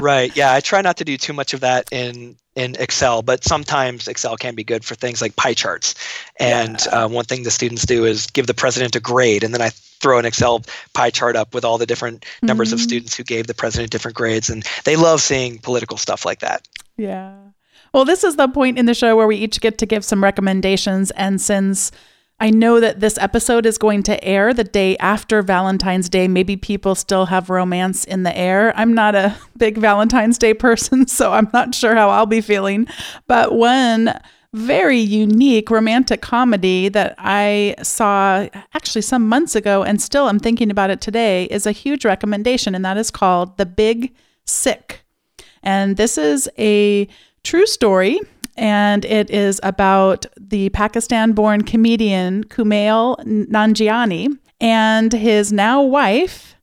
right. 0.00 0.34
Yeah. 0.36 0.52
I 0.52 0.60
try 0.60 0.80
not 0.80 0.96
to 0.96 1.04
do 1.04 1.16
too 1.16 1.32
much 1.32 1.54
of 1.54 1.60
that 1.60 1.88
in 1.92 2.36
in 2.56 2.74
Excel, 2.80 3.22
but 3.22 3.44
sometimes 3.44 4.08
Excel 4.08 4.36
can 4.36 4.54
be 4.54 4.64
good 4.64 4.84
for 4.84 4.94
things 4.94 5.20
like 5.20 5.36
pie 5.36 5.52
charts. 5.52 5.94
And 6.40 6.82
yeah. 6.86 7.04
uh, 7.04 7.08
one 7.08 7.26
thing 7.26 7.42
the 7.42 7.50
students 7.50 7.84
do 7.84 8.06
is 8.06 8.26
give 8.28 8.46
the 8.46 8.54
president 8.54 8.96
a 8.96 9.00
grade, 9.00 9.44
and 9.44 9.52
then 9.52 9.60
I 9.60 9.68
throw 9.68 10.18
an 10.18 10.24
Excel 10.24 10.62
pie 10.94 11.10
chart 11.10 11.36
up 11.36 11.54
with 11.54 11.64
all 11.64 11.76
the 11.76 11.86
different 11.86 12.22
mm-hmm. 12.22 12.46
numbers 12.46 12.72
of 12.72 12.78
mm-hmm. 12.78 12.84
students 12.84 13.14
who 13.14 13.24
gave 13.24 13.46
the 13.46 13.54
president 13.54 13.92
different 13.92 14.16
grades, 14.16 14.48
and 14.48 14.66
they 14.84 14.96
love 14.96 15.20
seeing 15.20 15.58
political 15.58 15.98
stuff 15.98 16.24
like 16.24 16.40
that. 16.40 16.66
Yeah. 16.96 17.36
Well, 17.92 18.06
this 18.06 18.24
is 18.24 18.36
the 18.36 18.48
point 18.48 18.78
in 18.78 18.86
the 18.86 18.94
show 18.94 19.16
where 19.16 19.26
we 19.26 19.36
each 19.36 19.60
get 19.60 19.76
to 19.78 19.86
give 19.86 20.04
some 20.04 20.24
recommendations, 20.24 21.10
and 21.12 21.40
since 21.40 21.92
I 22.38 22.50
know 22.50 22.80
that 22.80 23.00
this 23.00 23.16
episode 23.18 23.64
is 23.64 23.78
going 23.78 24.02
to 24.04 24.22
air 24.22 24.52
the 24.52 24.64
day 24.64 24.96
after 24.98 25.40
Valentine's 25.40 26.10
Day. 26.10 26.28
Maybe 26.28 26.56
people 26.56 26.94
still 26.94 27.26
have 27.26 27.48
romance 27.48 28.04
in 28.04 28.24
the 28.24 28.36
air. 28.36 28.74
I'm 28.76 28.92
not 28.92 29.14
a 29.14 29.36
big 29.56 29.78
Valentine's 29.78 30.36
Day 30.36 30.52
person, 30.52 31.06
so 31.06 31.32
I'm 31.32 31.48
not 31.52 31.74
sure 31.74 31.94
how 31.94 32.10
I'll 32.10 32.26
be 32.26 32.42
feeling. 32.42 32.88
But 33.26 33.54
one 33.54 34.18
very 34.52 34.98
unique 34.98 35.70
romantic 35.70 36.22
comedy 36.22 36.88
that 36.88 37.14
I 37.18 37.74
saw 37.82 38.48
actually 38.74 39.02
some 39.02 39.28
months 39.28 39.54
ago 39.54 39.82
and 39.82 40.00
still 40.00 40.28
I'm 40.28 40.38
thinking 40.38 40.70
about 40.70 40.88
it 40.88 41.02
today 41.02 41.44
is 41.44 41.66
a 41.66 41.72
huge 41.72 42.04
recommendation, 42.04 42.74
and 42.74 42.84
that 42.84 42.98
is 42.98 43.10
called 43.10 43.56
The 43.56 43.66
Big 43.66 44.14
Sick. 44.44 45.04
And 45.62 45.96
this 45.96 46.16
is 46.18 46.48
a 46.58 47.08
true 47.42 47.66
story 47.66 48.20
and 48.56 49.04
it 49.04 49.30
is 49.30 49.60
about 49.62 50.26
the 50.36 50.70
Pakistan 50.70 51.32
born 51.32 51.62
comedian 51.62 52.44
Kumail 52.44 53.16
Nanjiani 53.24 54.38
and 54.60 55.12
his 55.12 55.52
now 55.52 55.82
wife, 55.82 56.55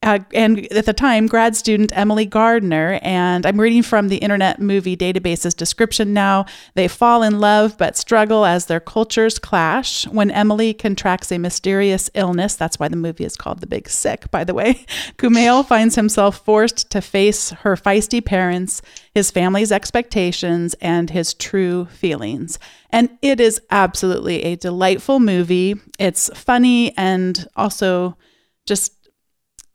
uh, 0.00 0.20
and 0.32 0.70
at 0.72 0.86
the 0.86 0.92
time, 0.92 1.26
grad 1.26 1.56
student 1.56 1.90
Emily 1.94 2.24
Gardner. 2.24 3.00
And 3.02 3.44
I'm 3.44 3.60
reading 3.60 3.82
from 3.82 4.08
the 4.08 4.18
Internet 4.18 4.60
Movie 4.60 4.96
Database's 4.96 5.54
description 5.54 6.12
now. 6.12 6.46
They 6.74 6.86
fall 6.86 7.24
in 7.24 7.40
love 7.40 7.76
but 7.76 7.96
struggle 7.96 8.44
as 8.44 8.66
their 8.66 8.78
cultures 8.78 9.40
clash. 9.40 10.06
When 10.06 10.30
Emily 10.30 10.72
contracts 10.72 11.32
a 11.32 11.38
mysterious 11.38 12.10
illness, 12.14 12.54
that's 12.54 12.78
why 12.78 12.86
the 12.86 12.96
movie 12.96 13.24
is 13.24 13.34
called 13.36 13.60
The 13.60 13.66
Big 13.66 13.88
Sick, 13.88 14.30
by 14.30 14.44
the 14.44 14.54
way, 14.54 14.74
Kumail 15.18 15.66
finds 15.66 15.96
himself 15.96 16.44
forced 16.44 16.90
to 16.92 17.00
face 17.00 17.50
her 17.50 17.74
feisty 17.74 18.24
parents, 18.24 18.80
his 19.14 19.32
family's 19.32 19.72
expectations, 19.72 20.74
and 20.80 21.10
his 21.10 21.34
true 21.34 21.86
feelings. 21.86 22.60
And 22.90 23.10
it 23.20 23.40
is 23.40 23.60
absolutely 23.72 24.44
a 24.44 24.54
delightful 24.56 25.18
movie. 25.18 25.74
It's 25.98 26.30
funny 26.38 26.96
and 26.96 27.48
also 27.56 28.16
just 28.64 28.92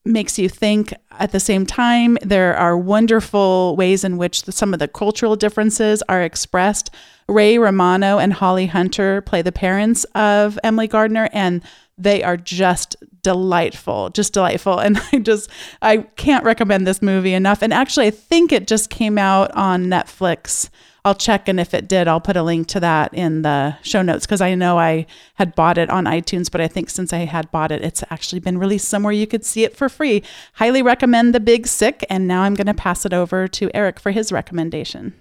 makes 0.06 0.38
you 0.38 0.50
think 0.50 0.94
at 1.12 1.32
the 1.32 1.40
same 1.40 1.66
time. 1.66 2.18
There 2.22 2.56
are 2.56 2.78
wonderful 2.78 3.76
ways 3.76 4.04
in 4.04 4.18
which 4.18 4.44
the, 4.44 4.52
some 4.52 4.74
of 4.74 4.80
the 4.80 4.88
cultural 4.88 5.36
differences 5.36 6.04
are 6.10 6.22
expressed. 6.22 6.92
Ray 7.28 7.58
Romano 7.58 8.18
and 8.18 8.34
Holly 8.34 8.68
Hunter 8.68 9.22
play 9.22 9.42
the 9.42 9.52
parents 9.52 10.04
of 10.16 10.60
Emily 10.64 10.88
Gardner, 10.88 11.30
and 11.32 11.62
they 11.98 12.22
are 12.24 12.38
just 12.38 12.96
delightful, 13.22 14.10
just 14.10 14.34
delightful. 14.34 14.80
And 14.84 15.00
I 15.14 15.20
just, 15.20 15.50
I 15.82 15.98
can't 15.98 16.44
recommend 16.44 16.86
this 16.86 17.02
movie 17.02 17.34
enough. 17.34 17.62
And 17.62 17.74
actually, 17.74 18.08
I 18.08 18.12
think 18.12 18.52
it 18.52 18.68
just 18.68 18.90
came 18.90 19.18
out 19.18 19.52
on 19.52 19.86
Netflix 19.86 20.70
I'll 21.06 21.16
check, 21.16 21.50
and 21.50 21.60
if 21.60 21.74
it 21.74 21.90
did, 21.90 22.08
I'll 22.08 22.22
put 22.22 22.38
a 22.38 22.44
link 22.44 22.68
to 22.70 22.80
that 22.80 23.14
in 23.14 23.42
the 23.42 23.76
show 23.82 24.02
notes 24.02 24.26
because 24.26 24.40
I 24.40 24.56
know 24.56 24.80
I 24.80 25.06
had 25.36 25.54
bought 25.54 25.78
it 25.78 25.90
on 25.90 26.06
iTunes, 26.06 26.50
but 26.50 26.62
I 26.62 26.70
think 26.70 26.90
since 26.90 27.12
I 27.12 27.20
had 27.20 27.52
bought 27.52 27.74
it, 27.74 27.84
it's 27.84 28.04
actually 28.10 28.40
been 28.40 28.58
released 28.58 28.88
somewhere 28.88 29.12
you 29.12 29.28
could 29.28 29.44
see 29.44 29.66
it 29.66 29.76
for 29.76 29.90
free. 29.90 30.24
Highly 30.54 30.82
recommend 30.82 31.36
The 31.36 31.42
Big 31.42 31.68
Sick, 31.68 32.06
and 32.10 32.26
now 32.26 32.44
I'm 32.44 32.54
going 32.54 32.68
to 32.68 32.74
pass 32.74 33.06
it 33.06 33.12
over 33.12 33.50
to 33.50 33.70
Eric 33.74 34.00
for 34.00 34.12
his 34.12 34.32
recommendation. 34.32 35.14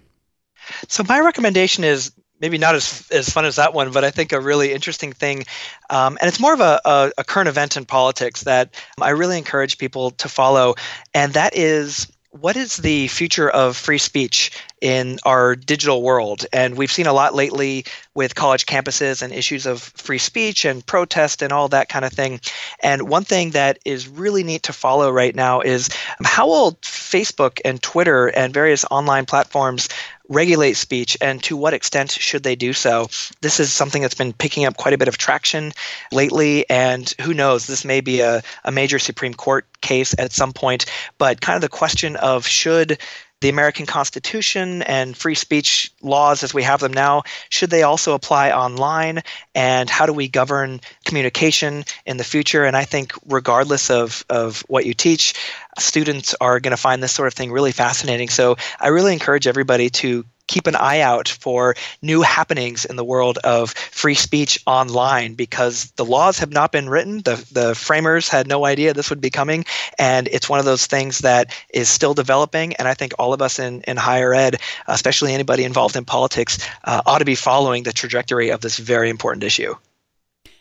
So 0.87 1.03
my 1.09 1.19
recommendation 1.19 1.83
is 1.83 2.13
maybe 2.43 2.59
not 2.59 2.75
as, 2.75 3.09
as 3.11 3.29
fun 3.29 3.45
as 3.45 3.57
that 3.57 3.73
one, 3.73 3.93
but 3.93 4.05
I 4.05 4.11
think 4.11 4.33
a 4.33 4.41
really 4.41 4.73
interesting 4.73 5.13
thing. 5.13 5.45
Um, 5.91 6.19
and 6.21 6.29
it's 6.29 6.41
more 6.41 6.53
of 6.53 6.61
a, 6.61 6.81
a, 6.85 7.13
a, 7.19 7.25
current 7.25 7.49
event 7.49 7.77
in 7.77 7.85
politics 7.85 8.43
that 8.43 8.75
I 9.01 9.11
really 9.11 9.39
encourage 9.39 9.79
people 9.79 10.11
to 10.11 10.29
follow. 10.29 10.75
And 11.15 11.33
that 11.35 11.57
is 11.57 12.12
what 12.33 12.57
is 12.57 12.79
the 12.79 13.09
future 13.09 13.51
of 13.51 13.77
free 13.77 13.99
speech 13.99 14.51
in 14.81 15.19
our 15.25 15.55
digital 15.55 16.03
world? 16.03 16.47
And 16.51 16.79
we've 16.79 16.91
seen 16.91 17.07
a 17.07 17.13
lot 17.13 17.35
lately 17.35 17.85
with 18.15 18.35
college 18.35 18.65
campuses 18.65 19.21
and 19.21 19.35
issues 19.35 19.67
of 19.67 19.83
free 19.83 20.19
speech 20.19 20.65
and 20.65 20.85
protest 20.85 21.43
and 21.43 21.53
all 21.53 21.69
that 21.69 21.91
kind 21.91 22.07
of 22.07 22.13
thing. 22.13 22.41
And 22.83 23.03
one 23.03 23.25
thing 23.25 23.51
that 23.51 23.79
is 23.85 24.09
really 24.09 24.45
neat 24.45 24.63
to 24.65 24.73
follow 24.73 25.11
right 25.11 25.35
now 25.35 25.61
is 25.61 25.91
how 26.25 26.49
will 26.49 26.73
Facebook 26.81 27.61
and 27.67 27.83
Twitter 27.83 28.29
and 28.29 28.55
various 28.55 28.87
online 28.91 29.27
platforms 29.27 29.91
regulate 30.33 30.75
speech 30.75 31.17
and 31.21 31.43
to 31.45 31.57
what 31.57 31.75
extent 31.75 32.11
should 32.11 32.43
they 32.43 32.57
do 32.57 32.73
so? 32.73 33.09
This 33.41 33.61
is 33.61 33.73
something 33.73 34.03
that's 34.03 34.15
been 34.15 34.33
picking 34.33 34.65
up 34.65 34.77
quite 34.77 34.95
a 34.95 34.99
bit 34.99 35.09
of 35.09 35.19
traction 35.19 35.73
lately, 36.11 36.69
and 36.69 37.13
who 37.21 37.35
knows, 37.35 37.67
this 37.67 37.85
may 37.85 38.01
be 38.01 38.21
a, 38.21 38.43
a 38.65 38.73
major 38.73 38.99
Supreme 38.99 39.35
Court 39.35 39.67
case 39.81 40.15
at 40.19 40.33
some 40.33 40.53
point. 40.53 40.87
But 41.19 41.41
kind 41.41 41.57
of 41.57 41.63
the 41.63 41.69
question 41.69 42.17
of 42.17 42.47
should 42.47 42.99
the 43.43 43.49
American 43.49 43.87
Constitution 43.87 44.83
and 44.83 45.17
free 45.17 45.35
speech 45.35 45.93
laws 46.01 46.43
as 46.43 46.55
we 46.55 46.63
have 46.63 46.81
them 46.81 46.93
now, 46.93 47.25
should 47.51 47.71
they 47.71 47.83
also 47.83 48.15
apply 48.15 48.53
online? 48.53 49.23
And 49.55 49.91
how 49.91 50.07
do 50.07 50.13
we 50.13 50.29
govern 50.29 50.81
communication 51.05 51.85
in 52.07 52.17
the 52.17 52.25
future? 52.25 52.65
And 52.65 52.77
I 52.77 52.85
think, 52.85 53.13
regardless 53.27 53.91
of, 53.91 54.25
of 54.31 54.61
what 54.69 54.87
you 54.87 54.95
teach, 54.95 55.35
students 55.79 56.35
are 56.41 56.61
going 56.61 56.71
to 56.71 56.77
find 56.77 57.03
this 57.03 57.13
sort 57.13 57.27
of 57.27 57.35
thing 57.35 57.53
really 57.53 57.73
fascinating. 57.73 58.29
So 58.29 58.57
I 58.81 58.89
really 58.89 59.13
encourage 59.13 59.47
everybody 59.47 59.91
to 59.91 60.25
keep 60.53 60.67
an 60.67 60.77
eye 60.77 61.01
out 61.01 61.29
for 61.29 61.75
new 62.03 62.21
happenings 62.21 62.85
in 62.85 62.97
the 62.97 63.05
world 63.05 63.39
of 63.39 63.71
free 63.71 64.15
speech 64.15 64.63
online 64.67 65.33
because 65.33 65.91
the 65.93 66.05
laws 66.05 66.39
have 66.39 66.53
not 66.53 66.73
been 66.73 66.91
written. 66.91 67.23
The, 67.23 67.43
the 67.51 67.75
framers 67.75 68.29
had 68.29 68.47
no 68.47 68.67
idea 68.67 68.93
this 68.93 69.09
would 69.09 69.23
be 69.23 69.31
coming. 69.31 69.65
And 69.99 70.29
it's 70.29 70.51
one 70.51 70.59
of 70.59 70.67
those 70.67 70.87
things 70.87 71.21
that 71.21 71.55
is 71.73 71.89
still 71.89 72.13
developing. 72.13 72.75
And 72.75 72.87
I 72.87 72.93
think 72.93 73.15
all 73.19 73.33
of 73.33 73.41
us 73.41 73.59
in, 73.59 73.81
in 73.83 73.97
higher 73.97 74.35
ed, 74.35 74.61
especially 74.89 75.33
anybody 75.33 75.65
involved 75.65 75.97
in 75.97 76.05
politics, 76.05 76.59
uh, 76.85 77.01
ought 77.07 77.19
to 77.21 77.25
be 77.25 77.35
following 77.35 77.85
the 77.85 77.93
trajectory 77.93 78.51
of 78.51 78.61
this 78.61 78.77
very 78.77 79.09
important 79.09 79.45
issue. 79.45 79.75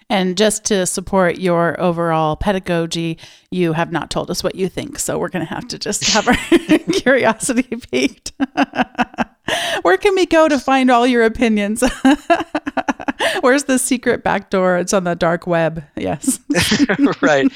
And 0.10 0.38
just 0.38 0.66
to 0.66 0.86
support 0.86 1.38
your 1.38 1.80
overall 1.80 2.36
pedagogy, 2.36 3.18
you 3.50 3.74
have 3.74 3.94
not 3.94 4.10
told 4.10 4.30
us 4.30 4.44
what 4.44 4.56
you 4.56 4.68
think. 4.68 5.00
So 5.00 5.18
we're 5.18 5.30
going 5.30 5.46
to 5.46 5.54
have 5.54 5.68
to 5.70 5.80
just 5.80 6.04
have 6.12 6.28
our 6.28 6.36
curiosity 6.92 7.78
piqued. 7.90 8.34
Where 9.82 9.98
can 9.98 10.16
we 10.16 10.26
go 10.26 10.48
to 10.48 10.60
find 10.60 10.90
all 10.90 11.08
your 11.08 11.24
opinions? 11.24 11.84
Where's 13.42 13.66
the 13.66 13.78
secret 13.80 14.24
back 14.24 14.50
door? 14.50 14.78
It's 14.78 14.94
on 14.94 15.04
the 15.04 15.16
dark 15.16 15.48
web. 15.48 15.84
Yes. 15.96 16.40
right. 17.22 17.52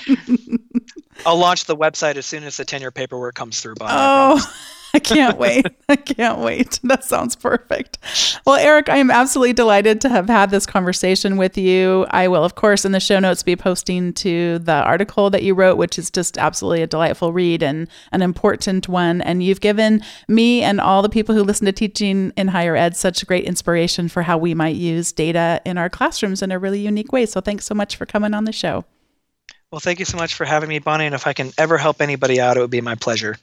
I'll 1.25 1.37
launch 1.37 1.65
the 1.65 1.75
website 1.75 2.15
as 2.15 2.25
soon 2.25 2.43
as 2.43 2.57
the 2.57 2.65
tenure 2.65 2.91
paperwork 2.91 3.35
comes 3.35 3.61
through. 3.61 3.75
Bonni, 3.75 3.91
oh. 3.91 4.53
I 4.95 4.99
can't 4.99 5.37
wait. 5.37 5.67
I 5.89 5.97
can't 5.97 6.39
wait. 6.39 6.79
That 6.95 7.03
sounds 7.03 7.35
perfect. 7.35 7.97
Well, 8.45 8.55
Eric, 8.55 8.89
I 8.89 8.97
am 8.97 9.11
absolutely 9.11 9.53
delighted 9.53 9.99
to 10.01 10.09
have 10.09 10.27
had 10.29 10.51
this 10.51 10.65
conversation 10.65 11.35
with 11.35 11.57
you. 11.57 12.05
I 12.11 12.27
will, 12.27 12.43
of 12.45 12.55
course, 12.55 12.85
in 12.85 12.93
the 12.93 12.99
show 12.99 13.19
notes 13.19 13.43
be 13.43 13.55
posting 13.55 14.13
to 14.13 14.59
the 14.59 14.83
article 14.83 15.29
that 15.31 15.43
you 15.43 15.53
wrote, 15.55 15.77
which 15.77 15.99
is 15.99 16.09
just 16.09 16.37
absolutely 16.37 16.83
a 16.83 16.87
delightful 16.87 17.33
read 17.33 17.61
and 17.61 17.89
an 18.13 18.21
important 18.21 18.87
one. 18.87 19.21
And 19.21 19.43
you've 19.43 19.61
given 19.61 20.01
me 20.29 20.61
and 20.61 20.79
all 20.79 21.01
the 21.01 21.09
people 21.09 21.35
who 21.35 21.43
listen 21.43 21.65
to 21.65 21.73
teaching 21.73 22.31
in 22.37 22.49
higher 22.49 22.75
ed 22.75 22.95
such 22.95 23.25
great 23.27 23.45
inspiration 23.45 24.07
for 24.07 24.21
how 24.21 24.37
we 24.37 24.53
might 24.53 24.75
use 24.75 25.11
data 25.11 25.61
in 25.65 25.77
our 25.77 25.89
classrooms 25.89 26.41
in 26.41 26.51
a 26.51 26.59
really 26.59 26.79
unique 26.79 27.11
way. 27.11 27.25
So 27.25 27.41
thanks 27.41 27.65
so 27.65 27.75
much 27.75 27.97
for 27.97 28.05
coming 28.05 28.33
on 28.33 28.45
the 28.45 28.53
show. 28.53 28.85
Well, 29.71 29.81
thank 29.81 29.99
you 29.99 30.05
so 30.05 30.17
much 30.17 30.35
for 30.35 30.45
having 30.45 30.69
me, 30.69 30.79
Bonni. 30.79 31.05
And 31.05 31.15
if 31.15 31.27
I 31.27 31.33
can 31.33 31.51
ever 31.57 31.77
help 31.77 32.01
anybody 32.01 32.39
out, 32.39 32.55
it 32.55 32.61
would 32.61 32.69
be 32.69 32.79
my 32.81 32.95
pleasure. 32.95 33.37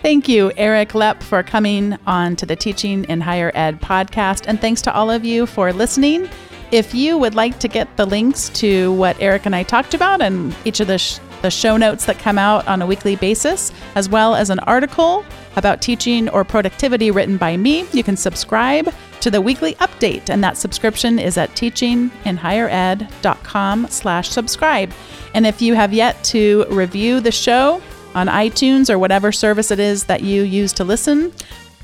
Thank 0.00 0.28
you, 0.28 0.52
Eric 0.56 0.90
Lepp, 0.90 1.24
for 1.24 1.42
coming 1.42 1.98
on 2.06 2.36
to 2.36 2.46
the 2.46 2.54
Teaching 2.54 3.02
in 3.04 3.20
Higher 3.20 3.50
Ed 3.54 3.80
podcast. 3.80 4.44
And 4.46 4.60
thanks 4.60 4.80
to 4.82 4.94
all 4.94 5.10
of 5.10 5.24
you 5.24 5.44
for 5.44 5.72
listening. 5.72 6.28
If 6.70 6.94
you 6.94 7.18
would 7.18 7.34
like 7.34 7.58
to 7.60 7.68
get 7.68 7.96
the 7.96 8.04
links 8.06 8.48
to 8.50 8.92
what 8.92 9.20
Eric 9.20 9.46
and 9.46 9.56
I 9.56 9.64
talked 9.64 9.94
about 9.94 10.20
and 10.20 10.54
each 10.64 10.78
of 10.80 10.86
the, 10.86 10.98
sh- 10.98 11.18
the 11.42 11.50
show 11.50 11.76
notes 11.76 12.06
that 12.06 12.20
come 12.20 12.38
out 12.38 12.68
on 12.68 12.80
a 12.80 12.86
weekly 12.86 13.16
basis, 13.16 13.72
as 13.96 14.08
well 14.08 14.36
as 14.36 14.50
an 14.50 14.60
article 14.60 15.24
about 15.56 15.82
teaching 15.82 16.28
or 16.28 16.44
productivity 16.44 17.10
written 17.10 17.36
by 17.36 17.56
me, 17.56 17.84
you 17.92 18.04
can 18.04 18.16
subscribe 18.16 18.94
to 19.20 19.32
the 19.32 19.40
weekly 19.40 19.74
update, 19.76 20.28
and 20.30 20.44
that 20.44 20.56
subscription 20.56 21.18
is 21.18 21.36
at 21.36 21.50
teachinginhighered.com 21.50 23.86
slash 23.88 24.28
subscribe. 24.28 24.92
And 25.34 25.44
if 25.44 25.60
you 25.60 25.74
have 25.74 25.92
yet 25.92 26.22
to 26.24 26.66
review 26.70 27.20
the 27.20 27.32
show 27.32 27.82
on 28.14 28.26
iTunes 28.26 28.90
or 28.90 28.98
whatever 28.98 29.32
service 29.32 29.70
it 29.70 29.78
is 29.78 30.04
that 30.04 30.22
you 30.22 30.42
use 30.42 30.72
to 30.74 30.84
listen, 30.84 31.32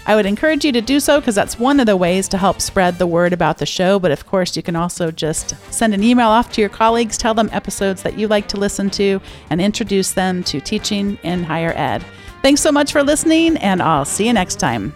I 0.07 0.15
would 0.15 0.27
encourage 0.27 0.65
you 0.65 0.73
to 0.73 0.83
do 0.83 1.01
so 1.01 1.19
because 1.19 1.35
that's 1.35 1.59
one 1.59 1.81
of 1.81 1.87
the 1.87 1.97
ways 1.97 2.29
to 2.29 2.39
help 2.39 2.61
spread 2.61 2.99
the 2.99 3.07
word 3.07 3.33
about 3.33 3.59
the 3.59 3.67
show. 3.67 3.99
But 3.99 4.11
of 4.11 4.27
course, 4.27 4.55
you 4.57 4.63
can 4.63 4.77
also 4.77 5.11
just 5.11 5.55
send 5.73 5.95
an 5.95 6.03
email 6.03 6.29
off 6.29 6.53
to 6.53 6.61
your 6.61 6.69
colleagues, 6.69 7.17
tell 7.17 7.33
them 7.33 7.49
episodes 7.53 8.03
that 8.03 8.19
you 8.19 8.29
like 8.29 8.47
to 8.49 8.59
listen 8.59 8.91
to, 8.91 9.21
and 9.49 9.63
introduce 9.63 10.13
them 10.13 10.45
to 10.45 10.61
teaching 10.61 11.19
in 11.23 11.43
higher 11.43 11.73
ed. 11.75 12.05
Thanks 12.43 12.61
so 12.61 12.71
much 12.71 12.93
for 12.93 13.03
listening, 13.03 13.57
and 13.57 13.81
I'll 13.81 14.05
see 14.05 14.27
you 14.27 14.35
next 14.35 14.57
time. 14.57 14.93